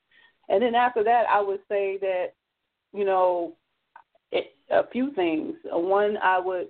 And 0.49 0.61
then 0.61 0.75
after 0.75 1.03
that, 1.03 1.25
I 1.29 1.41
would 1.41 1.61
say 1.69 1.97
that 2.01 2.33
you 2.93 3.05
know 3.05 3.55
it, 4.31 4.55
a 4.69 4.85
few 4.87 5.13
things. 5.13 5.55
One, 5.63 6.17
I 6.17 6.39
would 6.39 6.67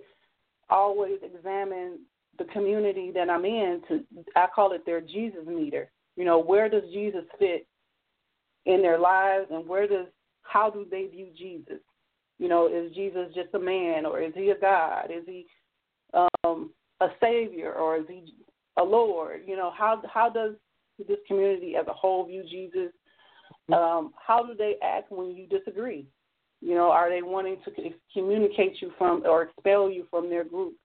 always 0.69 1.17
examine 1.23 1.99
the 2.37 2.45
community 2.45 3.11
that 3.13 3.29
I'm 3.29 3.45
in 3.45 3.81
to 3.87 4.03
I 4.35 4.47
call 4.53 4.73
it 4.73 4.85
their 4.85 5.01
Jesus 5.01 5.45
meter. 5.47 5.91
You 6.15 6.25
know, 6.25 6.39
where 6.39 6.69
does 6.69 6.83
Jesus 6.93 7.23
fit 7.39 7.67
in 8.65 8.81
their 8.81 8.99
lives 8.99 9.47
and 9.51 9.67
where 9.67 9.87
does 9.87 10.07
how 10.41 10.69
do 10.69 10.85
they 10.89 11.05
view 11.05 11.27
Jesus? 11.37 11.79
You 12.37 12.49
know, 12.49 12.67
is 12.67 12.93
Jesus 12.93 13.33
just 13.33 13.53
a 13.53 13.59
man 13.59 14.05
or 14.05 14.21
is 14.21 14.33
he 14.35 14.49
a 14.49 14.59
God? 14.59 15.09
Is 15.09 15.23
he 15.25 15.45
um 16.13 16.71
a 17.01 17.07
savior 17.21 17.73
or 17.73 17.97
is 17.97 18.05
he 18.07 18.33
a 18.77 18.83
Lord? 18.83 19.41
You 19.45 19.57
know, 19.57 19.71
how 19.75 20.01
how 20.11 20.29
does 20.29 20.53
this 21.07 21.17
community 21.27 21.75
as 21.75 21.87
a 21.87 21.93
whole 21.93 22.25
view 22.25 22.43
Jesus? 22.49 22.91
Um, 23.73 24.13
how 24.25 24.45
do 24.45 24.53
they 24.55 24.75
act 24.83 25.11
when 25.11 25.31
you 25.31 25.47
disagree? 25.47 26.05
You 26.61 26.75
know, 26.75 26.89
are 26.91 27.09
they 27.09 27.21
wanting 27.21 27.57
to 27.65 27.71
communicate 28.13 28.81
you 28.81 28.91
from 28.97 29.23
or 29.25 29.43
expel 29.43 29.89
you 29.89 30.07
from 30.09 30.29
their 30.29 30.43
group? 30.43 30.75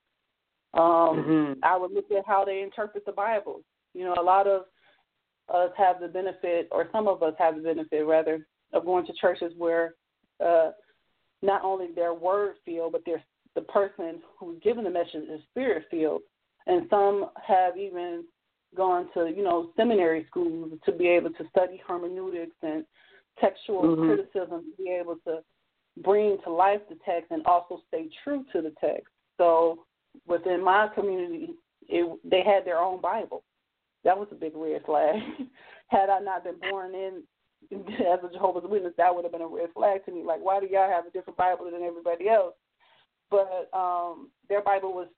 Um, 0.75 0.83
mm-hmm. 0.83 1.53
I 1.63 1.77
would 1.77 1.93
look 1.93 2.11
at 2.11 2.27
how 2.27 2.45
they 2.45 2.61
interpret 2.61 3.05
the 3.05 3.13
Bible. 3.13 3.63
You 3.95 4.05
know, 4.05 4.15
a 4.19 4.23
lot 4.23 4.47
of 4.47 4.63
us 5.53 5.71
have 5.77 6.01
the 6.01 6.09
benefit, 6.09 6.69
or 6.71 6.89
some 6.93 7.09
of 7.09 7.23
us 7.23 7.35
have 7.39 7.57
the 7.57 7.63
benefit, 7.63 8.03
rather, 8.03 8.47
of 8.73 8.85
going 8.85 9.05
to 9.07 9.13
churches 9.21 9.53
where 9.59 9.95
uh, 10.45 10.71
not 11.43 11.65
only 11.65 11.89
their 11.95 12.15
word 12.15 12.55
feel, 12.65 12.91
but 12.91 13.03
their 13.05 13.23
the 13.57 13.63
person 13.63 14.21
who's 14.39 14.61
given 14.63 14.85
the 14.85 14.91
message 14.91 15.29
is 15.29 15.41
spirit 15.51 15.85
filled. 15.91 16.23
And 16.67 16.87
some 16.89 17.31
have 17.45 17.77
even 17.77 18.25
gone 18.77 19.09
to, 19.15 19.33
you 19.35 19.43
know, 19.43 19.73
seminary 19.77 20.25
schools 20.29 20.71
to 20.85 20.93
be 20.93 21.09
able 21.09 21.31
to 21.31 21.49
study 21.49 21.83
hermeneutics 21.87 22.55
and 22.63 22.85
textual 23.41 23.83
mm-hmm. 23.83 24.07
criticism 24.07 24.65
to 24.71 24.83
be 24.83 24.91
able 24.91 25.17
to 25.27 25.41
bring 26.03 26.39
to 26.45 26.53
life 26.53 26.81
the 26.89 26.97
text 27.05 27.33
and 27.33 27.45
also 27.47 27.83
stay 27.89 28.09
true 28.23 28.45
to 28.53 28.63
the 28.63 28.73
text. 28.81 29.09
So 29.39 29.81
within 30.27 30.63
my 30.63 30.89
community, 30.95 31.51
it, 31.89 32.19
they 32.25 32.43
had 32.45 32.65
their 32.65 32.79
own 32.79 33.01
Bible. 33.01 33.43
That 34.05 34.19
was 34.19 34.29
a 34.33 34.37
big 34.37 34.53
red 34.55 34.85
flag. 34.85 35.17
had 35.89 36.09
I 36.09 36.21
not 36.21 36.45
been 36.45 36.59
born 36.71 36.95
in 36.95 37.23
as 37.73 38.21
a 38.25 38.33
Jehovah's 38.33 38.69
Witness, 38.69 38.95
that 38.97 39.15
would 39.15 39.25
have 39.25 39.33
been 39.33 39.43
a 39.43 39.47
red 39.47 39.71
flag 39.75 40.05
to 40.07 40.13
me. 40.13 40.23
Like, 40.25 40.41
why 40.41 40.61
do 40.61 40.67
y'all 40.67 40.91
have 40.91 41.07
a 41.07 41.11
different 41.11 41.37
Bible 41.37 41.71
than 41.71 41.83
everybody 41.83 42.29
else? 42.29 42.55
But 43.31 43.69
um 43.73 44.31
their 44.49 44.63
Bible 44.63 44.93
was, 44.93 45.09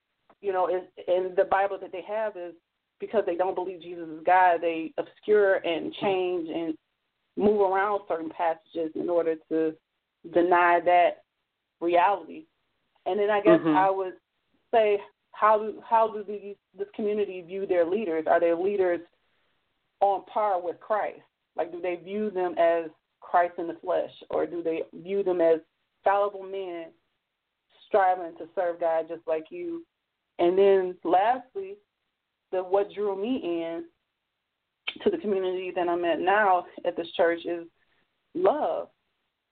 you 0.41 0.53
know, 0.53 0.69
is, 0.69 0.83
and 1.07 1.37
the 1.37 1.45
Bible 1.45 1.79
that 1.81 1.93
they 1.93 2.03
have 2.07 2.37
is 2.37 2.55
because 3.01 3.25
they 3.27 3.37
don't 3.37 3.55
believe 3.55 3.83
Jesus 3.83 4.09
is 4.09 4.23
God. 4.25 4.61
They 4.61 4.93
obscure 4.99 5.57
and 5.57 5.93
change 6.01 6.49
and 6.49 6.75
move 7.37 7.61
around 7.61 8.03
certain 8.09 8.31
passages 8.31 8.93
in 8.95 9.09
order 9.09 9.37
to 9.51 9.75
deny 10.35 10.81
that 10.85 11.25
reality. 11.81 12.45
And 13.07 13.19
then 13.19 13.31
I 13.31 13.41
guess 13.41 13.59
mm-hmm. 13.59 13.77
I 13.77 13.91
would 13.91 14.15
say 14.73 14.99
how 15.33 15.59
do 15.59 15.83
how 15.89 16.09
do 16.09 16.25
these 16.25 16.57
this 16.77 16.89
community 16.95 17.43
view 17.43 17.67
their 17.67 17.85
leaders? 17.85 18.25
Are 18.29 18.41
their 18.41 18.57
leaders 18.57 19.01
on 20.01 20.25
par 20.27 20.61
with 20.63 20.81
Christ? 20.81 21.21
Like 21.57 21.73
do 21.73 21.81
they 21.81 21.97
view 21.97 22.31
them 22.31 22.55
as 22.59 22.91
Christ 23.21 23.55
in 23.59 23.67
the 23.67 23.77
flesh, 23.83 24.11
or 24.31 24.47
do 24.47 24.63
they 24.63 24.83
view 24.95 25.23
them 25.23 25.41
as 25.41 25.61
fallible 26.05 26.43
men 26.43 26.87
striving 27.87 28.37
to 28.39 28.49
serve 28.55 28.81
God 28.81 29.07
just 29.09 29.23
like 29.27 29.47
you? 29.51 29.85
And 30.39 30.59
then 30.59 30.97
lastly, 31.05 31.77
the 32.51 32.59
what 32.59 32.93
drew 32.93 33.21
me 33.21 33.41
in 33.43 33.85
to 35.03 35.11
the 35.11 35.19
community 35.19 35.73
that 35.75 35.89
I'm 35.89 36.05
at 36.05 36.21
now 36.21 36.67
at 36.85 36.97
this 36.97 37.11
church 37.17 37.41
is 37.45 37.67
love. 38.35 38.89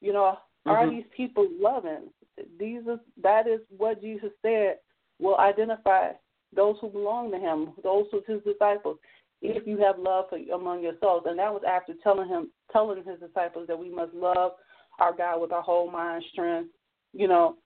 You 0.00 0.12
know, 0.12 0.36
mm-hmm. 0.66 0.70
are 0.70 0.90
these 0.90 1.04
people 1.16 1.48
loving? 1.58 2.10
These 2.58 2.82
are, 2.88 3.00
that 3.22 3.46
is 3.46 3.60
what 3.76 4.00
Jesus 4.00 4.30
said 4.42 4.76
will 5.20 5.36
identify 5.38 6.10
those 6.54 6.76
who 6.80 6.88
belong 6.88 7.30
to 7.30 7.38
him, 7.38 7.72
those 7.82 8.06
who 8.10 8.22
his 8.26 8.42
disciples, 8.42 8.98
if 9.42 9.66
you 9.66 9.78
have 9.78 9.98
love 9.98 10.26
for, 10.28 10.38
among 10.52 10.82
yourselves. 10.82 11.26
And 11.28 11.38
that 11.38 11.52
was 11.52 11.62
after 11.68 11.94
telling 12.02 12.28
him, 12.28 12.50
telling 12.72 13.02
his 13.04 13.20
disciples 13.20 13.66
that 13.68 13.78
we 13.78 13.88
must 13.88 14.14
love 14.14 14.52
our 14.98 15.16
God 15.16 15.40
with 15.40 15.52
our 15.52 15.62
whole 15.62 15.90
mind, 15.90 16.24
strength, 16.32 16.70
you 17.12 17.28
know, 17.28 17.56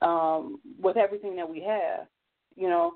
um, 0.00 0.60
with 0.80 0.96
everything 0.96 1.36
that 1.36 1.48
we 1.48 1.60
have, 1.60 2.06
you 2.56 2.68
know, 2.68 2.92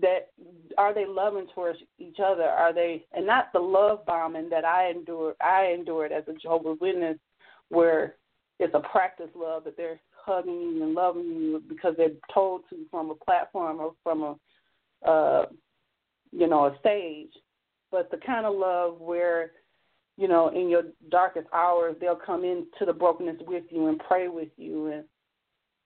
that 0.00 0.30
are 0.76 0.94
they 0.94 1.06
loving 1.06 1.46
towards 1.54 1.78
each 1.98 2.18
other? 2.24 2.44
Are 2.44 2.72
they, 2.72 3.04
and 3.12 3.26
not 3.26 3.52
the 3.52 3.58
love 3.58 4.06
bombing 4.06 4.48
that 4.50 4.64
I 4.64 4.90
endured, 4.90 5.34
I 5.40 5.72
endured 5.76 6.12
as 6.12 6.24
a 6.28 6.34
Jehovah's 6.34 6.78
Witness, 6.80 7.18
where 7.68 8.14
it's 8.60 8.74
a 8.74 8.80
practice 8.80 9.30
love 9.34 9.64
that 9.64 9.76
they're 9.76 10.00
hugging 10.28 10.60
you 10.60 10.82
and 10.82 10.94
loving 10.94 11.24
you 11.24 11.62
because 11.68 11.94
they're 11.96 12.10
told 12.32 12.60
to 12.68 12.76
from 12.90 13.10
a 13.10 13.14
platform 13.14 13.80
or 13.80 13.92
from 14.02 14.22
a 14.22 15.08
uh 15.08 15.46
you 16.32 16.46
know 16.46 16.66
a 16.66 16.76
stage 16.78 17.32
but 17.90 18.10
the 18.10 18.18
kind 18.18 18.44
of 18.44 18.54
love 18.54 19.00
where 19.00 19.52
you 20.18 20.28
know 20.28 20.48
in 20.48 20.68
your 20.68 20.82
darkest 21.10 21.46
hours 21.54 21.96
they'll 22.00 22.14
come 22.14 22.44
into 22.44 22.84
the 22.84 22.92
brokenness 22.92 23.36
with 23.46 23.64
you 23.70 23.86
and 23.86 23.98
pray 24.06 24.28
with 24.28 24.50
you 24.58 24.88
and 24.88 25.04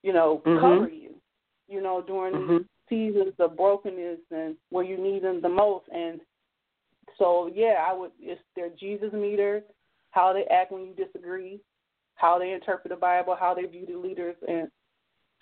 you 0.03 0.13
know 0.13 0.43
mm-hmm. 0.45 0.61
cover 0.61 0.89
you 0.89 1.15
you 1.69 1.81
know 1.81 2.03
during 2.05 2.35
mm-hmm. 2.35 2.57
seasons 2.89 3.35
of 3.39 3.57
brokenness 3.57 4.19
and 4.33 4.57
where 4.71 4.85
you 4.85 4.99
need 4.99 5.23
them 5.23 5.41
the 5.41 5.49
most 5.49 5.85
and 5.95 6.21
so 7.17 7.49
yeah 7.55 7.85
i 7.89 7.93
would 7.93 8.11
it's 8.19 8.41
their 8.57 8.71
jesus 8.81 9.13
meter 9.13 9.63
how 10.11 10.33
they 10.33 10.45
act 10.45 10.73
when 10.73 10.83
you 10.83 10.95
disagree 10.95 11.61
how 12.17 12.39
they 12.39 12.53
interpret 12.53 12.91
the 12.91 12.97
Bible, 12.97 13.37
how 13.39 13.55
they 13.55 13.65
view 13.65 13.87
the 13.87 13.99
leaders, 13.99 14.37
and 14.47 14.69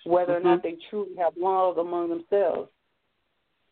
whether 0.04 0.34
mm-hmm. 0.34 0.46
or 0.46 0.50
not 0.50 0.62
mm-hmm. 0.62 0.76
they 0.76 0.82
truly 0.88 1.16
have 1.18 1.32
love 1.36 1.78
among 1.78 2.08
themselves. 2.08 2.70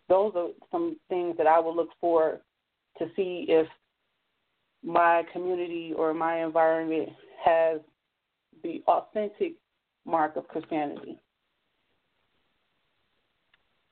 Those 0.09 0.33
are 0.37 0.49
some 0.71 0.97
things 1.09 1.37
that 1.37 1.47
I 1.47 1.59
will 1.59 1.77
look 1.77 1.91
for 2.01 2.41
to 2.99 3.07
see 3.15 3.47
if 3.49 3.67
my 4.83 5.23
community 5.33 5.93
or 5.97 6.15
my 6.15 6.45
environment 6.45 7.11
has 7.45 7.81
the 8.63 8.83
authentic 8.89 9.55
mark 10.07 10.37
of 10.37 10.49
Christianity. 10.49 11.19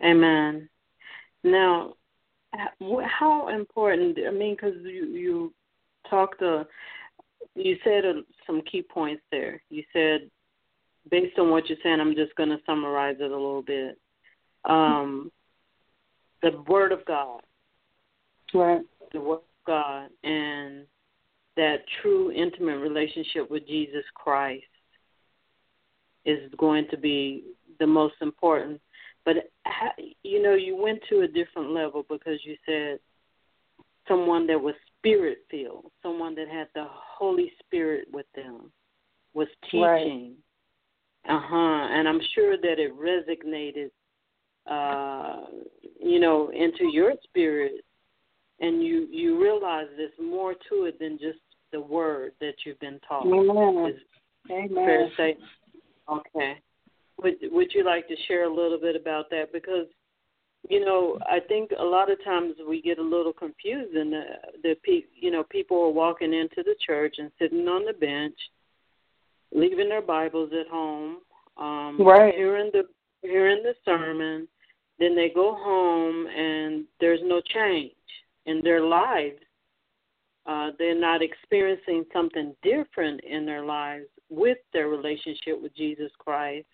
Amen. 0.05 0.69
Now, 1.45 1.95
how 2.81 3.49
important? 3.49 4.19
I 4.27 4.31
mean, 4.31 4.55
because 4.55 4.75
you 4.83 5.07
you 5.07 5.55
talked 6.09 6.43
uh, 6.43 6.65
you 7.57 7.77
said 7.83 8.05
uh, 8.05 8.21
some 8.47 8.63
key 8.71 8.83
points 8.83 9.23
there. 9.33 9.63
You 9.71 9.83
said, 9.93 10.31
based 11.11 11.39
on 11.39 11.51
what 11.51 11.69
you're 11.69 11.79
saying, 11.83 12.01
I'm 12.01 12.15
just 12.15 12.35
going 12.37 12.51
to 12.51 12.59
summarize 12.67 13.17
it 13.19 13.31
a 13.31 13.35
little 13.35 13.63
bit. 13.63 13.99
Um, 14.65 15.31
the 16.43 16.63
Word 16.69 16.93
of 16.93 17.05
God. 17.07 17.41
Right. 18.55 18.83
The 19.13 19.21
Word 19.21 19.37
of 19.37 19.67
God 19.67 20.09
and 20.23 20.87
that 21.57 21.79
true 22.03 22.31
intimate 22.31 22.79
relationship 22.79 23.51
with 23.51 23.67
Jesus 23.67 24.05
Christ 24.15 24.65
is 26.25 26.39
going 26.59 26.87
to 26.91 26.99
be 26.99 27.45
the 27.79 27.87
most 27.87 28.15
important. 28.21 28.81
But 29.25 29.51
you 30.23 30.43
know, 30.43 30.55
you 30.55 30.77
went 30.77 31.01
to 31.09 31.21
a 31.21 31.29
different 31.29 31.71
level 31.71 32.05
because 32.09 32.39
you 32.45 32.57
said 32.67 32.99
someone 34.07 34.47
that 34.47 34.61
was 34.61 34.75
spirit 35.07 35.39
filled, 35.51 35.91
someone 36.03 36.35
that 36.35 36.49
had 36.49 36.69
the 36.75 36.87
Holy 36.89 37.53
Spirit 37.61 38.09
with 38.13 38.27
them, 38.35 38.73
was 39.35 39.49
teaching. 39.65 39.81
Right. 39.81 40.33
Uh 41.29 41.41
huh. 41.43 41.89
And 41.91 42.09
I'm 42.09 42.21
sure 42.35 42.57
that 42.57 42.79
it 42.79 42.93
resonated, 42.97 43.91
uh, 44.71 45.47
you 46.01 46.21
know, 46.21 46.51
into 46.51 46.91
your 46.93 47.13
spirit, 47.25 47.85
and 48.61 48.83
you 48.83 49.07
you 49.11 49.41
realize 49.43 49.87
there's 49.97 50.11
more 50.23 50.55
to 50.71 50.85
it 50.85 50.99
than 50.99 51.19
just 51.19 51.39
the 51.73 51.81
word 51.81 52.33
that 52.41 52.55
you've 52.65 52.81
been 52.81 53.01
taught. 53.09 53.27
Amen. 53.27 53.93
Is 53.93 54.01
Amen. 54.51 54.75
Fair 54.75 55.11
statement. 55.15 55.51
Okay. 56.11 56.55
Would 57.23 57.35
Would 57.51 57.73
you 57.75 57.85
like 57.85 58.07
to 58.09 58.15
share 58.29 58.45
a 58.45 58.55
little 58.55 58.79
bit 58.79 58.95
about 58.95 59.31
that? 59.31 59.53
Because 59.53 59.87
you 60.69 60.85
know, 60.85 61.19
I 61.27 61.41
think 61.41 61.71
a 61.79 61.85
lot 61.85 62.11
of 62.11 62.23
times 62.25 62.55
we 62.69 62.81
get 62.83 62.99
a 62.99 63.03
little 63.03 63.33
confused, 63.33 63.95
and 63.95 64.13
the, 64.13 64.23
the 64.63 64.77
pe- 64.83 65.09
you 65.15 65.31
know 65.31 65.45
people 65.45 65.81
are 65.83 65.91
walking 65.91 66.33
into 66.33 66.63
the 66.63 66.75
church 66.85 67.17
and 67.19 67.31
sitting 67.39 67.69
on 67.69 67.85
the 67.85 67.93
bench, 67.93 68.37
leaving 69.53 69.89
their 69.89 70.03
Bibles 70.03 70.51
at 70.59 70.69
home, 70.69 71.19
um, 71.59 72.01
right. 72.01 72.35
hearing 72.35 72.71
the 72.73 72.85
hearing 73.23 73.63
the 73.63 73.75
sermon, 73.85 74.47
then 74.99 75.15
they 75.15 75.31
go 75.35 75.55
home 75.55 76.27
and 76.27 76.85
there's 77.01 77.21
no 77.25 77.41
change 77.41 77.93
in 78.47 78.63
their 78.63 78.83
lives. 78.83 79.39
Uh, 80.47 80.71
they're 80.79 80.99
not 80.99 81.23
experiencing 81.23 82.05
something 82.13 82.55
different 82.63 83.21
in 83.23 83.45
their 83.45 83.65
lives 83.65 84.07
with 84.31 84.59
their 84.73 84.89
relationship 84.89 85.61
with 85.61 85.75
Jesus 85.77 86.11
Christ 86.19 86.67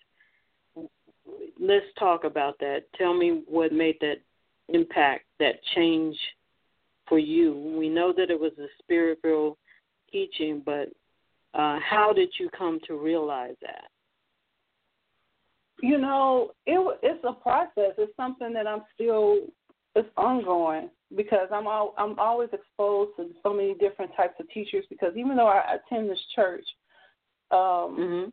let's 1.59 1.85
talk 1.97 2.23
about 2.23 2.59
that. 2.59 2.83
Tell 2.97 3.13
me 3.13 3.43
what 3.47 3.71
made 3.71 3.97
that 4.01 4.17
impact, 4.69 5.25
that 5.39 5.55
change 5.75 6.17
for 7.07 7.19
you. 7.19 7.75
We 7.77 7.89
know 7.89 8.13
that 8.15 8.29
it 8.29 8.39
was 8.39 8.53
a 8.59 8.67
spiritual 8.79 9.57
teaching, 10.11 10.61
but 10.65 10.89
uh, 11.53 11.79
how 11.79 12.13
did 12.13 12.29
you 12.39 12.49
come 12.57 12.79
to 12.87 12.95
realize 12.95 13.55
that? 13.61 13.85
You 15.81 15.97
know, 15.97 16.51
it 16.65 16.99
it's 17.03 17.23
a 17.27 17.33
process. 17.33 17.93
It's 17.97 18.15
something 18.15 18.53
that 18.53 18.67
I'm 18.67 18.83
still 18.93 19.39
it's 19.95 20.09
ongoing 20.17 20.89
because 21.15 21.47
I'm 21.51 21.67
all, 21.67 21.93
I'm 21.97 22.17
always 22.17 22.49
exposed 22.51 23.11
to 23.17 23.29
so 23.43 23.53
many 23.53 23.75
different 23.75 24.11
types 24.15 24.33
of 24.39 24.49
teachers. 24.49 24.85
Because 24.89 25.13
even 25.15 25.35
though 25.35 25.47
I 25.47 25.75
attend 25.75 26.09
this 26.09 26.19
church, 26.35 26.65
um, 27.51 27.59
mm-hmm. 27.59 28.29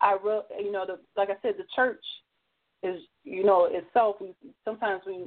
I 0.00 0.16
re- 0.22 0.64
you 0.64 0.72
know 0.72 0.84
the 0.86 0.98
like 1.16 1.30
I 1.30 1.36
said 1.42 1.54
the 1.58 1.64
church 1.74 2.04
is 2.82 3.00
you 3.24 3.44
know 3.44 3.68
itself. 3.70 4.16
We 4.20 4.34
sometimes 4.64 5.02
we 5.06 5.26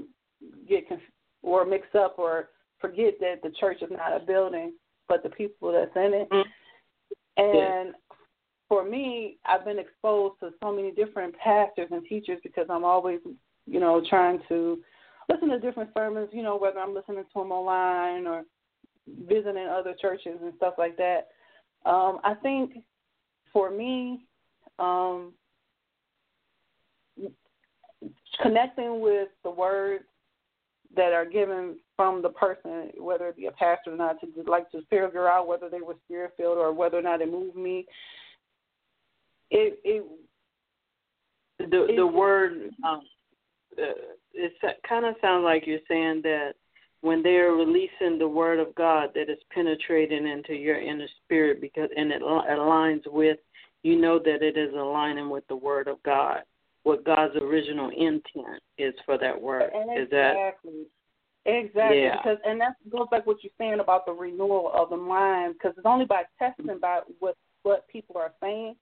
get 0.67 0.87
conf- 0.87 1.01
or 1.43 1.65
mix 1.65 1.87
up 1.95 2.15
or 2.17 2.49
forget 2.79 3.15
that 3.19 3.41
the 3.43 3.51
church 3.59 3.81
is 3.81 3.89
not 3.91 4.15
a 4.15 4.25
building, 4.25 4.73
but 5.07 5.23
the 5.23 5.29
people 5.29 5.71
that's 5.71 5.95
in 5.95 6.13
it. 6.13 6.29
Mm-hmm. 6.29 6.49
And 7.37 7.87
yeah. 7.87 8.15
for 8.67 8.83
me, 8.83 9.37
I've 9.45 9.65
been 9.65 9.79
exposed 9.79 10.39
to 10.41 10.51
so 10.61 10.73
many 10.73 10.91
different 10.91 11.35
pastors 11.37 11.89
and 11.91 12.03
teachers 12.05 12.39
because 12.43 12.67
I'm 12.69 12.83
always, 12.83 13.19
you 13.65 13.79
know, 13.79 14.03
trying 14.09 14.39
to 14.49 14.79
listen 15.29 15.49
to 15.49 15.59
different 15.59 15.91
sermons. 15.93 16.29
You 16.33 16.43
know, 16.43 16.57
whether 16.57 16.79
I'm 16.79 16.93
listening 16.93 17.23
to 17.23 17.39
them 17.39 17.51
online 17.51 18.27
or 18.27 18.43
visiting 19.27 19.67
other 19.67 19.95
churches 19.99 20.39
and 20.41 20.53
stuff 20.57 20.75
like 20.77 20.97
that. 20.97 21.29
Um, 21.85 22.19
I 22.23 22.35
think 22.41 22.73
for 23.51 23.71
me, 23.71 24.25
um, 24.81 25.33
connecting 28.41 28.99
with 28.99 29.29
the 29.43 29.49
words 29.49 30.03
that 30.95 31.13
are 31.13 31.25
given 31.25 31.77
from 31.95 32.21
the 32.21 32.29
person, 32.29 32.89
whether 32.97 33.27
it 33.27 33.37
be 33.37 33.45
a 33.45 33.51
pastor 33.51 33.93
or 33.93 33.97
not, 33.97 34.17
to 34.19 34.27
like 34.49 34.69
to 34.71 34.81
figure 34.89 35.29
out 35.29 35.47
whether 35.47 35.69
they 35.69 35.81
were 35.81 35.95
spirit 36.05 36.33
filled 36.35 36.57
or 36.57 36.73
whether 36.73 36.97
or 36.97 37.01
not 37.01 37.21
it 37.21 37.31
moved 37.31 37.55
me. 37.55 37.85
It 39.51 39.79
it 39.83 40.05
the 41.59 41.85
it, 41.85 41.95
the 41.95 42.07
word 42.07 42.71
um, 42.83 43.01
uh, 43.77 43.93
it 44.33 44.53
kind 44.87 45.05
of 45.05 45.15
sounds 45.21 45.43
like 45.43 45.67
you're 45.67 45.79
saying 45.87 46.21
that 46.23 46.53
when 47.01 47.23
they're 47.23 47.53
releasing 47.53 48.19
the 48.19 48.27
word 48.27 48.59
of 48.59 48.73
God, 48.75 49.09
that 49.15 49.29
is 49.29 49.39
penetrating 49.53 50.27
into 50.27 50.53
your 50.53 50.79
inner 50.79 51.07
spirit 51.23 51.61
because 51.61 51.89
and 51.95 52.11
it 52.11 52.21
aligns 52.21 53.01
with 53.07 53.37
you 53.83 53.99
know 53.99 54.19
that 54.19 54.41
it 54.41 54.57
is 54.57 54.73
aligning 54.73 55.29
with 55.29 55.47
the 55.47 55.55
word 55.55 55.87
of 55.87 56.01
God 56.03 56.43
what 56.83 57.05
God's 57.05 57.35
original 57.35 57.89
intent 57.89 58.61
is 58.77 58.93
for 59.05 59.17
that 59.17 59.39
word. 59.39 59.69
Exactly. 59.73 60.01
Is 60.01 60.09
that 60.11 60.55
exactly? 61.45 62.01
Yeah. 62.01 62.17
Because 62.17 62.37
and 62.45 62.59
that 62.61 62.73
goes 62.89 63.07
back 63.11 63.25
what 63.27 63.43
you're 63.43 63.51
saying 63.57 63.79
about 63.79 64.05
the 64.05 64.13
renewal 64.13 64.71
of 64.73 64.89
the 64.89 64.97
mind. 64.97 65.55
Because 65.55 65.73
it's 65.77 65.85
only 65.85 66.05
by 66.05 66.23
testing 66.39 66.79
by 66.79 67.01
what 67.19 67.35
what 67.63 67.87
people 67.87 68.17
are 68.17 68.33
saying. 68.41 68.75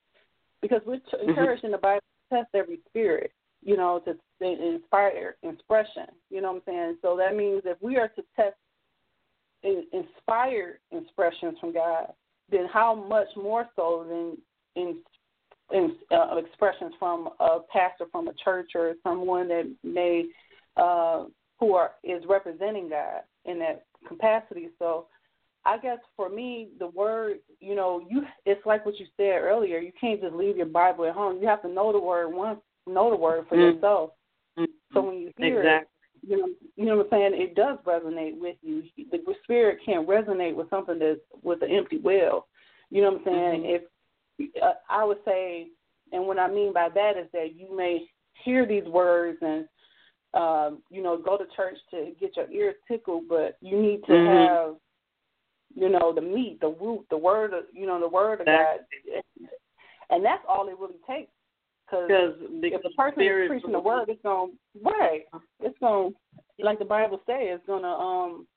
Because 0.61 0.81
we're 0.85 0.97
mm-hmm. 0.97 1.29
encouraged 1.29 1.63
in 1.63 1.71
the 1.71 1.77
Bible 1.77 2.01
to 2.31 2.37
test 2.37 2.49
every 2.53 2.79
spirit. 2.87 3.31
You 3.61 3.75
know, 3.75 4.01
to 4.05 4.15
inspire 4.41 5.35
expression. 5.43 6.05
You 6.29 6.41
know 6.41 6.53
what 6.53 6.63
I'm 6.67 6.73
saying? 6.73 6.97
So 7.01 7.17
that 7.17 7.35
means 7.35 7.63
if 7.65 7.77
we 7.81 7.97
are 7.97 8.07
to 8.07 8.23
test 8.37 8.55
inspired 9.61 10.79
expressions 10.93 11.57
from 11.59 11.73
God, 11.73 12.13
then 12.49 12.67
how 12.71 12.95
much 12.95 13.27
more 13.35 13.67
so 13.75 14.05
than 14.07 14.37
in 14.75 14.97
in, 15.71 15.95
uh, 16.11 16.35
expressions 16.37 16.93
from 16.97 17.29
a 17.39 17.59
pastor 17.71 18.05
from 18.11 18.27
a 18.27 18.33
church 18.43 18.71
or 18.73 18.95
someone 19.03 19.47
that 19.49 19.71
may 19.83 20.25
uh, 20.77 21.25
who 21.59 21.75
are 21.75 21.91
is 22.03 22.23
representing 22.27 22.89
God 22.89 23.21
in 23.45 23.59
that 23.59 23.85
capacity. 24.07 24.69
So 24.79 25.07
I 25.65 25.77
guess 25.77 25.99
for 26.15 26.29
me, 26.29 26.69
the 26.79 26.87
word, 26.87 27.39
you 27.59 27.75
know, 27.75 28.05
you 28.09 28.23
it's 28.45 28.65
like 28.65 28.85
what 28.85 28.99
you 28.99 29.05
said 29.17 29.41
earlier. 29.41 29.79
You 29.79 29.91
can't 29.99 30.21
just 30.21 30.33
leave 30.33 30.57
your 30.57 30.65
Bible 30.65 31.05
at 31.05 31.13
home. 31.13 31.39
You 31.41 31.47
have 31.47 31.61
to 31.63 31.69
know 31.69 31.91
the 31.91 31.99
word 31.99 32.33
once, 32.33 32.59
know 32.87 33.09
the 33.09 33.15
word 33.15 33.45
for 33.47 33.57
mm. 33.57 33.73
yourself. 33.73 34.11
Mm. 34.57 34.67
So 34.93 35.01
when 35.01 35.17
you 35.17 35.31
hear 35.37 35.61
exactly. 35.61 35.81
it, 35.81 36.29
you 36.29 36.37
know, 36.37 36.47
you 36.75 36.85
know 36.85 36.97
what 36.97 37.07
I'm 37.07 37.11
saying. 37.11 37.41
It 37.41 37.55
does 37.55 37.77
resonate 37.85 38.39
with 38.39 38.57
you. 38.61 38.83
The 39.11 39.19
spirit 39.43 39.79
can't 39.85 40.07
resonate 40.07 40.55
with 40.55 40.69
something 40.69 40.99
that's 40.99 41.19
with 41.43 41.61
an 41.61 41.71
empty 41.71 41.99
well. 42.01 42.47
You 42.89 43.01
know 43.01 43.11
what 43.11 43.19
I'm 43.19 43.25
saying? 43.25 43.61
Mm-hmm. 43.61 43.75
If 43.75 43.81
I 44.89 45.03
would 45.03 45.19
say, 45.25 45.67
and 46.11 46.25
what 46.25 46.39
I 46.39 46.49
mean 46.49 46.73
by 46.73 46.89
that 46.93 47.17
is 47.17 47.27
that 47.33 47.55
you 47.55 47.75
may 47.75 48.05
hear 48.43 48.65
these 48.65 48.85
words 48.85 49.37
and 49.41 49.65
um, 50.33 50.83
you 50.89 51.01
know 51.01 51.17
go 51.17 51.37
to 51.37 51.45
church 51.55 51.77
to 51.91 52.11
get 52.19 52.37
your 52.37 52.49
ears 52.51 52.75
tickled, 52.87 53.23
but 53.27 53.57
you 53.61 53.81
need 53.81 54.01
to 54.05 54.11
mm-hmm. 54.11 54.55
have 54.55 54.75
you 55.75 55.89
know 55.89 56.13
the 56.13 56.21
meat, 56.21 56.59
the 56.61 56.75
root, 56.79 57.05
the 57.09 57.17
word 57.17 57.53
of 57.53 57.63
you 57.73 57.85
know 57.85 57.99
the 57.99 58.07
word 58.07 58.41
of 58.41 58.45
God, 58.45 58.79
and 60.09 60.23
that's 60.23 60.43
all 60.47 60.67
it 60.67 60.77
really 60.79 60.99
takes. 61.07 61.31
Cause 61.89 62.07
if 62.09 62.83
the 62.83 62.89
person 62.91 63.23
is 63.23 63.47
preaching 63.47 63.71
the 63.71 63.79
word, 63.79 64.09
it's 64.09 64.21
going 64.21 64.51
to, 64.51 64.83
right. 64.83 65.23
It's 65.59 65.77
gonna 65.79 66.09
like 66.59 66.77
the 66.77 66.85
Bible 66.85 67.19
says, 67.25 67.37
it's 67.39 67.65
going 67.65 67.81
to 67.81 67.87
um, 67.87 68.47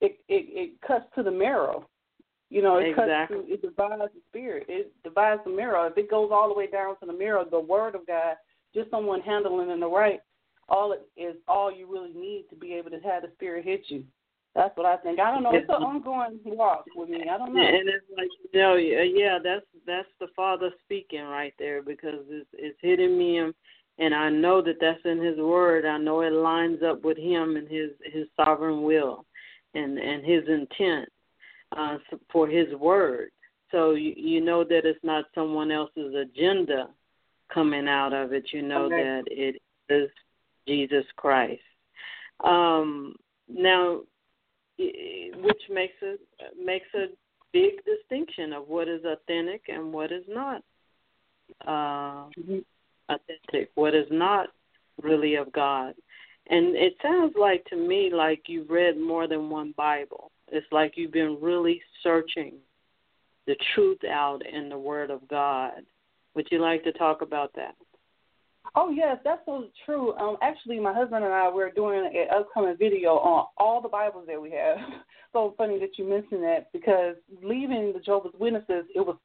it, 0.00 0.18
it 0.28 0.46
it 0.48 0.80
cuts 0.86 1.04
to 1.14 1.22
the 1.22 1.30
marrow. 1.30 1.86
You 2.54 2.62
know, 2.62 2.76
it 2.76 2.90
exactly. 2.90 3.08
cuts 3.08 3.28
through, 3.48 3.52
it 3.52 3.62
divides 3.62 4.12
the 4.14 4.20
spirit. 4.28 4.66
It 4.68 4.92
divides 5.02 5.40
the 5.44 5.50
mirror. 5.50 5.88
If 5.88 5.98
it 5.98 6.08
goes 6.08 6.30
all 6.32 6.46
the 6.46 6.54
way 6.54 6.68
down 6.68 6.94
to 7.00 7.06
the 7.06 7.12
mirror, 7.12 7.42
the 7.50 7.58
word 7.58 7.96
of 7.96 8.06
God, 8.06 8.36
just 8.72 8.88
someone 8.92 9.20
handling 9.22 9.70
in 9.70 9.80
the 9.80 9.88
right, 9.88 10.20
all 10.68 10.92
it 10.92 11.02
is 11.20 11.34
all 11.48 11.74
you 11.74 11.92
really 11.92 12.12
need 12.14 12.44
to 12.50 12.56
be 12.56 12.72
able 12.74 12.90
to 12.90 13.00
have 13.00 13.22
the 13.22 13.30
spirit 13.34 13.64
hit 13.64 13.82
you. 13.88 14.04
That's 14.54 14.70
what 14.76 14.86
I 14.86 14.98
think. 14.98 15.18
I 15.18 15.32
don't 15.32 15.42
know. 15.42 15.50
It's 15.52 15.68
an 15.68 15.82
ongoing 15.82 16.38
walk 16.44 16.84
with 16.94 17.08
me. 17.08 17.24
I 17.28 17.38
don't 17.38 17.54
know. 17.54 17.60
And 17.60 17.88
it's 17.88 18.06
like 18.16 18.28
you 18.52 18.60
know, 18.60 18.76
yeah, 18.76 19.40
that's 19.42 19.66
that's 19.84 20.06
the 20.20 20.28
Father 20.36 20.70
speaking 20.84 21.22
right 21.22 21.54
there 21.58 21.82
because 21.82 22.20
it's 22.28 22.48
it's 22.52 22.78
hitting 22.80 23.18
me, 23.18 23.38
and, 23.38 23.52
and 23.98 24.14
I 24.14 24.30
know 24.30 24.62
that 24.62 24.76
that's 24.80 25.04
in 25.04 25.20
His 25.20 25.38
Word. 25.38 25.84
I 25.84 25.98
know 25.98 26.20
it 26.20 26.32
lines 26.32 26.84
up 26.86 27.02
with 27.02 27.18
Him 27.18 27.56
and 27.56 27.68
His 27.68 27.90
His 28.12 28.28
sovereign 28.36 28.84
will, 28.84 29.26
and 29.74 29.98
and 29.98 30.24
His 30.24 30.44
intent 30.46 31.08
uh, 31.76 31.98
for 32.30 32.48
His 32.48 32.72
word. 32.74 33.30
So 33.70 33.92
you, 33.92 34.14
you 34.16 34.40
know 34.40 34.64
that 34.64 34.84
it's 34.84 35.02
not 35.02 35.26
someone 35.34 35.70
else's 35.70 36.14
agenda 36.14 36.88
coming 37.52 37.88
out 37.88 38.12
of 38.12 38.32
it. 38.32 38.44
You 38.52 38.62
know 38.62 38.84
okay. 38.84 38.96
that 38.96 39.22
it 39.26 39.60
is 39.88 40.10
Jesus 40.66 41.04
Christ. 41.16 41.60
Um, 42.42 43.14
now, 43.48 44.00
which 44.78 45.62
makes 45.70 45.94
a 46.02 46.16
makes 46.62 46.86
a 46.94 47.06
big 47.52 47.72
distinction 47.84 48.52
of 48.52 48.68
what 48.68 48.88
is 48.88 49.02
authentic 49.04 49.62
and 49.68 49.92
what 49.92 50.10
is 50.10 50.24
not 50.28 50.62
uh, 51.66 52.28
mm-hmm. 52.38 52.58
authentic, 53.08 53.70
what 53.74 53.94
is 53.94 54.06
not 54.10 54.48
really 55.02 55.36
of 55.36 55.52
God. 55.52 55.94
And 56.48 56.76
it 56.76 56.94
sounds 57.02 57.34
like 57.38 57.64
to 57.66 57.76
me 57.76 58.10
like 58.12 58.42
you've 58.48 58.68
read 58.68 58.98
more 58.98 59.26
than 59.26 59.48
one 59.48 59.72
Bible. 59.76 60.30
It's 60.48 60.66
like 60.72 60.94
you've 60.96 61.12
been 61.12 61.38
really 61.40 61.80
searching 62.02 62.54
the 63.46 63.56
truth 63.74 64.04
out 64.08 64.40
in 64.46 64.68
the 64.68 64.78
Word 64.78 65.10
of 65.10 65.26
God. 65.28 65.82
Would 66.34 66.48
you 66.50 66.60
like 66.60 66.84
to 66.84 66.92
talk 66.92 67.22
about 67.22 67.52
that? 67.54 67.74
Oh 68.76 68.90
yes, 68.90 69.18
that's 69.22 69.42
so 69.46 69.66
true. 69.84 70.14
Um, 70.14 70.36
actually, 70.42 70.80
my 70.80 70.92
husband 70.92 71.24
and 71.24 71.32
I 71.32 71.48
we're 71.52 71.70
doing 71.70 72.06
an 72.06 72.26
upcoming 72.34 72.76
video 72.76 73.10
on 73.10 73.46
all 73.56 73.80
the 73.80 73.88
Bibles 73.88 74.26
that 74.26 74.40
we 74.40 74.50
have. 74.52 74.78
so 75.32 75.54
funny 75.56 75.78
that 75.78 75.98
you 75.98 76.08
mentioned 76.08 76.42
that 76.42 76.72
because 76.72 77.16
leaving 77.42 77.92
the 77.92 78.00
Jehovah's 78.00 78.32
Witnesses, 78.38 78.84
it 78.94 79.00
was 79.00 79.16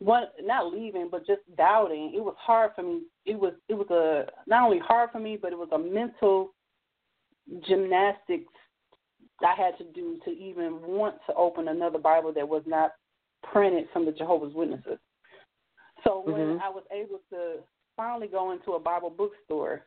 one 0.00 0.24
not 0.42 0.72
leaving 0.72 1.08
but 1.10 1.26
just 1.26 1.40
doubting. 1.56 2.12
It 2.14 2.22
was 2.22 2.34
hard 2.38 2.72
for 2.76 2.82
me. 2.82 3.02
It 3.24 3.38
was 3.38 3.54
it 3.68 3.74
was 3.74 3.90
a 3.90 4.30
not 4.46 4.64
only 4.64 4.78
hard 4.78 5.10
for 5.10 5.18
me, 5.18 5.38
but 5.40 5.52
it 5.52 5.58
was 5.58 5.70
a 5.72 5.78
mental 5.78 6.52
gymnastics 7.66 8.52
I 9.44 9.54
had 9.56 9.76
to 9.78 9.84
do 9.92 10.18
to 10.24 10.30
even 10.30 10.80
want 10.82 11.16
to 11.26 11.34
open 11.34 11.68
another 11.68 11.98
Bible 11.98 12.32
that 12.32 12.48
was 12.48 12.62
not 12.66 12.92
printed 13.52 13.86
from 13.92 14.06
the 14.06 14.12
Jehovah's 14.12 14.54
Witnesses. 14.54 14.98
So 16.04 16.22
when 16.24 16.34
mm-hmm. 16.34 16.62
I 16.62 16.68
was 16.68 16.84
able 16.92 17.20
to 17.30 17.62
finally 17.96 18.26
go 18.26 18.52
into 18.52 18.72
a 18.72 18.80
Bible 18.80 19.10
bookstore, 19.10 19.82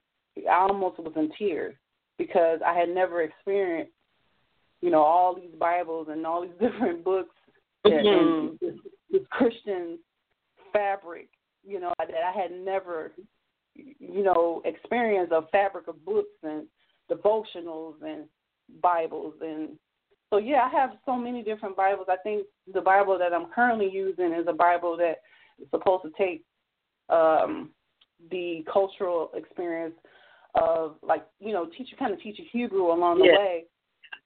I 0.49 0.53
almost 0.55 0.99
was 0.99 1.13
in 1.15 1.31
tears 1.37 1.75
because 2.17 2.59
I 2.65 2.73
had 2.73 2.89
never 2.89 3.21
experienced, 3.21 3.93
you 4.81 4.89
know, 4.89 5.01
all 5.01 5.35
these 5.35 5.53
Bibles 5.59 6.07
and 6.09 6.25
all 6.25 6.41
these 6.41 6.51
different 6.59 7.03
books 7.03 7.35
mm-hmm. 7.85 8.07
and 8.07 8.59
this, 8.59 8.79
this 9.11 9.21
Christian 9.31 9.99
fabric, 10.73 11.29
you 11.65 11.79
know, 11.79 11.93
that 11.99 12.09
I 12.09 12.39
had 12.39 12.51
never, 12.51 13.11
you 13.75 14.23
know, 14.23 14.61
experienced 14.65 15.31
a 15.31 15.41
fabric 15.51 15.87
of 15.87 16.03
books 16.05 16.29
and 16.43 16.67
devotionals 17.11 17.95
and 18.03 18.25
Bibles 18.81 19.33
and 19.41 19.77
so 20.29 20.37
yeah, 20.37 20.63
I 20.63 20.69
have 20.69 20.91
so 21.05 21.15
many 21.15 21.41
different 21.41 21.77
Bibles. 21.77 22.07
I 22.09 22.17
think 22.17 22.45
the 22.73 22.81
Bible 22.81 23.17
that 23.17 23.33
I'm 23.33 23.49
currently 23.53 23.89
using 23.91 24.33
is 24.33 24.45
a 24.47 24.53
Bible 24.53 24.97
that 24.97 25.21
is 25.59 25.67
supposed 25.71 26.03
to 26.03 26.11
take 26.17 26.43
um 27.09 27.71
the 28.31 28.65
cultural 28.71 29.29
experience 29.35 29.95
of 30.55 30.95
like 31.01 31.25
you 31.39 31.53
know 31.53 31.67
teach 31.77 31.87
you 31.91 31.97
kind 31.97 32.13
of 32.13 32.21
teach 32.21 32.39
you 32.39 32.45
Hebrew 32.51 32.91
along 32.91 33.19
the 33.19 33.25
yeah. 33.25 33.37
way. 33.37 33.63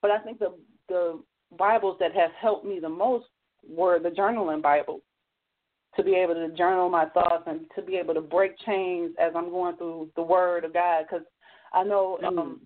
But 0.02 0.12
I 0.12 0.20
think 0.20 0.40
the 0.40 0.56
the 0.90 1.22
Bibles 1.58 1.98
that 2.00 2.14
have 2.14 2.32
helped 2.40 2.66
me 2.66 2.80
the 2.80 2.90
most 2.90 3.26
were 3.68 4.00
the 4.00 4.10
journaling 4.10 4.62
Bible 4.62 5.02
to 5.96 6.04
be 6.04 6.16
able 6.16 6.34
to 6.34 6.50
journal 6.56 6.90
my 6.90 7.06
thoughts 7.10 7.44
and 7.48 7.62
to 7.76 7.82
be 7.82 7.96
able 7.98 8.14
to 8.14 8.22
break 8.22 8.58
chains 8.66 9.14
as 9.20 9.34
I'm 9.36 9.50
going 9.50 9.76
through 9.76 10.10
the 10.16 10.24
Word 10.24 10.64
of 10.64 10.74
God 10.74 11.06
because 11.08 11.26
I 11.74 11.84
know 11.84 12.18
mm, 12.24 12.28
um, 12.28 12.62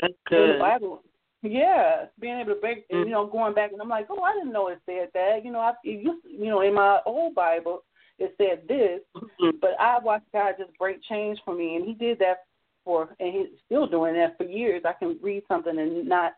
that's 0.00 0.14
good. 0.28 0.50
in 0.50 0.52
the 0.54 0.58
Bible. 0.60 1.02
Yeah, 1.42 2.06
being 2.20 2.38
able 2.38 2.54
to 2.54 2.60
break, 2.60 2.88
mm. 2.90 3.04
you 3.04 3.10
know, 3.10 3.26
going 3.26 3.54
back 3.54 3.72
and 3.72 3.80
I'm 3.80 3.88
like, 3.88 4.08
oh, 4.10 4.22
I 4.22 4.34
didn't 4.34 4.52
know 4.52 4.68
it 4.68 4.80
said 4.86 5.08
that. 5.14 5.44
You 5.44 5.52
know, 5.52 5.60
I 5.60 5.72
it 5.84 6.02
used, 6.02 6.24
you 6.24 6.46
know, 6.46 6.62
in 6.62 6.74
my 6.74 7.00
old 7.06 7.34
Bible, 7.34 7.84
it 8.18 8.34
said 8.36 8.66
this, 8.66 9.00
mm-hmm. 9.16 9.58
but 9.60 9.70
I 9.78 9.98
watched 10.00 10.32
God 10.32 10.54
just 10.58 10.76
break 10.78 10.98
change 11.08 11.38
for 11.44 11.54
me, 11.54 11.76
and 11.76 11.84
He 11.84 11.94
did 11.94 12.18
that 12.18 12.38
for, 12.84 13.14
and 13.20 13.32
He's 13.32 13.46
still 13.66 13.86
doing 13.86 14.14
that 14.14 14.36
for 14.36 14.44
years. 14.44 14.82
I 14.84 14.94
can 14.94 15.16
read 15.22 15.44
something 15.46 15.78
and 15.78 16.08
not, 16.08 16.32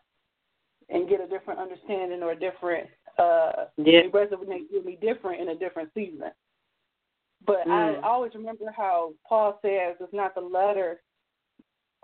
and 0.89 1.09
get 1.09 1.21
a 1.21 1.27
different 1.27 1.59
understanding 1.59 2.21
or 2.21 2.33
a 2.33 2.39
different, 2.39 2.87
uh, 3.17 3.65
yeah, 3.77 4.01
resonate 4.13 4.67
with 4.71 4.85
me 4.85 4.99
different 5.01 5.41
in 5.41 5.49
a 5.49 5.55
different 5.55 5.89
season. 5.95 6.29
But 7.47 7.65
mm. 7.67 7.71
I 7.71 8.07
always 8.07 8.35
remember 8.35 8.65
how 8.75 9.13
Paul 9.27 9.57
says 9.63 9.95
it's 9.99 10.13
not 10.13 10.35
the 10.35 10.41
letter 10.41 11.01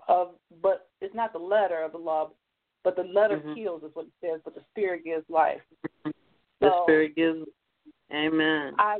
of, 0.08 0.30
but 0.60 0.88
it's 1.00 1.14
not 1.14 1.32
the 1.32 1.38
letter 1.38 1.84
of 1.84 1.92
the 1.92 1.98
law, 1.98 2.30
but 2.84 2.96
the 2.96 3.02
letter 3.02 3.38
mm-hmm. 3.38 3.54
kills 3.54 3.82
is 3.82 3.90
what 3.94 4.06
it 4.06 4.12
says, 4.20 4.40
but 4.44 4.54
the 4.54 4.62
spirit 4.70 5.04
gives 5.04 5.24
life. 5.28 5.60
Mm-hmm. 5.86 6.10
The 6.60 6.70
so 6.70 6.84
spirit 6.84 7.16
gives. 7.16 7.46
Amen. 8.12 8.74
I 8.78 8.98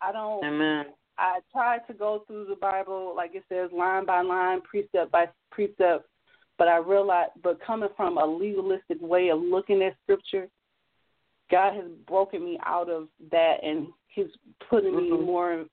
I 0.00 0.12
don't. 0.12 0.44
Amen. 0.44 0.86
I 1.18 1.40
try 1.52 1.78
to 1.78 1.94
go 1.94 2.24
through 2.26 2.46
the 2.46 2.56
Bible, 2.56 3.12
like 3.16 3.34
it 3.34 3.42
says, 3.48 3.70
line 3.72 4.06
by 4.06 4.22
line, 4.22 4.60
precept 4.60 5.10
by 5.10 5.26
precept. 5.50 6.06
But 6.58 6.68
I 6.68 6.78
realize, 6.78 7.28
but 7.42 7.60
coming 7.64 7.88
from 7.96 8.18
a 8.18 8.26
legalistic 8.26 8.98
way 9.00 9.28
of 9.28 9.40
looking 9.40 9.82
at 9.82 9.96
Scripture, 10.02 10.48
God 11.50 11.74
has 11.74 11.86
broken 12.06 12.44
me 12.44 12.58
out 12.64 12.90
of 12.90 13.08
that, 13.30 13.56
and 13.62 13.88
He's 14.08 14.26
putting 14.68 14.92
mm-hmm. 14.92 15.18
me 15.18 15.24
more 15.24 15.52
in 15.52 15.68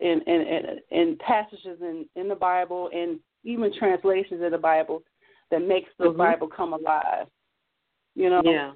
in, 0.00 0.20
in 0.26 0.80
in 0.90 1.18
passages 1.18 1.78
in 1.80 2.06
in 2.16 2.28
the 2.28 2.34
Bible 2.34 2.90
and 2.92 3.18
even 3.44 3.72
translations 3.78 4.42
of 4.42 4.50
the 4.50 4.58
Bible 4.58 5.02
that 5.50 5.66
makes 5.66 5.90
the 5.98 6.06
mm-hmm. 6.06 6.18
Bible 6.18 6.48
come 6.48 6.72
alive. 6.72 7.26
You 8.14 8.30
know. 8.30 8.42
Yeah. 8.44 8.72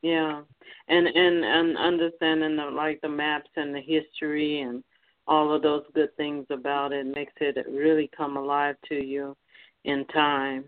Yeah, 0.00 0.42
and 0.86 1.06
and 1.08 1.44
and 1.44 1.76
understanding 1.76 2.56
the 2.56 2.66
like 2.66 3.00
the 3.00 3.08
maps 3.08 3.50
and 3.56 3.74
the 3.74 3.80
history 3.80 4.60
and 4.60 4.84
all 5.26 5.52
of 5.52 5.62
those 5.62 5.82
good 5.92 6.16
things 6.16 6.46
about 6.50 6.92
it 6.92 7.04
makes 7.04 7.32
it 7.40 7.66
really 7.68 8.08
come 8.16 8.36
alive 8.36 8.76
to 8.88 8.94
you 8.94 9.36
in 9.84 10.04
time. 10.06 10.64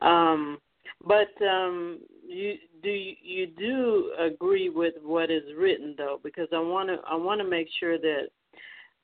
Um, 0.00 0.58
but 1.06 1.30
um, 1.46 2.00
you 2.26 2.54
do 2.82 2.90
you, 2.90 3.14
you 3.22 3.46
do 3.46 4.12
agree 4.18 4.68
with 4.68 4.94
what 5.02 5.30
is 5.30 5.44
written 5.56 5.94
though, 5.96 6.20
because 6.22 6.48
I 6.52 6.58
want 6.58 6.88
to 6.88 6.96
I 7.08 7.14
want 7.14 7.40
to 7.40 7.48
make 7.48 7.68
sure 7.78 7.98
that 7.98 8.28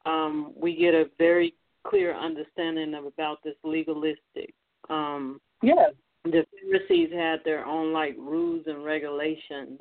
um, 0.07 0.53
we 0.57 0.76
get 0.76 0.94
a 0.94 1.07
very 1.18 1.55
clear 1.86 2.16
understanding 2.16 2.94
of 2.94 3.05
about 3.07 3.42
this 3.44 3.55
legalistic. 3.64 4.55
Um, 4.89 5.41
yes 5.62 5.93
the 6.24 6.47
Pharisees 6.62 7.11
had 7.12 7.41
their 7.45 7.64
own 7.64 7.93
like 7.93 8.16
rules 8.18 8.64
and 8.66 8.84
regulations, 8.84 9.80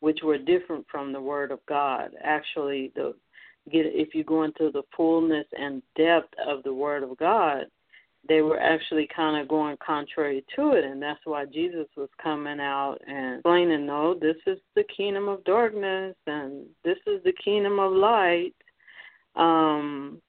which 0.00 0.20
were 0.22 0.38
different 0.38 0.86
from 0.90 1.12
the 1.12 1.20
Word 1.20 1.50
of 1.50 1.60
God. 1.66 2.10
Actually, 2.22 2.92
the 2.94 3.14
get 3.70 3.86
if 3.86 4.14
you 4.14 4.24
go 4.24 4.44
into 4.44 4.70
the 4.72 4.82
fullness 4.96 5.46
and 5.56 5.82
depth 5.96 6.32
of 6.46 6.62
the 6.62 6.72
Word 6.72 7.02
of 7.02 7.16
God, 7.18 7.66
they 8.28 8.42
were 8.42 8.58
actually 8.58 9.08
kind 9.14 9.40
of 9.40 9.48
going 9.48 9.76
contrary 9.84 10.44
to 10.56 10.72
it, 10.72 10.84
and 10.84 11.00
that's 11.00 11.20
why 11.24 11.44
Jesus 11.44 11.86
was 11.96 12.08
coming 12.22 12.60
out 12.60 12.98
and 13.06 13.36
explaining, 13.36 13.86
"No, 13.86 14.14
this 14.14 14.36
is 14.46 14.58
the 14.74 14.84
kingdom 14.84 15.28
of 15.28 15.44
darkness, 15.44 16.16
and 16.26 16.66
this 16.84 16.98
is 17.06 17.22
the 17.22 17.32
kingdom 17.32 17.78
of 17.78 17.92
light." 17.92 18.54
Um, 19.36 20.20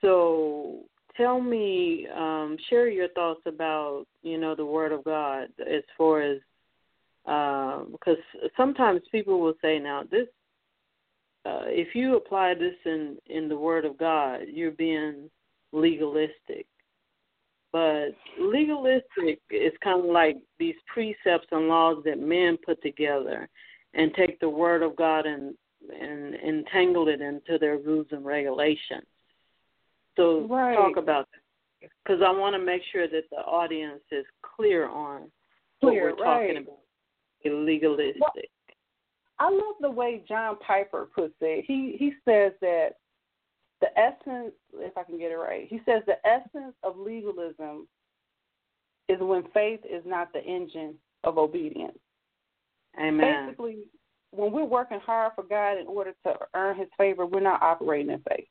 so 0.00 0.84
tell 1.16 1.40
me, 1.40 2.06
um, 2.14 2.56
share 2.68 2.88
your 2.88 3.08
thoughts 3.08 3.42
about 3.46 4.04
you 4.22 4.38
know 4.38 4.54
the 4.54 4.66
Word 4.66 4.92
of 4.92 5.04
God 5.04 5.48
as 5.60 5.82
far 5.96 6.22
as 6.22 6.38
because 7.24 8.16
sometimes 8.56 9.00
people 9.12 9.40
will 9.40 9.54
say 9.62 9.78
now 9.78 10.02
this 10.10 10.26
uh, 11.44 11.62
if 11.66 11.94
you 11.94 12.16
apply 12.16 12.54
this 12.54 12.74
in 12.84 13.16
in 13.26 13.48
the 13.48 13.56
Word 13.56 13.84
of 13.84 13.98
God, 13.98 14.42
you're 14.52 14.70
being 14.70 15.30
legalistic. 15.72 16.66
But 17.72 18.10
legalistic 18.38 19.40
is 19.50 19.72
kind 19.82 20.00
of 20.00 20.10
like 20.10 20.36
these 20.58 20.74
precepts 20.92 21.48
and 21.50 21.68
laws 21.68 22.02
that 22.04 22.18
men 22.18 22.58
put 22.64 22.80
together 22.82 23.48
and 23.94 24.12
take 24.14 24.38
the 24.40 24.48
Word 24.48 24.82
of 24.82 24.94
God 24.94 25.26
and 25.26 25.54
and 26.00 26.34
entangle 26.36 27.08
it 27.08 27.20
into 27.20 27.58
their 27.58 27.78
rules 27.78 28.06
and 28.12 28.24
regulations. 28.24 29.06
So 30.16 30.46
right. 30.48 30.76
talk 30.76 30.96
about 30.96 31.28
that 31.32 31.90
because 32.04 32.22
I 32.24 32.30
want 32.30 32.54
to 32.54 32.58
make 32.58 32.82
sure 32.92 33.08
that 33.08 33.24
the 33.30 33.38
audience 33.38 34.02
is 34.10 34.24
clear 34.56 34.88
on 34.88 35.30
clear, 35.80 36.10
what 36.10 36.18
we're 36.18 36.24
right. 36.24 36.46
talking 36.46 36.62
about. 36.62 36.78
Legalistic. 37.44 38.20
Well, 38.20 38.30
I 39.40 39.50
love 39.50 39.74
the 39.80 39.90
way 39.90 40.22
John 40.28 40.56
Piper 40.64 41.08
puts 41.12 41.34
it. 41.40 41.64
He 41.66 41.96
he 41.98 42.12
says 42.24 42.52
that 42.60 42.90
the 43.80 43.88
essence, 43.98 44.54
if 44.74 44.96
I 44.96 45.02
can 45.02 45.18
get 45.18 45.32
it 45.32 45.36
right, 45.36 45.66
he 45.68 45.80
says 45.84 46.02
the 46.06 46.24
essence 46.24 46.74
of 46.84 46.96
legalism 46.96 47.88
is 49.08 49.18
when 49.20 49.42
faith 49.52 49.80
is 49.88 50.04
not 50.06 50.32
the 50.32 50.42
engine 50.44 50.94
of 51.24 51.36
obedience. 51.36 51.98
Amen. 53.00 53.46
Basically, 53.46 53.88
when 54.30 54.52
we're 54.52 54.64
working 54.64 55.00
hard 55.00 55.32
for 55.34 55.42
God 55.42 55.78
in 55.78 55.86
order 55.88 56.14
to 56.24 56.34
earn 56.54 56.78
His 56.78 56.88
favor, 56.96 57.26
we're 57.26 57.40
not 57.40 57.62
operating 57.62 58.12
in 58.12 58.22
faith. 58.28 58.46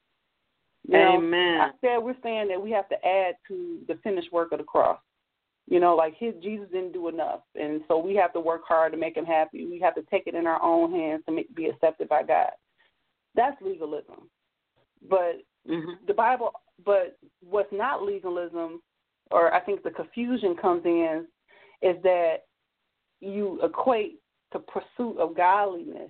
You 0.87 0.97
Amen. 0.97 1.57
Know, 1.57 1.61
I 1.61 1.69
said 1.81 2.03
we're 2.03 2.15
saying 2.23 2.47
that 2.49 2.61
we 2.61 2.71
have 2.71 2.89
to 2.89 3.05
add 3.05 3.35
to 3.47 3.79
the 3.87 3.99
finished 4.03 4.31
work 4.31 4.51
of 4.51 4.59
the 4.59 4.63
cross. 4.63 4.99
You 5.67 5.79
know, 5.79 5.95
like 5.95 6.15
his 6.17 6.33
Jesus 6.41 6.67
didn't 6.71 6.91
do 6.93 7.07
enough, 7.07 7.41
and 7.55 7.81
so 7.87 7.97
we 7.97 8.15
have 8.15 8.33
to 8.33 8.39
work 8.39 8.63
hard 8.67 8.91
to 8.91 8.97
make 8.97 9.15
him 9.15 9.25
happy. 9.25 9.65
We 9.65 9.79
have 9.79 9.95
to 9.95 10.01
take 10.09 10.23
it 10.25 10.35
in 10.35 10.47
our 10.47 10.61
own 10.61 10.91
hands 10.91 11.23
to 11.27 11.31
make, 11.31 11.55
be 11.55 11.67
accepted 11.67 12.09
by 12.09 12.23
God. 12.23 12.49
That's 13.35 13.61
legalism. 13.61 14.29
But 15.07 15.43
mm-hmm. 15.69 16.05
the 16.07 16.13
Bible, 16.13 16.51
but 16.83 17.17
what's 17.47 17.71
not 17.71 18.03
legalism, 18.03 18.81
or 19.29 19.53
I 19.53 19.61
think 19.61 19.83
the 19.83 19.91
confusion 19.91 20.55
comes 20.59 20.83
in, 20.83 21.27
is 21.81 21.95
that 22.03 22.37
you 23.21 23.59
equate 23.63 24.19
the 24.51 24.59
pursuit 24.59 25.17
of 25.19 25.37
godliness 25.37 26.09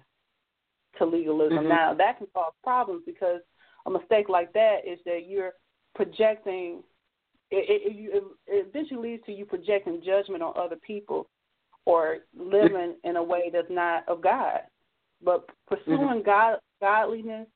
to 0.97 1.05
legalism. 1.05 1.59
Mm-hmm. 1.59 1.69
Now 1.69 1.93
that 1.93 2.17
can 2.17 2.28
cause 2.34 2.53
problems 2.63 3.03
because 3.05 3.41
a 3.86 3.89
mistake 3.89 4.29
like 4.29 4.53
that 4.53 4.79
is 4.88 4.99
that 5.05 5.21
you're 5.27 5.53
projecting. 5.95 6.84
It, 7.49 7.65
it, 7.69 8.15
it, 8.15 8.23
it 8.47 8.67
eventually 8.69 9.11
leads 9.11 9.25
to 9.25 9.34
you 9.34 9.45
projecting 9.45 10.01
judgment 10.05 10.41
on 10.41 10.53
other 10.55 10.77
people 10.77 11.27
or 11.86 12.19
living 12.38 12.95
in 13.03 13.17
a 13.17 13.23
way 13.23 13.49
that's 13.51 13.67
not 13.69 14.07
of 14.07 14.21
God. 14.21 14.61
But 15.23 15.49
pursuing 15.67 15.99
Mm-hmm. 15.99 16.25
God 16.25 16.59
godliness 16.79 17.47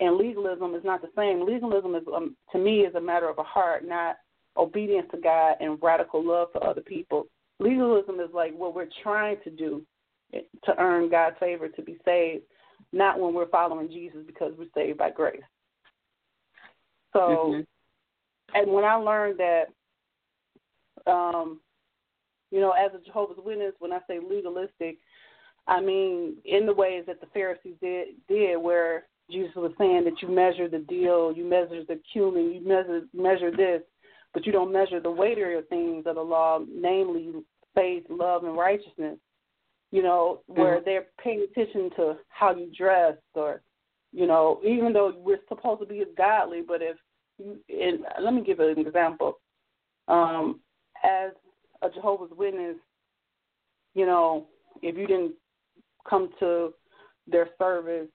and 0.00 0.16
legalism 0.16 0.74
is 0.74 0.84
not 0.84 1.02
the 1.02 1.10
same. 1.16 1.46
Legalism 1.46 1.94
is 1.94 2.02
um, 2.14 2.36
to 2.52 2.58
me 2.58 2.80
is 2.80 2.94
a 2.94 3.00
matter 3.00 3.28
of 3.28 3.38
a 3.38 3.42
heart, 3.42 3.86
not 3.86 4.16
obedience 4.56 5.06
to 5.12 5.20
God 5.20 5.56
and 5.60 5.78
radical 5.82 6.24
love 6.24 6.48
for 6.52 6.64
other 6.64 6.80
people. 6.80 7.26
Legalism 7.60 8.20
is 8.20 8.30
like 8.32 8.56
what 8.56 8.74
we're 8.74 8.88
trying 9.02 9.36
to 9.44 9.50
do 9.50 9.82
to 10.32 10.78
earn 10.78 11.10
God's 11.10 11.36
favor 11.40 11.68
to 11.68 11.82
be 11.82 11.96
saved, 12.04 12.44
not 12.92 13.18
when 13.18 13.34
we're 13.34 13.48
following 13.48 13.88
Jesus 13.88 14.20
because 14.26 14.52
we're 14.58 14.66
saved 14.74 14.98
by 14.98 15.10
grace. 15.10 15.42
So, 17.12 17.54
Mhm. 17.54 17.66
and 18.54 18.72
when 18.72 18.84
I 18.84 18.94
learned 18.94 19.38
that, 19.38 19.72
um, 21.06 21.60
you 22.50 22.60
know, 22.60 22.72
as 22.72 22.94
a 22.94 22.98
Jehovah's 22.98 23.38
Witness, 23.38 23.74
when 23.78 23.92
I 23.92 24.00
say 24.06 24.18
legalistic, 24.18 24.98
I 25.66 25.80
mean 25.80 26.40
in 26.44 26.64
the 26.66 26.72
ways 26.72 27.04
that 27.06 27.20
the 27.20 27.26
Pharisees 27.26 27.76
did, 27.80 28.26
did 28.26 28.56
where 28.56 29.06
Jesus 29.30 29.54
was 29.54 29.72
saying 29.76 30.04
that 30.04 30.22
you 30.22 30.28
measure 30.28 30.68
the 30.68 30.78
deal, 30.78 31.32
you 31.32 31.44
measure 31.44 31.84
the 31.84 32.00
cumin, 32.12 32.52
you 32.54 32.60
measure 32.66 33.06
measure 33.12 33.50
this, 33.50 33.82
but 34.32 34.46
you 34.46 34.52
don't 34.52 34.72
measure 34.72 35.00
the 35.00 35.10
weightier 35.10 35.60
things 35.62 36.06
of 36.06 36.14
the 36.14 36.22
law, 36.22 36.60
namely 36.66 37.44
faith, 37.74 38.04
love, 38.08 38.44
and 38.44 38.56
righteousness. 38.56 39.18
You 39.90 40.02
know, 40.02 40.42
where 40.46 40.82
they're 40.84 41.06
paying 41.22 41.46
attention 41.50 41.90
to 41.96 42.16
how 42.28 42.54
you 42.54 42.70
dress, 42.76 43.16
or 43.34 43.62
you 44.12 44.26
know, 44.26 44.60
even 44.64 44.92
though 44.92 45.14
we're 45.16 45.40
supposed 45.48 45.80
to 45.80 45.86
be 45.86 46.00
as 46.00 46.08
godly, 46.16 46.62
but 46.66 46.82
if 46.82 46.96
you, 47.38 47.58
and 47.68 48.00
let 48.22 48.34
me 48.34 48.42
give 48.42 48.60
an 48.60 48.78
example. 48.78 49.38
Um, 50.08 50.60
as 51.04 51.32
a 51.82 51.90
Jehovah's 51.90 52.36
Witness, 52.36 52.76
you 53.94 54.06
know, 54.06 54.46
if 54.82 54.96
you 54.96 55.06
didn't 55.06 55.34
come 56.08 56.30
to 56.40 56.72
their 57.26 57.48
service, 57.58 58.08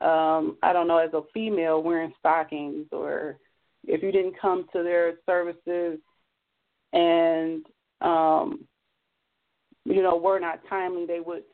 um, 0.00 0.56
I 0.62 0.72
don't 0.72 0.88
know, 0.88 0.98
as 0.98 1.12
a 1.14 1.22
female 1.32 1.82
wearing 1.82 2.12
stockings, 2.18 2.86
or 2.92 3.38
if 3.86 4.02
you 4.02 4.12
didn't 4.12 4.40
come 4.40 4.66
to 4.72 4.82
their 4.82 5.14
services 5.26 5.98
and, 6.92 7.64
um, 8.00 8.66
you 9.88 10.02
know, 10.02 10.16
were 10.16 10.38
not 10.38 10.60
timely, 10.68 11.06
they 11.06 11.20
would 11.20 11.44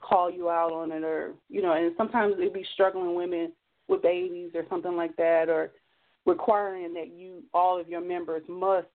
call 0.00 0.30
you 0.30 0.48
out 0.48 0.72
on 0.72 0.92
it, 0.92 1.02
or, 1.02 1.34
you 1.48 1.60
know, 1.62 1.72
and 1.72 1.92
sometimes 1.96 2.34
it'd 2.38 2.52
be 2.52 2.66
struggling 2.74 3.14
women 3.14 3.52
with 3.88 4.02
babies 4.02 4.52
or 4.54 4.64
something 4.70 4.96
like 4.96 5.14
that, 5.16 5.48
or 5.48 5.72
requiring 6.24 6.94
that 6.94 7.08
you, 7.12 7.42
all 7.52 7.78
of 7.80 7.88
your 7.88 8.00
members 8.00 8.42
must 8.48 8.86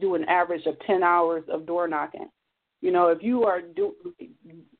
do 0.00 0.14
an 0.14 0.24
average 0.24 0.66
of 0.66 0.78
10 0.86 1.02
hours 1.02 1.44
of 1.48 1.66
door 1.66 1.88
knocking. 1.88 2.28
You 2.80 2.92
know, 2.92 3.08
if 3.08 3.22
you 3.22 3.44
are 3.44 3.60
do, 3.60 3.94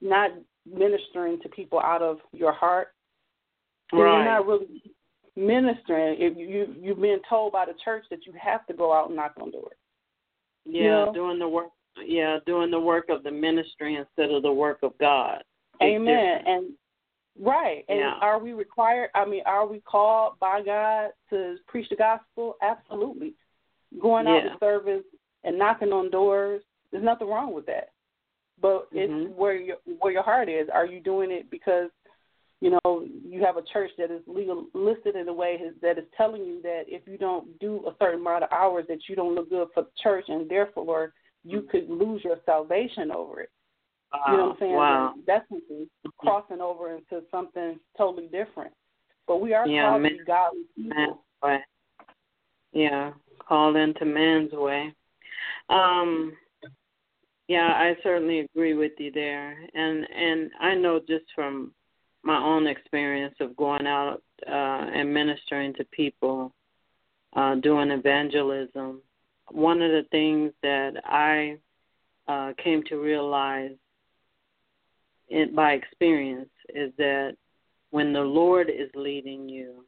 not 0.00 0.30
ministering 0.66 1.40
to 1.42 1.48
people 1.50 1.80
out 1.80 2.02
of 2.02 2.18
your 2.32 2.52
heart, 2.52 2.88
Right. 3.92 3.98
you're 3.98 4.24
not 4.24 4.46
really 4.46 4.94
ministering. 5.34 6.16
If 6.20 6.36
you 6.36 6.74
you've 6.80 7.00
been 7.00 7.20
told 7.28 7.52
by 7.52 7.64
the 7.66 7.74
church 7.84 8.04
that 8.10 8.24
you 8.24 8.32
have 8.40 8.64
to 8.66 8.72
go 8.72 8.92
out 8.92 9.08
and 9.08 9.16
knock 9.16 9.32
on 9.40 9.50
doors. 9.50 9.76
Yeah, 10.64 10.82
You 10.82 10.90
know? 10.90 11.12
doing 11.12 11.38
the 11.40 11.48
work. 11.48 11.70
Yeah, 11.96 12.38
doing 12.46 12.70
the 12.70 12.80
work 12.80 13.08
of 13.08 13.22
the 13.22 13.30
ministry 13.30 13.96
instead 13.96 14.30
of 14.30 14.42
the 14.42 14.52
work 14.52 14.78
of 14.82 14.96
God. 14.98 15.42
Amen. 15.82 16.42
And 16.46 16.72
right. 17.38 17.84
And 17.88 17.98
Yeah. 17.98 18.18
are 18.20 18.38
we 18.38 18.52
required? 18.52 19.10
I 19.14 19.24
mean, 19.24 19.42
are 19.46 19.66
we 19.66 19.80
called 19.80 20.38
by 20.38 20.62
God 20.62 21.12
to 21.30 21.56
preach 21.66 21.88
the 21.88 21.96
gospel? 21.96 22.56
Absolutely. 22.62 23.34
Going 24.00 24.26
out 24.26 24.44
Yeah. 24.44 24.52
to 24.52 24.58
service 24.58 25.04
and 25.44 25.58
knocking 25.58 25.92
on 25.92 26.10
doors. 26.10 26.62
There's 26.90 27.04
nothing 27.04 27.28
wrong 27.28 27.52
with 27.52 27.66
that. 27.66 27.90
But 28.60 28.90
Mhm. 28.92 29.26
it's 29.26 29.36
where 29.36 29.54
your 29.54 29.78
where 29.98 30.12
your 30.12 30.22
heart 30.22 30.48
is. 30.48 30.68
Are 30.68 30.84
you 30.84 31.00
doing 31.00 31.30
it 31.30 31.48
because 31.50 31.90
you 32.60 32.70
know 32.70 33.06
you 33.24 33.42
have 33.42 33.56
a 33.56 33.62
church 33.62 33.90
that 33.96 34.10
is 34.10 34.26
legal 34.28 34.66
listed 34.74 35.16
in 35.16 35.28
a 35.28 35.32
way 35.32 35.54
is- 35.54 35.80
that 35.80 35.96
is 35.96 36.06
telling 36.10 36.44
you 36.44 36.60
that 36.60 36.86
if 36.88 37.08
you 37.08 37.16
don't 37.16 37.58
do 37.58 37.86
a 37.86 37.94
certain 37.98 38.20
amount 38.20 38.44
of 38.44 38.52
hours 38.52 38.86
that 38.88 39.08
you 39.08 39.16
don't 39.16 39.34
look 39.34 39.48
good 39.48 39.72
for 39.72 39.82
the 39.82 39.90
church 39.96 40.28
and 40.28 40.46
therefore 40.48 41.14
you 41.44 41.62
could 41.62 41.88
lose 41.88 42.22
your 42.24 42.36
salvation 42.44 43.10
over 43.10 43.40
it. 43.40 43.50
Wow. 44.12 44.20
You 44.26 44.36
know 44.36 44.44
what 44.44 44.52
I'm 44.52 44.56
saying? 44.60 44.74
Wow. 44.74 45.14
That's 45.26 45.46
crossing 46.18 46.60
over 46.60 46.94
into 46.96 47.24
something 47.30 47.78
totally 47.96 48.26
different. 48.26 48.72
But 49.26 49.40
we 49.40 49.54
are 49.54 49.66
Yeah, 49.66 49.90
called 49.90 50.02
to 50.02 50.24
godly 50.26 50.62
people. 50.76 51.24
Way. 51.42 51.60
Yeah, 52.72 53.12
called 53.46 53.76
into 53.76 54.04
man's 54.04 54.52
way. 54.52 54.92
Um, 55.68 56.36
yeah, 57.48 57.66
I 57.66 57.96
certainly 58.02 58.40
agree 58.40 58.74
with 58.74 58.92
you 58.98 59.10
there, 59.10 59.56
and 59.74 60.06
and 60.14 60.50
I 60.60 60.74
know 60.74 61.00
just 61.00 61.24
from 61.34 61.72
my 62.22 62.36
own 62.36 62.66
experience 62.66 63.34
of 63.40 63.56
going 63.56 63.86
out 63.86 64.22
uh, 64.46 64.50
and 64.50 65.12
ministering 65.12 65.74
to 65.74 65.84
people, 65.86 66.52
uh, 67.34 67.54
doing 67.56 67.90
evangelism. 67.90 69.00
One 69.50 69.82
of 69.82 69.90
the 69.90 70.04
things 70.10 70.52
that 70.62 71.02
I 71.04 71.58
uh, 72.28 72.52
came 72.62 72.82
to 72.84 72.96
realize 72.96 73.76
in, 75.28 75.54
by 75.54 75.72
experience 75.72 76.50
is 76.68 76.92
that 76.98 77.36
when 77.90 78.12
the 78.12 78.20
Lord 78.20 78.70
is 78.70 78.90
leading 78.94 79.48
you 79.48 79.84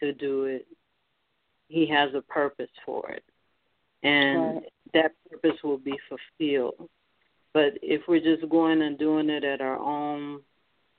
to 0.00 0.12
do 0.12 0.44
it, 0.44 0.66
He 1.68 1.86
has 1.86 2.14
a 2.14 2.22
purpose 2.22 2.70
for 2.84 3.10
it. 3.10 3.24
And 4.02 4.54
Right. 4.54 4.72
that 4.94 5.12
purpose 5.28 5.62
will 5.62 5.78
be 5.78 5.98
fulfilled. 6.08 6.88
But 7.52 7.74
if 7.82 8.02
we're 8.06 8.20
just 8.20 8.48
going 8.48 8.82
and 8.82 8.98
doing 8.98 9.28
it 9.28 9.44
at 9.44 9.60
our 9.60 9.78
own 9.78 10.40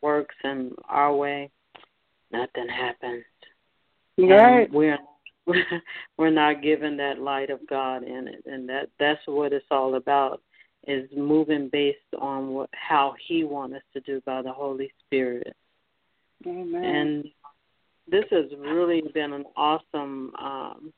works 0.02 0.36
and 0.44 0.74
our 0.88 1.14
way, 1.16 1.50
nothing 2.32 2.68
happens. 2.68 3.24
Right. 4.18 4.66
And 4.66 4.74
we're 4.74 4.98
we're 6.18 6.30
not 6.30 6.62
given 6.62 6.98
that 6.98 7.20
light 7.20 7.50
of 7.50 7.60
God 7.68 8.04
in 8.04 8.28
it, 8.28 8.44
and 8.46 8.68
that 8.70 8.90
that's 9.00 9.22
what 9.26 9.54
it's 9.54 9.66
all 9.72 9.96
about 9.96 10.42
is 10.88 11.10
moving 11.16 11.70
based 11.72 11.98
on 12.20 12.50
what 12.50 12.70
how 12.74 13.14
He 13.28 13.44
wants 13.44 13.76
us 13.76 13.82
to 13.94 14.00
do 14.02 14.22
by 14.26 14.42
the 14.42 14.52
Holy 14.52 14.92
Spirit. 15.06 15.56
Amen. 16.46 16.84
And 16.84 17.26
this 18.10 18.26
has 18.32 18.46
really 18.60 19.04
been 19.14 19.34
an 19.34 19.46
awesome 19.56 20.34
um, 20.40 20.94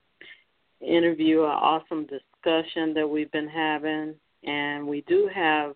interview, 0.81 1.43
an 1.43 1.51
awesome 1.51 2.07
discussion 2.07 2.93
that 2.93 3.07
we've 3.07 3.31
been 3.31 3.47
having. 3.47 4.15
And 4.43 4.87
we 4.87 5.01
do 5.01 5.29
have 5.33 5.75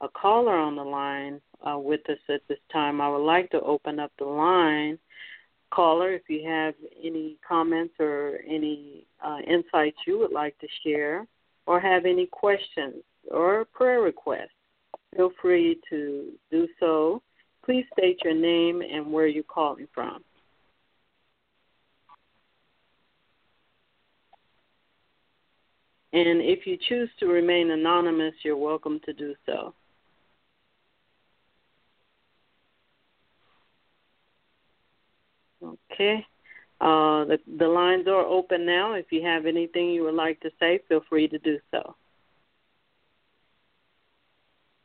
a 0.00 0.08
caller 0.08 0.56
on 0.56 0.76
the 0.76 0.82
line 0.82 1.40
uh, 1.68 1.78
with 1.78 2.00
us 2.08 2.18
at 2.28 2.40
this 2.48 2.58
time. 2.72 3.00
I 3.00 3.08
would 3.08 3.24
like 3.24 3.50
to 3.50 3.60
open 3.60 3.98
up 3.98 4.12
the 4.18 4.24
line. 4.24 4.98
Caller, 5.70 6.12
if 6.12 6.22
you 6.28 6.48
have 6.48 6.74
any 7.02 7.36
comments 7.46 7.94
or 8.00 8.38
any 8.46 9.06
uh, 9.24 9.38
insights 9.46 9.98
you 10.06 10.18
would 10.18 10.32
like 10.32 10.58
to 10.58 10.66
share, 10.82 11.26
or 11.66 11.78
have 11.78 12.06
any 12.06 12.26
questions 12.26 13.02
or 13.30 13.66
prayer 13.66 14.00
requests, 14.00 14.48
feel 15.14 15.30
free 15.40 15.78
to 15.90 16.32
do 16.50 16.66
so. 16.80 17.22
Please 17.64 17.84
state 17.92 18.18
your 18.24 18.34
name 18.34 18.80
and 18.80 19.12
where 19.12 19.26
you're 19.26 19.44
calling 19.44 19.86
from. 19.94 20.24
And 26.14 26.40
if 26.40 26.66
you 26.66 26.78
choose 26.88 27.10
to 27.20 27.26
remain 27.26 27.70
anonymous, 27.70 28.32
you're 28.42 28.56
welcome 28.56 28.98
to 29.04 29.12
do 29.12 29.34
so. 29.44 29.74
Okay. 35.68 36.24
Uh, 36.80 37.24
the, 37.24 37.38
the 37.58 37.66
lines 37.66 38.06
are 38.06 38.24
open 38.24 38.64
now. 38.64 38.94
If 38.94 39.06
you 39.10 39.22
have 39.24 39.46
anything 39.46 39.90
you 39.90 40.04
would 40.04 40.14
like 40.14 40.40
to 40.40 40.50
say, 40.60 40.80
feel 40.88 41.02
free 41.08 41.26
to 41.28 41.38
do 41.38 41.58
so. 41.72 41.96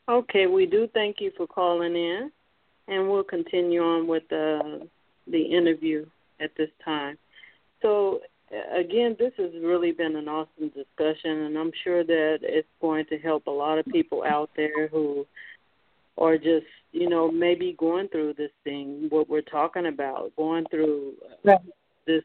Okay, 0.09 0.47
we 0.47 0.65
do 0.65 0.89
thank 0.93 1.17
you 1.21 1.31
for 1.37 1.47
calling 1.47 1.95
in, 1.95 2.31
and 2.87 3.09
we'll 3.09 3.23
continue 3.23 3.81
on 3.81 4.07
with 4.07 4.23
the 4.29 4.87
the 5.27 5.41
interview 5.41 6.05
at 6.41 6.51
this 6.57 6.69
time. 6.83 7.17
So, 7.81 8.19
again, 8.75 9.15
this 9.17 9.31
has 9.37 9.51
really 9.61 9.93
been 9.93 10.17
an 10.17 10.27
awesome 10.27 10.69
discussion, 10.75 11.43
and 11.43 11.57
I'm 11.57 11.71
sure 11.83 12.03
that 12.03 12.39
it's 12.41 12.67
going 12.81 13.05
to 13.05 13.17
help 13.17 13.47
a 13.47 13.51
lot 13.51 13.77
of 13.77 13.85
people 13.85 14.23
out 14.23 14.49
there 14.57 14.87
who 14.89 15.25
are 16.17 16.37
just, 16.37 16.65
you 16.91 17.09
know, 17.09 17.31
maybe 17.31 17.75
going 17.79 18.07
through 18.09 18.33
this 18.35 18.51
thing, 18.63 19.07
what 19.09 19.29
we're 19.29 19.41
talking 19.41 19.87
about, 19.87 20.35
going 20.35 20.65
through 20.69 21.13
uh, 21.47 21.57
this 22.05 22.23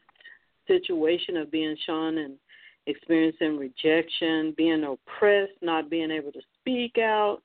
situation 0.67 1.37
of 1.37 1.51
being 1.51 1.75
shunned 1.85 2.19
and 2.19 2.35
experiencing 2.85 3.57
rejection, 3.57 4.53
being 4.57 4.83
oppressed, 4.83 5.53
not 5.61 5.89
being 5.89 6.11
able 6.11 6.31
to 6.31 6.41
speak 6.59 6.97
out, 6.97 7.39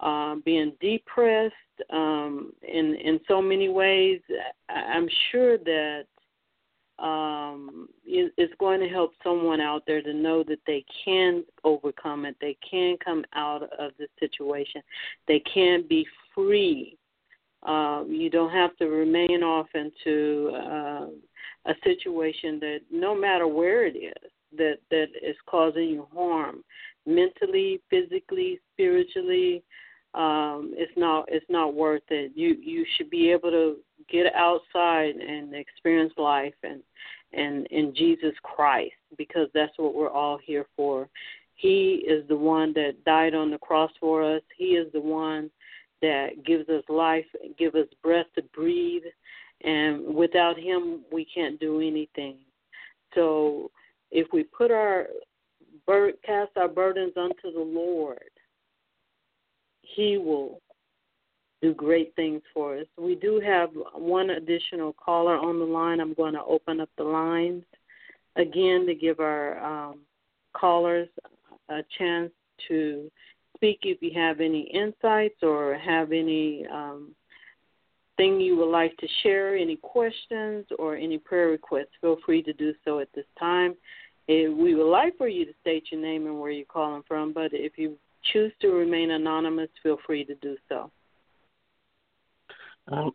uh, 0.00 0.36
being 0.44 0.72
depressed 0.80 1.54
um, 1.90 2.52
in 2.62 2.94
in 2.96 3.20
so 3.28 3.40
many 3.40 3.68
ways. 3.68 4.20
I'm 4.68 5.08
sure 5.30 5.58
that 5.58 6.04
um, 7.00 7.88
it's 8.04 8.52
going 8.58 8.80
to 8.80 8.88
help 8.88 9.12
someone 9.24 9.60
out 9.60 9.82
there 9.86 10.02
to 10.02 10.12
know 10.12 10.42
that 10.44 10.58
they 10.66 10.84
can 11.04 11.44
overcome 11.64 12.26
it. 12.26 12.36
They 12.40 12.56
can 12.68 12.96
come 13.02 13.24
out 13.34 13.62
of 13.62 13.92
the 13.98 14.06
situation. 14.18 14.82
They 15.26 15.42
can 15.52 15.84
be 15.88 16.06
free. 16.34 16.98
Uh, 17.62 18.04
you 18.06 18.30
don't 18.30 18.52
have 18.52 18.76
to 18.78 18.86
remain 18.86 19.42
off 19.42 19.68
into 19.74 20.50
uh, 20.54 21.06
a 21.70 21.74
situation 21.84 22.58
that, 22.60 22.80
no 22.90 23.14
matter 23.14 23.46
where 23.46 23.86
it 23.86 23.96
is, 23.96 24.30
that 24.56 24.78
that 24.90 25.08
is 25.22 25.36
causing 25.46 25.88
you 25.88 26.06
harm, 26.12 26.64
mentally, 27.06 27.80
physically, 27.88 28.58
spiritually. 28.72 29.62
Um, 30.14 30.72
it's 30.76 30.92
not 30.96 31.26
it's 31.28 31.46
not 31.48 31.74
worth 31.74 32.02
it. 32.08 32.32
You 32.34 32.56
you 32.60 32.84
should 32.96 33.10
be 33.10 33.30
able 33.30 33.50
to 33.50 33.76
get 34.08 34.34
outside 34.34 35.16
and 35.16 35.54
experience 35.54 36.12
life 36.16 36.54
and 36.62 36.82
and 37.32 37.66
in 37.68 37.94
Jesus 37.94 38.34
Christ 38.42 38.94
because 39.16 39.48
that's 39.54 39.72
what 39.76 39.94
we're 39.94 40.10
all 40.10 40.38
here 40.44 40.66
for. 40.76 41.08
He 41.54 42.04
is 42.08 42.26
the 42.28 42.36
one 42.36 42.72
that 42.72 43.04
died 43.04 43.34
on 43.34 43.50
the 43.50 43.58
cross 43.58 43.90
for 44.00 44.22
us. 44.22 44.42
He 44.56 44.70
is 44.76 44.90
the 44.92 45.00
one 45.00 45.50
that 46.02 46.44
gives 46.44 46.68
us 46.68 46.82
life, 46.88 47.26
give 47.58 47.74
us 47.74 47.86
breath 48.02 48.26
to 48.34 48.42
breathe, 48.54 49.02
and 49.62 50.14
without 50.14 50.58
him 50.58 51.02
we 51.12 51.24
can't 51.24 51.60
do 51.60 51.80
anything. 51.80 52.36
So 53.14 53.70
if 54.10 54.26
we 54.32 54.44
put 54.44 54.70
our 54.70 55.06
cast 56.24 56.56
our 56.56 56.68
burdens 56.68 57.12
unto 57.16 57.52
the 57.52 57.60
Lord, 57.60 58.30
he 59.82 60.18
will 60.18 60.60
do 61.62 61.74
great 61.74 62.14
things 62.16 62.42
for 62.54 62.78
us. 62.78 62.86
We 62.96 63.14
do 63.14 63.40
have 63.44 63.70
one 63.94 64.30
additional 64.30 64.94
caller 64.94 65.36
on 65.36 65.58
the 65.58 65.64
line. 65.64 66.00
I'm 66.00 66.14
going 66.14 66.34
to 66.34 66.44
open 66.44 66.80
up 66.80 66.88
the 66.96 67.04
lines 67.04 67.64
again 68.36 68.86
to 68.86 68.94
give 68.94 69.20
our 69.20 69.58
um, 69.62 70.00
callers 70.54 71.08
a 71.68 71.80
chance 71.98 72.30
to 72.68 73.10
speak 73.56 73.80
if 73.82 74.00
you 74.00 74.10
have 74.14 74.40
any 74.40 74.70
insights 74.72 75.42
or 75.42 75.76
have 75.76 76.12
any 76.12 76.66
um, 76.72 77.14
thing 78.16 78.40
you 78.40 78.56
would 78.56 78.70
like 78.70 78.96
to 78.98 79.06
share, 79.22 79.56
any 79.56 79.76
questions 79.76 80.64
or 80.78 80.96
any 80.96 81.18
prayer 81.18 81.48
requests. 81.48 81.88
Feel 82.00 82.16
free 82.24 82.42
to 82.42 82.52
do 82.54 82.72
so 82.84 83.00
at 83.00 83.08
this 83.14 83.26
time. 83.38 83.74
If 84.28 84.56
we 84.56 84.74
would 84.74 84.90
like 84.90 85.16
for 85.18 85.28
you 85.28 85.44
to 85.44 85.52
state 85.60 85.84
your 85.90 86.00
name 86.00 86.26
and 86.26 86.38
where 86.38 86.50
you're 86.50 86.64
calling 86.66 87.02
from, 87.06 87.32
but 87.32 87.52
if 87.52 87.76
you 87.76 87.96
choose 88.32 88.52
to 88.60 88.68
remain 88.68 89.10
anonymous, 89.10 89.68
feel 89.82 89.98
free 90.06 90.24
to 90.24 90.34
do 90.36 90.56
so. 90.68 90.90
Um, 92.90 93.12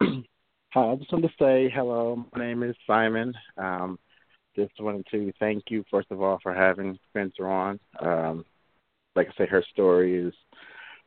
hi, 0.72 0.92
I 0.92 0.94
just 0.96 1.12
wanted 1.12 1.28
to 1.28 1.34
say 1.38 1.72
hello. 1.74 2.24
My 2.32 2.44
name 2.44 2.62
is 2.62 2.76
Simon. 2.86 3.34
Um, 3.56 3.98
just 4.54 4.72
wanted 4.78 5.06
to 5.10 5.32
thank 5.40 5.64
you, 5.68 5.84
first 5.90 6.10
of 6.10 6.22
all, 6.22 6.38
for 6.42 6.54
having 6.54 6.98
Spencer 7.08 7.48
on. 7.48 7.80
Um, 8.00 8.44
like 9.16 9.28
I 9.28 9.32
say, 9.36 9.46
her 9.48 9.64
story 9.72 10.16
is 10.16 10.34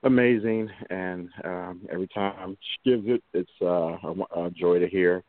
amazing, 0.04 0.70
and 0.90 1.30
um, 1.46 1.88
every 1.92 2.08
time 2.10 2.58
she 2.62 2.92
gives 2.92 3.08
it, 3.08 3.24
it's 3.34 3.50
uh, 3.62 3.98
a, 4.04 4.46
a 4.46 4.52
joy 4.52 4.80
to 4.80 4.88
hear. 4.88 5.24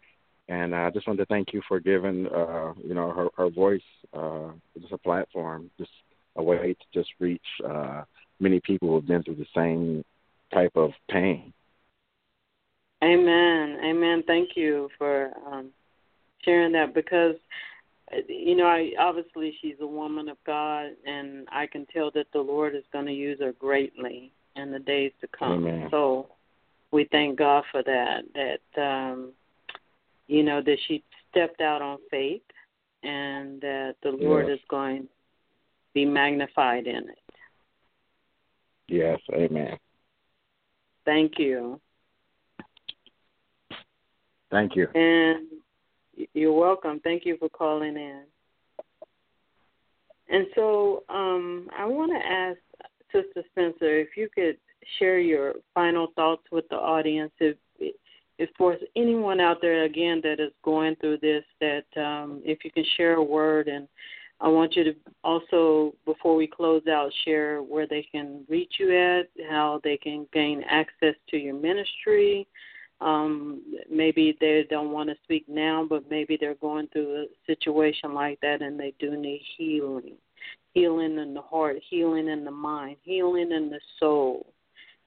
And 0.48 0.74
I 0.74 0.90
just 0.90 1.06
wanted 1.06 1.22
to 1.22 1.26
thank 1.26 1.52
you 1.52 1.62
for 1.68 1.78
giving, 1.80 2.26
uh, 2.26 2.74
you 2.84 2.94
know, 2.94 3.12
her, 3.12 3.28
her 3.36 3.50
voice 3.50 3.80
uh, 4.12 4.50
just 4.80 4.92
a 4.92 4.98
platform, 4.98 5.70
just 5.78 5.90
a 6.36 6.42
way 6.42 6.74
to 6.74 6.86
just 6.92 7.10
reach 7.20 7.40
uh, 7.64 8.02
many 8.40 8.60
people 8.60 8.88
who 8.88 8.94
have 8.96 9.06
been 9.06 9.22
through 9.22 9.36
the 9.36 9.46
same 9.54 10.04
type 10.52 10.72
of 10.74 10.90
pain. 11.08 11.52
Amen. 13.05 13.78
Amen. 13.84 14.22
Thank 14.26 14.50
you 14.57 14.88
for 14.98 15.30
um, 15.46 15.70
sharing 16.42 16.72
that 16.72 16.94
because 16.94 17.36
you 18.28 18.55
know, 18.55 18.66
I 18.66 18.90
obviously 18.98 19.57
she's 19.61 19.76
a 19.80 19.86
woman 19.86 20.28
of 20.28 20.36
God, 20.46 20.90
and 21.07 21.48
I 21.50 21.66
can 21.66 21.86
tell 21.86 22.11
that 22.12 22.26
the 22.32 22.40
Lord 22.40 22.74
is 22.74 22.84
going 22.92 23.07
to 23.07 23.12
use 23.12 23.40
her 23.40 23.52
greatly 23.52 24.32
in 24.57 24.70
the 24.70 24.78
days 24.78 25.12
to 25.20 25.28
come. 25.36 25.66
Amen. 25.66 25.88
So 25.90 26.28
we 26.90 27.09
thank 27.11 27.38
God 27.38 27.64
for 27.70 27.82
that. 27.82 28.22
That 28.34 28.80
um, 28.80 29.32
you 30.26 30.42
know 30.42 30.62
that 30.62 30.76
she 30.86 31.02
stepped 31.30 31.61
out 31.61 31.82
on 31.82 31.98
faith, 32.11 32.42
and 33.02 33.61
that 33.61 33.96
the 34.02 34.11
Lord 34.11 34.46
yes. 34.48 34.59
is 34.59 34.64
going 34.68 35.02
to 35.02 35.09
be 35.94 36.05
magnified 36.05 36.86
in 36.86 37.09
it. 37.09 37.18
Yes. 38.88 39.18
Amen. 39.32 39.78
Thank 41.05 41.38
you. 41.38 41.80
Thank 44.55 44.76
you. 44.76 44.86
And 44.94 45.48
you're 46.32 46.52
welcome. 46.52 47.00
Thank 47.02 47.26
you 47.26 47.36
for 47.38 47.48
calling 47.48 47.96
in. 47.96 48.22
And 50.28 50.46
so 50.55 51.02
um, 51.09 51.68
I 51.76 51.84
want 51.84 52.12
to 52.12 52.24
ask 52.24 52.59
Sister 53.11 53.42
Spencer 53.50 53.98
if 53.98 54.16
you 54.16 54.28
could 54.32 54.57
share 55.00 55.18
your 55.18 55.55
final 55.74 56.12
thoughts 56.14 56.44
with 56.52 56.68
the 56.68 56.76
audience. 56.76 57.32
If, 57.40 57.57
if 58.38 58.48
there's 58.57 58.80
anyone 58.94 59.40
out 59.40 59.59
there 59.61 59.82
again 59.82 60.20
that 60.22 60.38
is 60.38 60.52
going 60.62 60.94
through 61.00 61.18
this, 61.18 61.42
that 61.61 62.00
um, 62.00 62.40
if 62.44 62.64
you 62.64 62.70
can 62.70 62.84
share 62.96 63.14
a 63.14 63.22
word, 63.24 63.66
and 63.66 63.88
I 64.40 64.46
want 64.46 64.76
you 64.76 64.84
to 64.84 64.94
also, 65.24 65.94
before 66.05 66.36
we 66.36 66.46
close 66.46 66.86
out, 66.88 67.11
share 67.24 67.61
where 67.61 67.88
they 67.88 68.07
can 68.09 68.44
reach 68.48 68.74
you 68.78 68.96
at, 68.96 69.26
how 69.50 69.80
they 69.82 69.96
can 69.96 70.28
gain 70.32 70.62
access 70.68 71.16
to 71.30 71.36
your 71.36 71.55
ministry, 71.55 72.46
um, 73.01 73.62
maybe 73.90 74.36
they 74.40 74.64
don't 74.70 74.92
want 74.92 75.09
to 75.11 75.16
speak 75.24 75.45
now, 75.49 75.86
but 75.88 76.09
maybe 76.11 76.38
they're 76.40 76.55
going 76.57 76.88
through 76.88 77.24
a 77.24 77.26
situation 77.47 78.14
like 78.14 78.40
that 78.40 78.62
and 78.62 78.78
they 78.78 78.95
do 78.99 79.16
need 79.16 79.42
healing. 79.57 80.16
Healing 80.74 81.18
in 81.18 81.34
the 81.34 81.42
heart, 81.42 81.76
healing 81.88 82.28
in 82.28 82.45
the 82.45 82.51
mind, 82.51 82.97
healing 83.03 83.53
in 83.53 83.70
the 83.70 83.80
soul. 84.01 84.47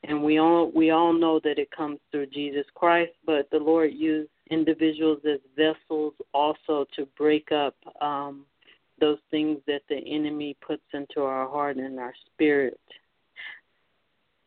And 0.03 0.23
we 0.23 0.37
all 0.37 0.71
we 0.73 0.91
all 0.91 1.11
know 1.11 1.39
that 1.43 1.57
it 1.57 1.69
comes 1.71 1.99
through 2.11 2.27
Jesus 2.27 2.65
Christ, 2.75 3.11
but 3.25 3.49
the 3.51 3.57
Lord 3.57 3.91
used 3.93 4.29
individuals 4.49 5.19
as 5.25 5.39
vessels 5.55 6.13
also 6.33 6.85
to 6.95 7.05
break 7.17 7.51
up 7.51 7.75
um, 7.99 8.45
those 8.99 9.17
things 9.31 9.59
that 9.67 9.81
the 9.89 9.97
enemy 9.97 10.55
puts 10.65 10.83
into 10.93 11.21
our 11.21 11.49
heart 11.49 11.77
and 11.77 11.99
our 11.99 12.13
spirit. 12.33 12.79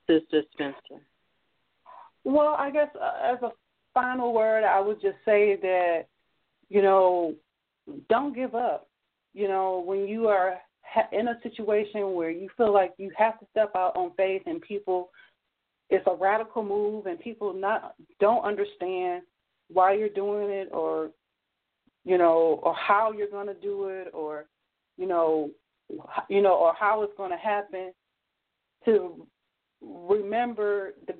Sister 0.07 0.43
Spencer. 0.53 1.03
Well, 2.25 2.55
I 2.59 2.71
guess 2.71 2.89
uh, 3.01 3.33
as 3.33 3.43
a 3.43 3.51
final 3.95 4.33
word, 4.33 4.65
I 4.65 4.81
would 4.81 5.01
just 5.01 5.17
say 5.25 5.57
that, 5.63 6.07
you 6.69 6.83
know, 6.83 7.35
don't 8.09 8.35
give 8.35 8.55
up. 8.55 8.89
You 9.33 9.49
know, 9.49 9.83
when 9.85 10.07
you 10.07 10.29
are 10.29 10.59
in 11.13 11.29
a 11.29 11.41
situation 11.43 12.15
where 12.15 12.31
you 12.31 12.49
feel 12.57 12.73
like 12.73 12.93
you 12.99 13.11
have 13.17 13.39
to 13.41 13.47
step 13.51 13.73
out 13.77 13.97
on 13.97 14.13
faith 14.17 14.43
and 14.47 14.61
people, 14.61 15.11
it's 15.89 16.07
a 16.07 16.15
radical 16.15 16.63
move 16.63 17.07
and 17.07 17.19
people 17.19 17.53
not 17.53 17.95
don't 18.21 18.45
understand 18.45 19.23
why 19.73 19.95
you're 19.95 20.09
doing 20.09 20.51
it 20.51 20.69
or, 20.73 21.11
you 22.05 22.19
know, 22.19 22.61
or 22.63 22.75
how 22.75 23.13
you're 23.13 23.31
going 23.31 23.47
to 23.47 23.55
do 23.55 23.89
it 23.89 24.09
or, 24.13 24.47
you 24.97 25.07
know, 25.07 25.51
you 26.29 26.43
know, 26.43 26.55
or 26.55 26.75
how 26.79 27.03
it's 27.03 27.17
going 27.17 27.31
to 27.31 27.37
happen. 27.37 27.93
To 28.87 29.27
remember 29.83 30.93
the 31.07 31.15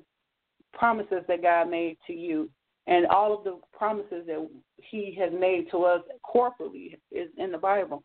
promises 0.73 1.23
that 1.27 1.41
God 1.41 1.69
made 1.69 1.97
to 2.07 2.13
you. 2.13 2.49
And 2.87 3.05
all 3.07 3.37
of 3.37 3.43
the 3.43 3.59
promises 3.77 4.25
that 4.27 4.49
He 4.77 5.15
has 5.19 5.31
made 5.37 5.69
to 5.71 5.83
us 5.83 6.01
corporately 6.25 6.97
is 7.11 7.29
in 7.37 7.51
the 7.51 7.57
Bible. 7.57 8.03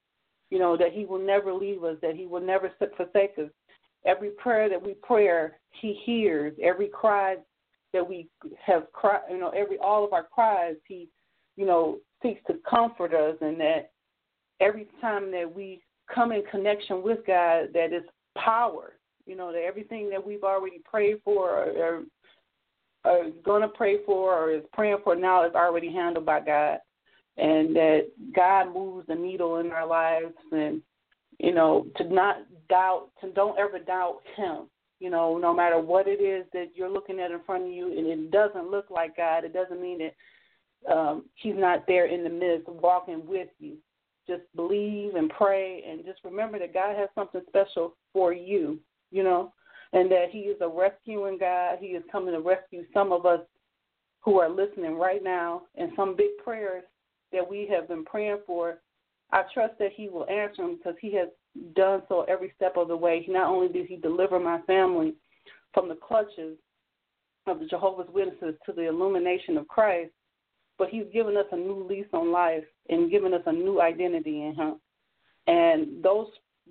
You 0.51 0.59
know, 0.59 0.77
that 0.77 0.93
He 0.93 1.05
will 1.05 1.25
never 1.25 1.53
leave 1.53 1.83
us, 1.83 1.97
that 2.03 2.15
He 2.15 2.27
will 2.27 2.41
never 2.41 2.71
forsake 2.79 3.39
us. 3.39 3.51
Every 4.05 4.31
prayer 4.31 4.69
that 4.69 4.81
we 4.81 4.95
pray, 5.03 5.49
He 5.81 5.99
hears. 6.05 6.55
Every 6.63 6.89
cry 6.89 7.37
that 7.93 8.07
we 8.07 8.29
have 8.65 8.93
cried, 8.93 9.23
you 9.31 9.39
know, 9.39 9.51
every 9.51 9.79
all 9.79 10.05
of 10.05 10.13
our 10.13 10.25
cries, 10.25 10.77
He, 10.87 11.09
you 11.57 11.67
know, 11.67 11.99
seeks 12.23 12.41
to 12.47 12.59
comfort 12.69 13.15
us, 13.15 13.37
and 13.41 13.59
that 13.61 13.91
every 14.61 14.89
time 15.01 15.31
that 15.33 15.51
we 15.53 15.81
come 16.15 16.33
in 16.33 16.43
connection 16.51 17.03
with 17.03 17.19
God, 17.27 17.69
that 17.73 17.93
is 17.93 18.03
power. 18.37 18.93
You 19.27 19.35
know, 19.35 19.51
that 19.53 19.63
everything 19.63 20.09
that 20.11 20.25
we've 20.25 20.45
already 20.45 20.81
prayed 20.85 21.17
for 21.25 21.51
or, 21.51 21.65
or 21.71 22.03
are 23.07 23.31
going 23.45 23.63
to 23.63 23.69
pray 23.69 24.05
for 24.05 24.35
or 24.35 24.53
is 24.53 24.63
praying 24.73 24.99
for 25.05 25.15
now 25.15 25.47
is 25.47 25.55
already 25.55 25.93
handled 25.93 26.27
by 26.27 26.41
God, 26.41 26.79
and 27.37 27.75
that 27.77 28.09
God 28.35 28.73
moves 28.73 29.07
the 29.07 29.15
needle 29.15 29.59
in 29.59 29.71
our 29.71 29.87
lives, 29.87 30.35
and 30.53 30.83
you 31.39 31.55
know 31.55 31.87
to 31.97 32.05
not 32.05 32.39
doubt, 32.69 33.09
to 33.21 33.31
don't 33.31 33.59
ever 33.59 33.79
doubt 33.79 34.21
Him. 34.37 34.69
You 34.99 35.11
know, 35.11 35.37
no 35.37 35.53
matter 35.53 35.79
what 35.79 36.09
it 36.09 36.23
is 36.23 36.47
that 36.55 36.71
you're 36.75 36.91
looking 36.91 37.21
at 37.21 37.31
in 37.31 37.41
front 37.45 37.65
of 37.65 37.71
you, 37.71 37.97
and 37.97 38.07
it 38.07 38.31
doesn't 38.31 38.71
look 38.71 38.87
like 38.91 39.17
God, 39.17 39.45
it 39.45 39.53
doesn't 39.53 39.81
mean 39.81 39.99
that 39.99 40.93
um, 40.93 41.25
He's 41.35 41.55
not 41.57 41.87
there 41.87 42.07
in 42.07 42.25
the 42.25 42.31
midst, 42.31 42.69
walking 42.69 43.27
with 43.27 43.49
you. 43.59 43.77
Just 44.27 44.43
believe 44.57 45.15
and 45.15 45.31
pray, 45.31 45.85
and 45.89 46.05
just 46.05 46.21
remember 46.25 46.59
that 46.59 46.75
God 46.75 46.97
has 46.97 47.09
something 47.15 47.43
special 47.49 47.95
for 48.13 48.33
you. 48.33 48.81
You 49.13 49.23
know, 49.23 49.53
and 49.97 50.11
that 50.11 50.27
He 50.31 50.41
is 50.41 50.59
a 50.61 50.69
rescuing 50.69 51.39
God. 51.39 51.79
He 51.81 51.89
is 51.89 52.03
coming 52.13 52.35
to 52.35 52.41
rescue 52.41 52.85
some 52.93 53.13
of 53.13 53.25
us 53.25 53.41
who 54.21 54.39
are 54.39 54.51
listening 54.51 54.99
right 54.99 55.25
now, 55.25 55.63
and 55.77 55.91
some 55.97 56.15
big 56.15 56.37
prayers 56.45 56.85
that 57.33 57.49
we 57.49 57.67
have 57.73 57.89
been 57.89 58.05
praying 58.05 58.41
for. 58.47 58.81
I 59.33 59.45
trust 59.55 59.75
that 59.79 59.93
He 59.95 60.11
will 60.11 60.29
answer 60.29 60.63
them 60.63 60.77
because 60.77 60.97
He 61.01 61.15
has 61.15 61.29
done 61.75 62.03
so 62.09 62.27
every 62.29 62.53
step 62.57 62.77
of 62.77 62.89
the 62.89 62.97
way. 62.97 63.25
Not 63.27 63.49
only 63.49 63.69
did 63.69 63.87
He 63.87 63.97
deliver 63.97 64.39
my 64.39 64.61
family 64.63 65.15
from 65.73 65.89
the 65.89 65.95
clutches 65.95 66.59
of 67.47 67.61
the 67.61 67.67
Jehovah's 67.67 68.13
Witnesses 68.13 68.55
to 68.67 68.73
the 68.73 68.89
illumination 68.89 69.57
of 69.57 69.67
Christ, 69.67 70.11
but 70.77 70.91
He's 70.91 71.07
given 71.11 71.39
us 71.39 71.47
a 71.53 71.57
new 71.57 71.87
lease 71.89 72.07
on 72.13 72.33
life 72.33 72.65
and 72.91 73.11
given 73.11 73.33
us 73.33 73.43
a 73.47 73.53
new 73.53 73.81
identity 73.81 74.43
in 74.43 74.55
Him. 74.55 74.75
And 75.47 76.05
those 76.05 76.27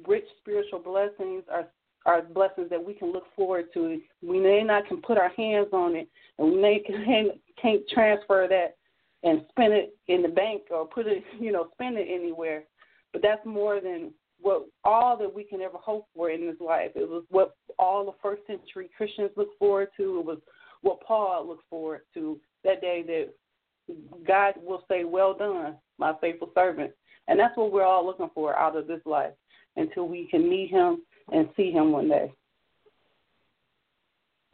rich 0.05 0.25
spiritual 0.41 0.79
blessings 0.79 1.43
are 1.51 1.67
are 2.05 2.21
blessings 2.21 2.69
that 2.69 2.83
we 2.83 2.93
can 2.93 3.11
look 3.11 3.25
forward 3.35 3.65
to. 3.73 3.99
We 4.21 4.39
may 4.39 4.63
not 4.63 4.87
can 4.87 5.01
put 5.01 5.17
our 5.17 5.29
hands 5.29 5.69
on 5.73 5.95
it, 5.95 6.07
and 6.37 6.51
we 6.51 6.61
may 6.61 6.79
can, 6.79 7.31
can't 7.61 7.81
transfer 7.89 8.47
that 8.49 8.75
and 9.23 9.45
spend 9.49 9.73
it 9.73 9.97
in 10.07 10.21
the 10.21 10.27
bank 10.27 10.63
or 10.69 10.85
put 10.85 11.07
it, 11.07 11.23
you 11.39 11.51
know, 11.51 11.67
spend 11.73 11.97
it 11.97 12.07
anywhere. 12.09 12.63
But 13.11 13.21
that's 13.23 13.45
more 13.45 13.81
than 13.81 14.11
what 14.39 14.67
all 14.83 15.17
that 15.17 15.33
we 15.33 15.43
can 15.43 15.61
ever 15.61 15.77
hope 15.77 16.07
for 16.15 16.29
in 16.29 16.45
this 16.45 16.59
life. 16.59 16.91
It 16.95 17.09
was 17.09 17.23
what 17.29 17.55
all 17.79 18.05
the 18.05 18.11
first 18.21 18.45
century 18.45 18.89
Christians 18.95 19.31
looked 19.35 19.57
forward 19.57 19.89
to. 19.97 20.19
It 20.19 20.25
was 20.25 20.39
what 20.81 21.01
Paul 21.01 21.47
looked 21.47 21.67
forward 21.69 22.01
to 22.13 22.39
that 22.63 22.81
day 22.81 23.03
that 23.87 24.25
God 24.27 24.55
will 24.61 24.83
say, 24.87 25.03
"Well 25.05 25.33
done, 25.33 25.77
my 25.97 26.13
faithful 26.21 26.51
servant." 26.53 26.93
And 27.27 27.39
that's 27.39 27.57
what 27.57 27.71
we're 27.71 27.83
all 27.83 28.05
looking 28.05 28.29
for 28.35 28.55
out 28.55 28.75
of 28.75 28.85
this 28.85 29.01
life 29.05 29.33
until 29.77 30.07
we 30.07 30.27
can 30.27 30.47
meet 30.47 30.69
Him 30.69 31.01
and 31.31 31.49
see 31.55 31.71
Him 31.71 31.91
one 31.91 32.09
day. 32.09 32.31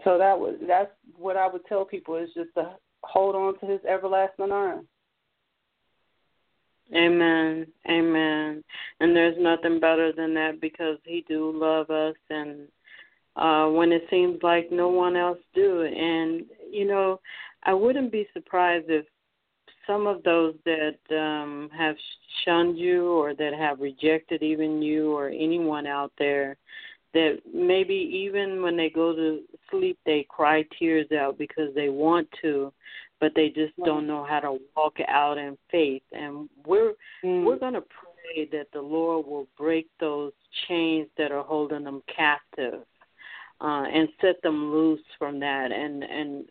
So 0.03 0.17
that 0.17 0.38
was 0.38 0.55
that's 0.67 0.91
what 1.17 1.38
I 1.38 1.47
would 1.47 1.65
tell 1.65 1.86
people 1.86 2.15
is 2.15 2.30
just 2.36 2.53
to 2.55 2.76
hold 3.03 3.36
on 3.36 3.59
to 3.59 3.65
His 3.65 3.82
everlasting 3.86 4.51
arms. 4.51 4.88
Amen. 6.93 7.67
Amen. 7.89 8.63
And 8.99 9.15
there's 9.15 9.38
nothing 9.39 9.80
better 9.80 10.11
than 10.11 10.34
that 10.34 10.59
because 10.59 10.97
he 11.05 11.24
do 11.28 11.51
love 11.55 11.89
us 11.89 12.15
and 12.30 12.67
uh 13.38 13.67
when 13.67 13.93
it 13.93 14.03
seems 14.09 14.43
like 14.43 14.72
no 14.72 14.89
one 14.89 15.15
else 15.15 15.38
do 15.55 15.84
and 15.84 16.43
you 16.69 16.86
know, 16.86 17.19
I 17.63 17.74
wouldn't 17.74 18.11
be 18.11 18.28
surprised 18.34 18.86
if 18.89 19.05
some 19.88 20.08
of 20.08 20.24
those 20.24 20.56
that 20.66 20.98
um 21.12 21.70
have 21.78 21.96
shunned 22.44 22.78
you 22.78 23.12
or 23.12 23.34
that 23.36 23.54
have 23.54 23.80
rejected 23.80 24.42
even 24.42 24.82
you 24.82 25.14
or 25.14 25.30
anyone 25.30 25.86
out 25.88 26.12
there 26.18 26.58
that 27.14 27.40
maybe 27.54 27.94
even 27.94 28.62
when 28.62 28.78
they 28.78 28.90
go 28.90 29.14
to 29.14 29.42
sleep 29.70 29.98
they 30.06 30.26
cry 30.30 30.64
tears 30.78 31.12
out 31.12 31.38
because 31.38 31.74
they 31.76 31.90
want 31.90 32.28
to 32.42 32.72
but 33.22 33.32
they 33.36 33.50
just 33.50 33.72
don't 33.86 34.08
know 34.08 34.26
how 34.28 34.40
to 34.40 34.58
walk 34.76 34.98
out 35.08 35.38
in 35.38 35.56
faith. 35.70 36.02
And 36.12 36.50
we're 36.66 36.94
mm. 37.24 37.46
we're 37.46 37.60
going 37.60 37.76
to 37.76 37.82
pray 37.82 38.50
that 38.52 38.68
the 38.74 38.82
lord 38.82 39.26
will 39.26 39.48
break 39.58 39.88
those 40.00 40.34
chains 40.68 41.08
that 41.18 41.32
are 41.32 41.44
holding 41.44 41.86
them 41.86 42.02
captive 42.14 42.82
uh, 43.62 43.84
and 43.93 44.09
set 44.20 44.41
them 44.41 44.72
loose 44.72 45.01
from 45.20 45.39
that 45.39 45.72
and 45.72 46.03
and 46.03 46.45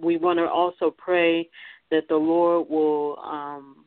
we 0.00 0.16
want 0.16 0.38
to 0.38 0.48
also 0.48 0.94
pray 0.96 1.48
that 1.90 2.06
the 2.08 2.16
lord 2.16 2.68
will 2.68 3.18
um 3.20 3.84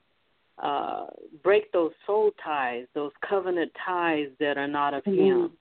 uh 0.61 1.05
break 1.43 1.71
those 1.71 1.91
soul 2.05 2.32
ties 2.43 2.86
those 2.93 3.11
covenant 3.28 3.71
ties 3.86 4.28
that 4.39 4.57
are 4.57 4.67
not 4.67 4.93
of 4.93 5.03
mm. 5.03 5.17
him 5.17 5.51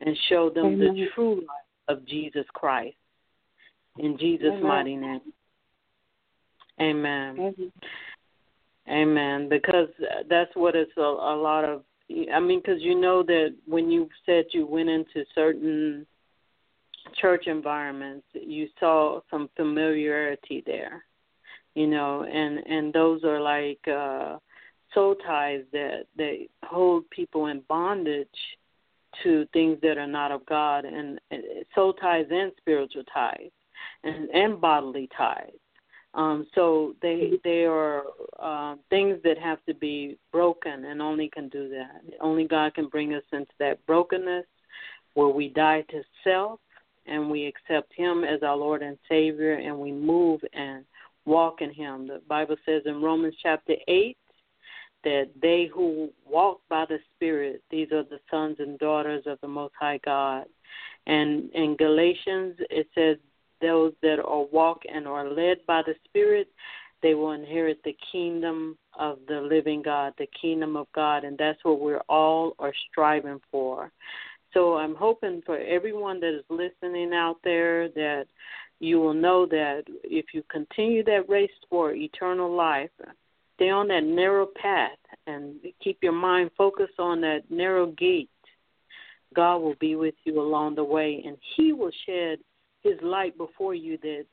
and 0.00 0.16
show 0.28 0.50
them 0.50 0.66
Amen. 0.66 0.94
the 0.94 1.06
true 1.14 1.36
life 1.36 1.68
of 1.88 2.06
Jesus 2.06 2.44
Christ. 2.54 2.96
In 3.98 4.16
Jesus' 4.18 4.48
Amen. 4.48 4.62
mighty 4.62 4.96
name. 4.96 5.20
Amen. 6.80 7.36
Amen. 7.38 7.72
Amen. 8.88 9.48
Because 9.48 9.88
that's 10.30 10.50
what 10.54 10.76
it's 10.76 10.96
a, 10.96 11.00
a 11.00 11.36
lot 11.36 11.64
of. 11.64 11.82
I 12.32 12.40
mean, 12.40 12.60
because 12.60 12.80
you 12.80 12.98
know 12.98 13.22
that 13.24 13.54
when 13.66 13.90
you 13.90 14.08
said 14.24 14.46
you 14.52 14.66
went 14.66 14.88
into 14.88 15.24
certain 15.34 16.06
church 17.14 17.46
environments, 17.46 18.26
you 18.32 18.68
saw 18.78 19.20
some 19.30 19.48
familiarity 19.56 20.62
there, 20.66 21.04
you 21.74 21.86
know, 21.86 22.24
and 22.24 22.58
and 22.58 22.92
those 22.92 23.24
are 23.24 23.40
like 23.40 23.80
uh 23.88 24.38
soul 24.94 25.14
ties 25.26 25.62
that 25.72 26.04
that 26.16 26.46
hold 26.64 27.08
people 27.10 27.46
in 27.46 27.62
bondage 27.68 28.28
to 29.22 29.46
things 29.52 29.78
that 29.82 29.98
are 29.98 30.06
not 30.06 30.30
of 30.30 30.44
God, 30.46 30.84
and, 30.84 31.20
soul 31.74 31.92
ties 31.94 32.26
and 32.30 32.52
spiritual 32.58 33.04
ties, 33.12 33.50
and, 34.04 34.28
and 34.30 34.60
bodily 34.60 35.08
ties. 35.16 35.52
Um, 36.14 36.46
so 36.54 36.94
they 37.02 37.32
they 37.44 37.64
are 37.64 38.04
uh, 38.38 38.76
things 38.90 39.18
that 39.24 39.38
have 39.38 39.64
to 39.66 39.74
be 39.74 40.18
broken, 40.32 40.86
and 40.86 41.02
only 41.02 41.28
can 41.28 41.48
do 41.48 41.68
that. 41.68 42.00
Only 42.20 42.44
God 42.44 42.74
can 42.74 42.88
bring 42.88 43.14
us 43.14 43.22
into 43.32 43.52
that 43.58 43.84
brokenness 43.86 44.46
where 45.14 45.28
we 45.28 45.48
die 45.48 45.84
to 45.90 46.02
self 46.24 46.60
and 47.08 47.30
we 47.30 47.46
accept 47.46 47.92
Him 47.94 48.24
as 48.24 48.42
our 48.42 48.56
Lord 48.56 48.82
and 48.82 48.98
Savior, 49.08 49.54
and 49.54 49.78
we 49.78 49.92
move 49.92 50.40
and 50.52 50.84
walk 51.24 51.60
in 51.60 51.72
Him. 51.72 52.06
The 52.06 52.20
Bible 52.28 52.56
says 52.64 52.82
in 52.86 53.02
Romans 53.02 53.34
chapter 53.42 53.74
eight 53.86 54.16
that 55.04 55.30
they 55.40 55.70
who 55.72 56.10
walk 56.26 56.60
by 56.68 56.84
the 56.88 56.98
Spirit, 57.14 57.62
these 57.70 57.92
are 57.92 58.02
the 58.02 58.20
sons 58.30 58.56
and 58.58 58.78
daughters 58.78 59.24
of 59.26 59.38
the 59.40 59.48
Most 59.48 59.74
High 59.78 60.00
God. 60.04 60.44
And 61.06 61.50
in 61.54 61.76
Galatians, 61.76 62.56
it 62.70 62.88
says, 62.94 63.16
those 63.60 63.92
that 64.02 64.20
are 64.20 64.44
walk 64.44 64.82
and 64.92 65.06
are 65.08 65.28
led 65.28 65.58
by 65.66 65.82
the 65.82 65.94
Spirit, 66.04 66.48
they 67.02 67.14
will 67.14 67.32
inherit 67.32 67.80
the 67.84 67.96
kingdom 68.12 68.76
of 68.98 69.18
the 69.28 69.40
living 69.40 69.82
God, 69.82 70.12
the 70.18 70.28
kingdom 70.40 70.76
of 70.76 70.86
God, 70.94 71.24
and 71.24 71.38
that's 71.38 71.58
what 71.62 71.80
we're 71.80 72.02
all 72.08 72.54
are 72.58 72.72
striving 72.90 73.40
for. 73.50 73.90
So 74.54 74.76
I'm 74.76 74.94
hoping 74.94 75.42
for 75.44 75.58
everyone 75.58 76.20
that 76.20 76.36
is 76.36 76.44
listening 76.48 77.12
out 77.12 77.36
there 77.44 77.88
that 77.90 78.26
you 78.80 79.00
will 79.00 79.14
know 79.14 79.46
that 79.46 79.82
if 80.04 80.26
you 80.32 80.42
continue 80.50 81.04
that 81.04 81.28
race 81.28 81.50
for 81.68 81.92
eternal 81.92 82.54
life, 82.54 82.90
stay 83.56 83.70
on 83.70 83.88
that 83.88 84.04
narrow 84.04 84.46
path 84.60 84.98
and 85.26 85.56
keep 85.82 85.98
your 86.02 86.12
mind 86.12 86.50
focused 86.56 86.98
on 86.98 87.20
that 87.20 87.42
narrow 87.50 87.86
gate. 87.86 88.30
God 89.34 89.58
will 89.58 89.74
be 89.80 89.96
with 89.96 90.14
you 90.24 90.40
along 90.40 90.76
the 90.76 90.84
way, 90.84 91.22
and 91.26 91.36
He 91.56 91.72
will 91.72 91.90
shed 92.06 92.38
His 92.82 92.94
light 93.02 93.36
before 93.36 93.74
you. 93.74 93.98
That 93.98 94.24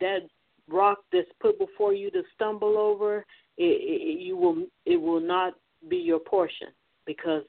that 0.00 0.20
rock 0.68 0.98
that's 1.12 1.28
put 1.40 1.58
before 1.58 1.92
you 1.92 2.10
to 2.12 2.22
stumble 2.34 2.76
over, 2.78 3.24
it, 3.56 3.64
it, 3.64 4.20
you 4.20 4.36
will 4.36 4.66
it 4.86 4.96
will 4.96 5.20
not 5.20 5.54
be 5.88 5.96
your 5.96 6.20
portion 6.20 6.68
because 7.04 7.42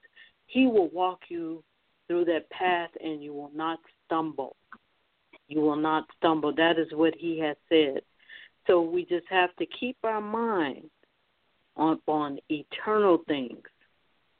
He 0.48 0.66
will 0.66 0.90
walk 0.90 1.20
you 1.30 1.64
through 2.10 2.26
that 2.26 2.50
path, 2.50 2.90
and 3.02 3.24
you 3.24 3.34
will 3.34 3.52
not 3.56 3.80
stumble. 4.06 4.58
You 5.48 5.62
will 5.62 5.78
not 5.78 6.06
stumble. 6.18 6.54
That 6.54 6.78
is 6.78 6.88
what 6.92 7.14
He 7.18 7.40
has 7.40 7.56
said. 7.70 8.02
So 8.68 8.82
we 8.82 9.06
just 9.06 9.26
have 9.30 9.56
to 9.58 9.66
keep 9.80 9.96
our 10.04 10.20
mind 10.20 10.90
on, 11.78 12.00
on 12.08 12.40
eternal 12.50 13.20
things 13.28 13.64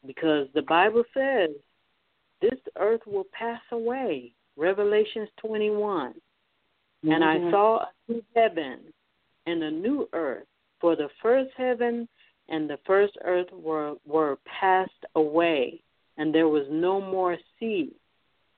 because 0.06 0.48
the 0.54 0.62
Bible 0.64 1.04
says 1.14 1.52
this 2.42 2.60
earth 2.78 3.02
will 3.06 3.26
pass 3.32 3.62
away. 3.72 4.34
Revelations 4.58 5.30
21. 5.38 6.12
Mm-hmm. 6.12 7.12
And 7.12 7.24
I 7.24 7.38
mm-hmm. 7.38 7.52
saw 7.52 7.80
a 7.80 8.12
new 8.12 8.24
heaven 8.36 8.80
and 9.46 9.64
a 9.64 9.72
new 9.72 10.08
earth, 10.14 10.46
for 10.82 10.96
the 10.96 11.10
first 11.22 11.52
heaven 11.58 12.08
and 12.50 12.70
the 12.70 12.80
first 12.86 13.14
earth 13.24 13.48
were, 13.52 13.96
were 14.06 14.38
passed 14.60 14.92
away, 15.16 15.82
and 16.20 16.36
there 16.36 16.50
was 16.50 16.68
no 16.70 17.02
more 17.02 17.38
sea. 17.60 17.96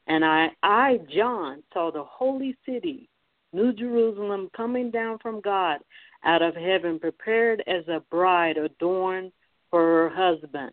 And 0.07 0.25
I, 0.25 0.47
I, 0.63 0.99
John, 1.15 1.63
saw 1.71 1.91
the 1.91 2.03
holy 2.03 2.57
city, 2.65 3.07
New 3.53 3.71
Jerusalem, 3.71 4.49
coming 4.57 4.91
down 4.91 5.19
from 5.19 5.39
God 5.39 5.77
out 6.25 6.41
of 6.41 6.55
heaven, 6.55 6.99
prepared 6.99 7.63
as 7.67 7.87
a 7.87 8.03
bride 8.09 8.57
adorned 8.57 9.31
for 9.69 9.79
her 9.79 10.09
husband. 10.09 10.71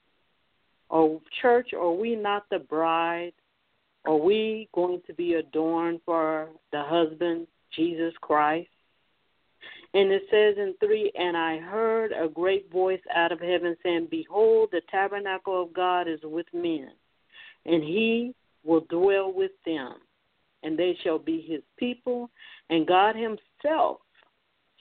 Oh, 0.90 1.20
church, 1.42 1.70
are 1.74 1.92
we 1.92 2.16
not 2.16 2.46
the 2.50 2.58
bride? 2.58 3.32
Are 4.06 4.16
we 4.16 4.68
going 4.74 5.02
to 5.06 5.12
be 5.12 5.34
adorned 5.34 6.00
for 6.06 6.48
the 6.72 6.82
husband, 6.82 7.46
Jesus 7.76 8.14
Christ? 8.22 8.70
And 9.94 10.12
it 10.12 10.22
says 10.30 10.56
in 10.58 10.74
3 10.80 11.12
And 11.18 11.36
I 11.36 11.58
heard 11.58 12.12
a 12.12 12.28
great 12.28 12.70
voice 12.70 13.00
out 13.14 13.32
of 13.32 13.40
heaven 13.40 13.76
saying, 13.82 14.08
Behold, 14.10 14.68
the 14.70 14.82
tabernacle 14.90 15.62
of 15.62 15.72
God 15.72 16.08
is 16.08 16.20
with 16.22 16.46
men, 16.52 16.90
and 17.64 17.82
he 17.82 18.34
will 18.64 18.84
dwell 18.90 19.32
with 19.32 19.52
them, 19.64 19.94
and 20.62 20.78
they 20.78 20.96
shall 21.02 21.18
be 21.18 21.40
his 21.40 21.62
people, 21.78 22.28
and 22.68 22.86
God 22.86 23.16
himself 23.16 23.98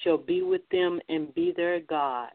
shall 0.03 0.17
be 0.17 0.41
with 0.41 0.67
them 0.71 0.99
and 1.09 1.33
be 1.33 1.53
their 1.55 1.79
God. 1.79 2.29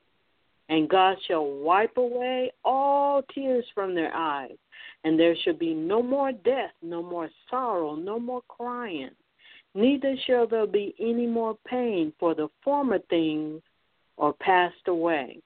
And 0.68 0.88
God 0.88 1.18
shall 1.28 1.44
wipe 1.44 1.96
away 1.98 2.52
all 2.64 3.22
tears 3.34 3.66
from 3.74 3.94
their 3.94 4.14
eyes, 4.14 4.56
and 5.04 5.20
there 5.20 5.36
shall 5.44 5.56
be 5.56 5.74
no 5.74 6.02
more 6.02 6.32
death, 6.32 6.72
no 6.80 7.02
more 7.02 7.28
sorrow, 7.50 7.94
no 7.94 8.18
more 8.18 8.42
crying. 8.48 9.10
Neither 9.74 10.16
shall 10.26 10.46
there 10.46 10.66
be 10.66 10.94
any 11.00 11.26
more 11.26 11.56
pain, 11.66 12.12
for 12.18 12.34
the 12.34 12.48
former 12.62 12.98
things 13.08 13.62
are 14.18 14.34
passed 14.34 14.86
away. 14.86 15.40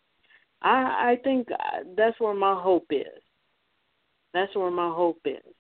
I, 0.63 1.13
I 1.13 1.19
think 1.23 1.49
uh, 1.53 1.85
that's 1.97 2.19
where 2.19 2.35
my 2.35 2.61
hope 2.61 2.87
is. 2.91 3.23
That's 4.35 4.55
where 4.57 4.71
my 4.71 4.91
hope 4.91 5.21
is 5.25 5.55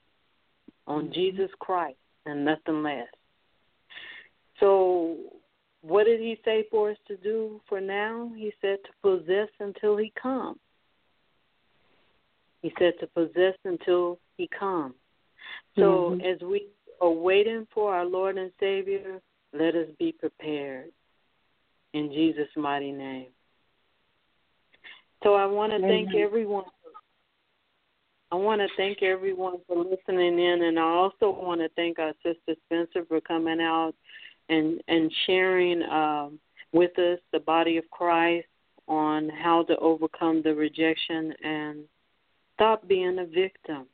on 0.86 1.12
Jesus 1.12 1.50
Christ 1.60 1.98
and 2.26 2.44
nothing 2.44 2.82
less. 2.82 3.06
So, 4.60 5.16
what 5.82 6.04
did 6.04 6.20
he 6.20 6.38
say 6.44 6.64
for 6.70 6.90
us 6.90 6.96
to 7.08 7.16
do 7.16 7.60
for 7.68 7.80
now? 7.80 8.32
He 8.36 8.52
said 8.60 8.78
to 8.84 8.92
possess 9.02 9.48
until 9.60 9.96
he 9.96 10.12
comes. 10.20 10.58
He 12.62 12.72
said 12.78 12.94
to 13.00 13.06
possess 13.06 13.54
until 13.64 14.18
he 14.36 14.48
comes. 14.58 14.94
So, 15.76 16.16
mm-hmm. 16.16 16.20
as 16.22 16.40
we 16.40 16.66
are 17.00 17.10
waiting 17.10 17.66
for 17.72 17.94
our 17.94 18.04
Lord 18.04 18.38
and 18.38 18.50
Savior, 18.58 19.20
let 19.52 19.74
us 19.74 19.88
be 19.98 20.12
prepared. 20.12 20.90
In 21.92 22.10
Jesus' 22.12 22.48
mighty 22.56 22.92
name. 22.92 23.28
So 25.22 25.34
I 25.34 25.46
want 25.46 25.72
to 25.72 25.80
thank 25.80 26.14
everyone. 26.14 26.64
I 28.30 28.34
want 28.34 28.60
to 28.60 28.68
thank 28.76 29.02
everyone 29.02 29.58
for 29.66 29.76
listening 29.76 30.38
in, 30.38 30.62
and 30.64 30.78
I 30.78 30.82
also 30.82 31.30
want 31.30 31.60
to 31.60 31.68
thank 31.70 31.98
our 31.98 32.12
sister 32.22 32.54
Spencer 32.66 33.06
for 33.06 33.20
coming 33.20 33.60
out 33.60 33.94
and 34.48 34.80
and 34.88 35.12
sharing 35.26 35.82
um, 35.84 36.38
with 36.72 36.98
us 36.98 37.18
the 37.32 37.40
body 37.40 37.76
of 37.78 37.88
Christ 37.90 38.46
on 38.88 39.28
how 39.28 39.64
to 39.64 39.76
overcome 39.78 40.42
the 40.42 40.54
rejection 40.54 41.32
and 41.42 41.84
stop 42.54 42.86
being 42.86 43.18
a 43.18 43.26
victim. 43.26 43.86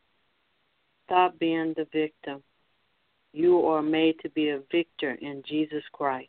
Stop 1.06 1.38
being 1.38 1.74
the 1.76 1.86
victim. 1.92 2.42
You 3.32 3.66
are 3.66 3.82
made 3.82 4.18
to 4.20 4.28
be 4.30 4.50
a 4.50 4.60
victor 4.70 5.12
in 5.20 5.42
Jesus 5.46 5.82
Christ. 5.92 6.28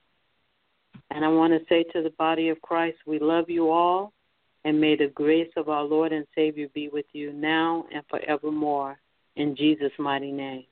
And 1.12 1.24
I 1.24 1.28
want 1.28 1.54
to 1.54 1.66
say 1.68 1.84
to 1.94 2.02
the 2.02 2.12
body 2.12 2.50
of 2.50 2.62
Christ, 2.62 2.98
we 3.06 3.20
love 3.20 3.50
you 3.50 3.72
all, 3.72 4.14
and 4.66 4.80
may 4.80 4.96
the 4.96 5.08
grace 5.08 5.52
of 5.58 5.70
our 5.70 5.84
Lord 5.84 6.14
and 6.14 6.26
Savior 6.34 6.68
be 6.74 6.88
with 6.88 7.06
you 7.14 7.34
now 7.34 7.86
and 7.94 8.04
forevermore. 8.10 8.98
In 9.36 9.56
Jesus' 9.56 9.92
mighty 10.00 10.32
name. 10.32 10.66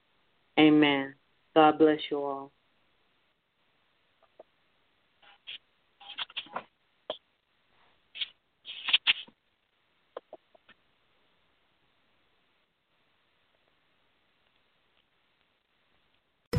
Amen. 0.60 1.14
God 1.54 1.78
bless 1.78 2.00
you 2.10 2.24
all. 2.24 2.52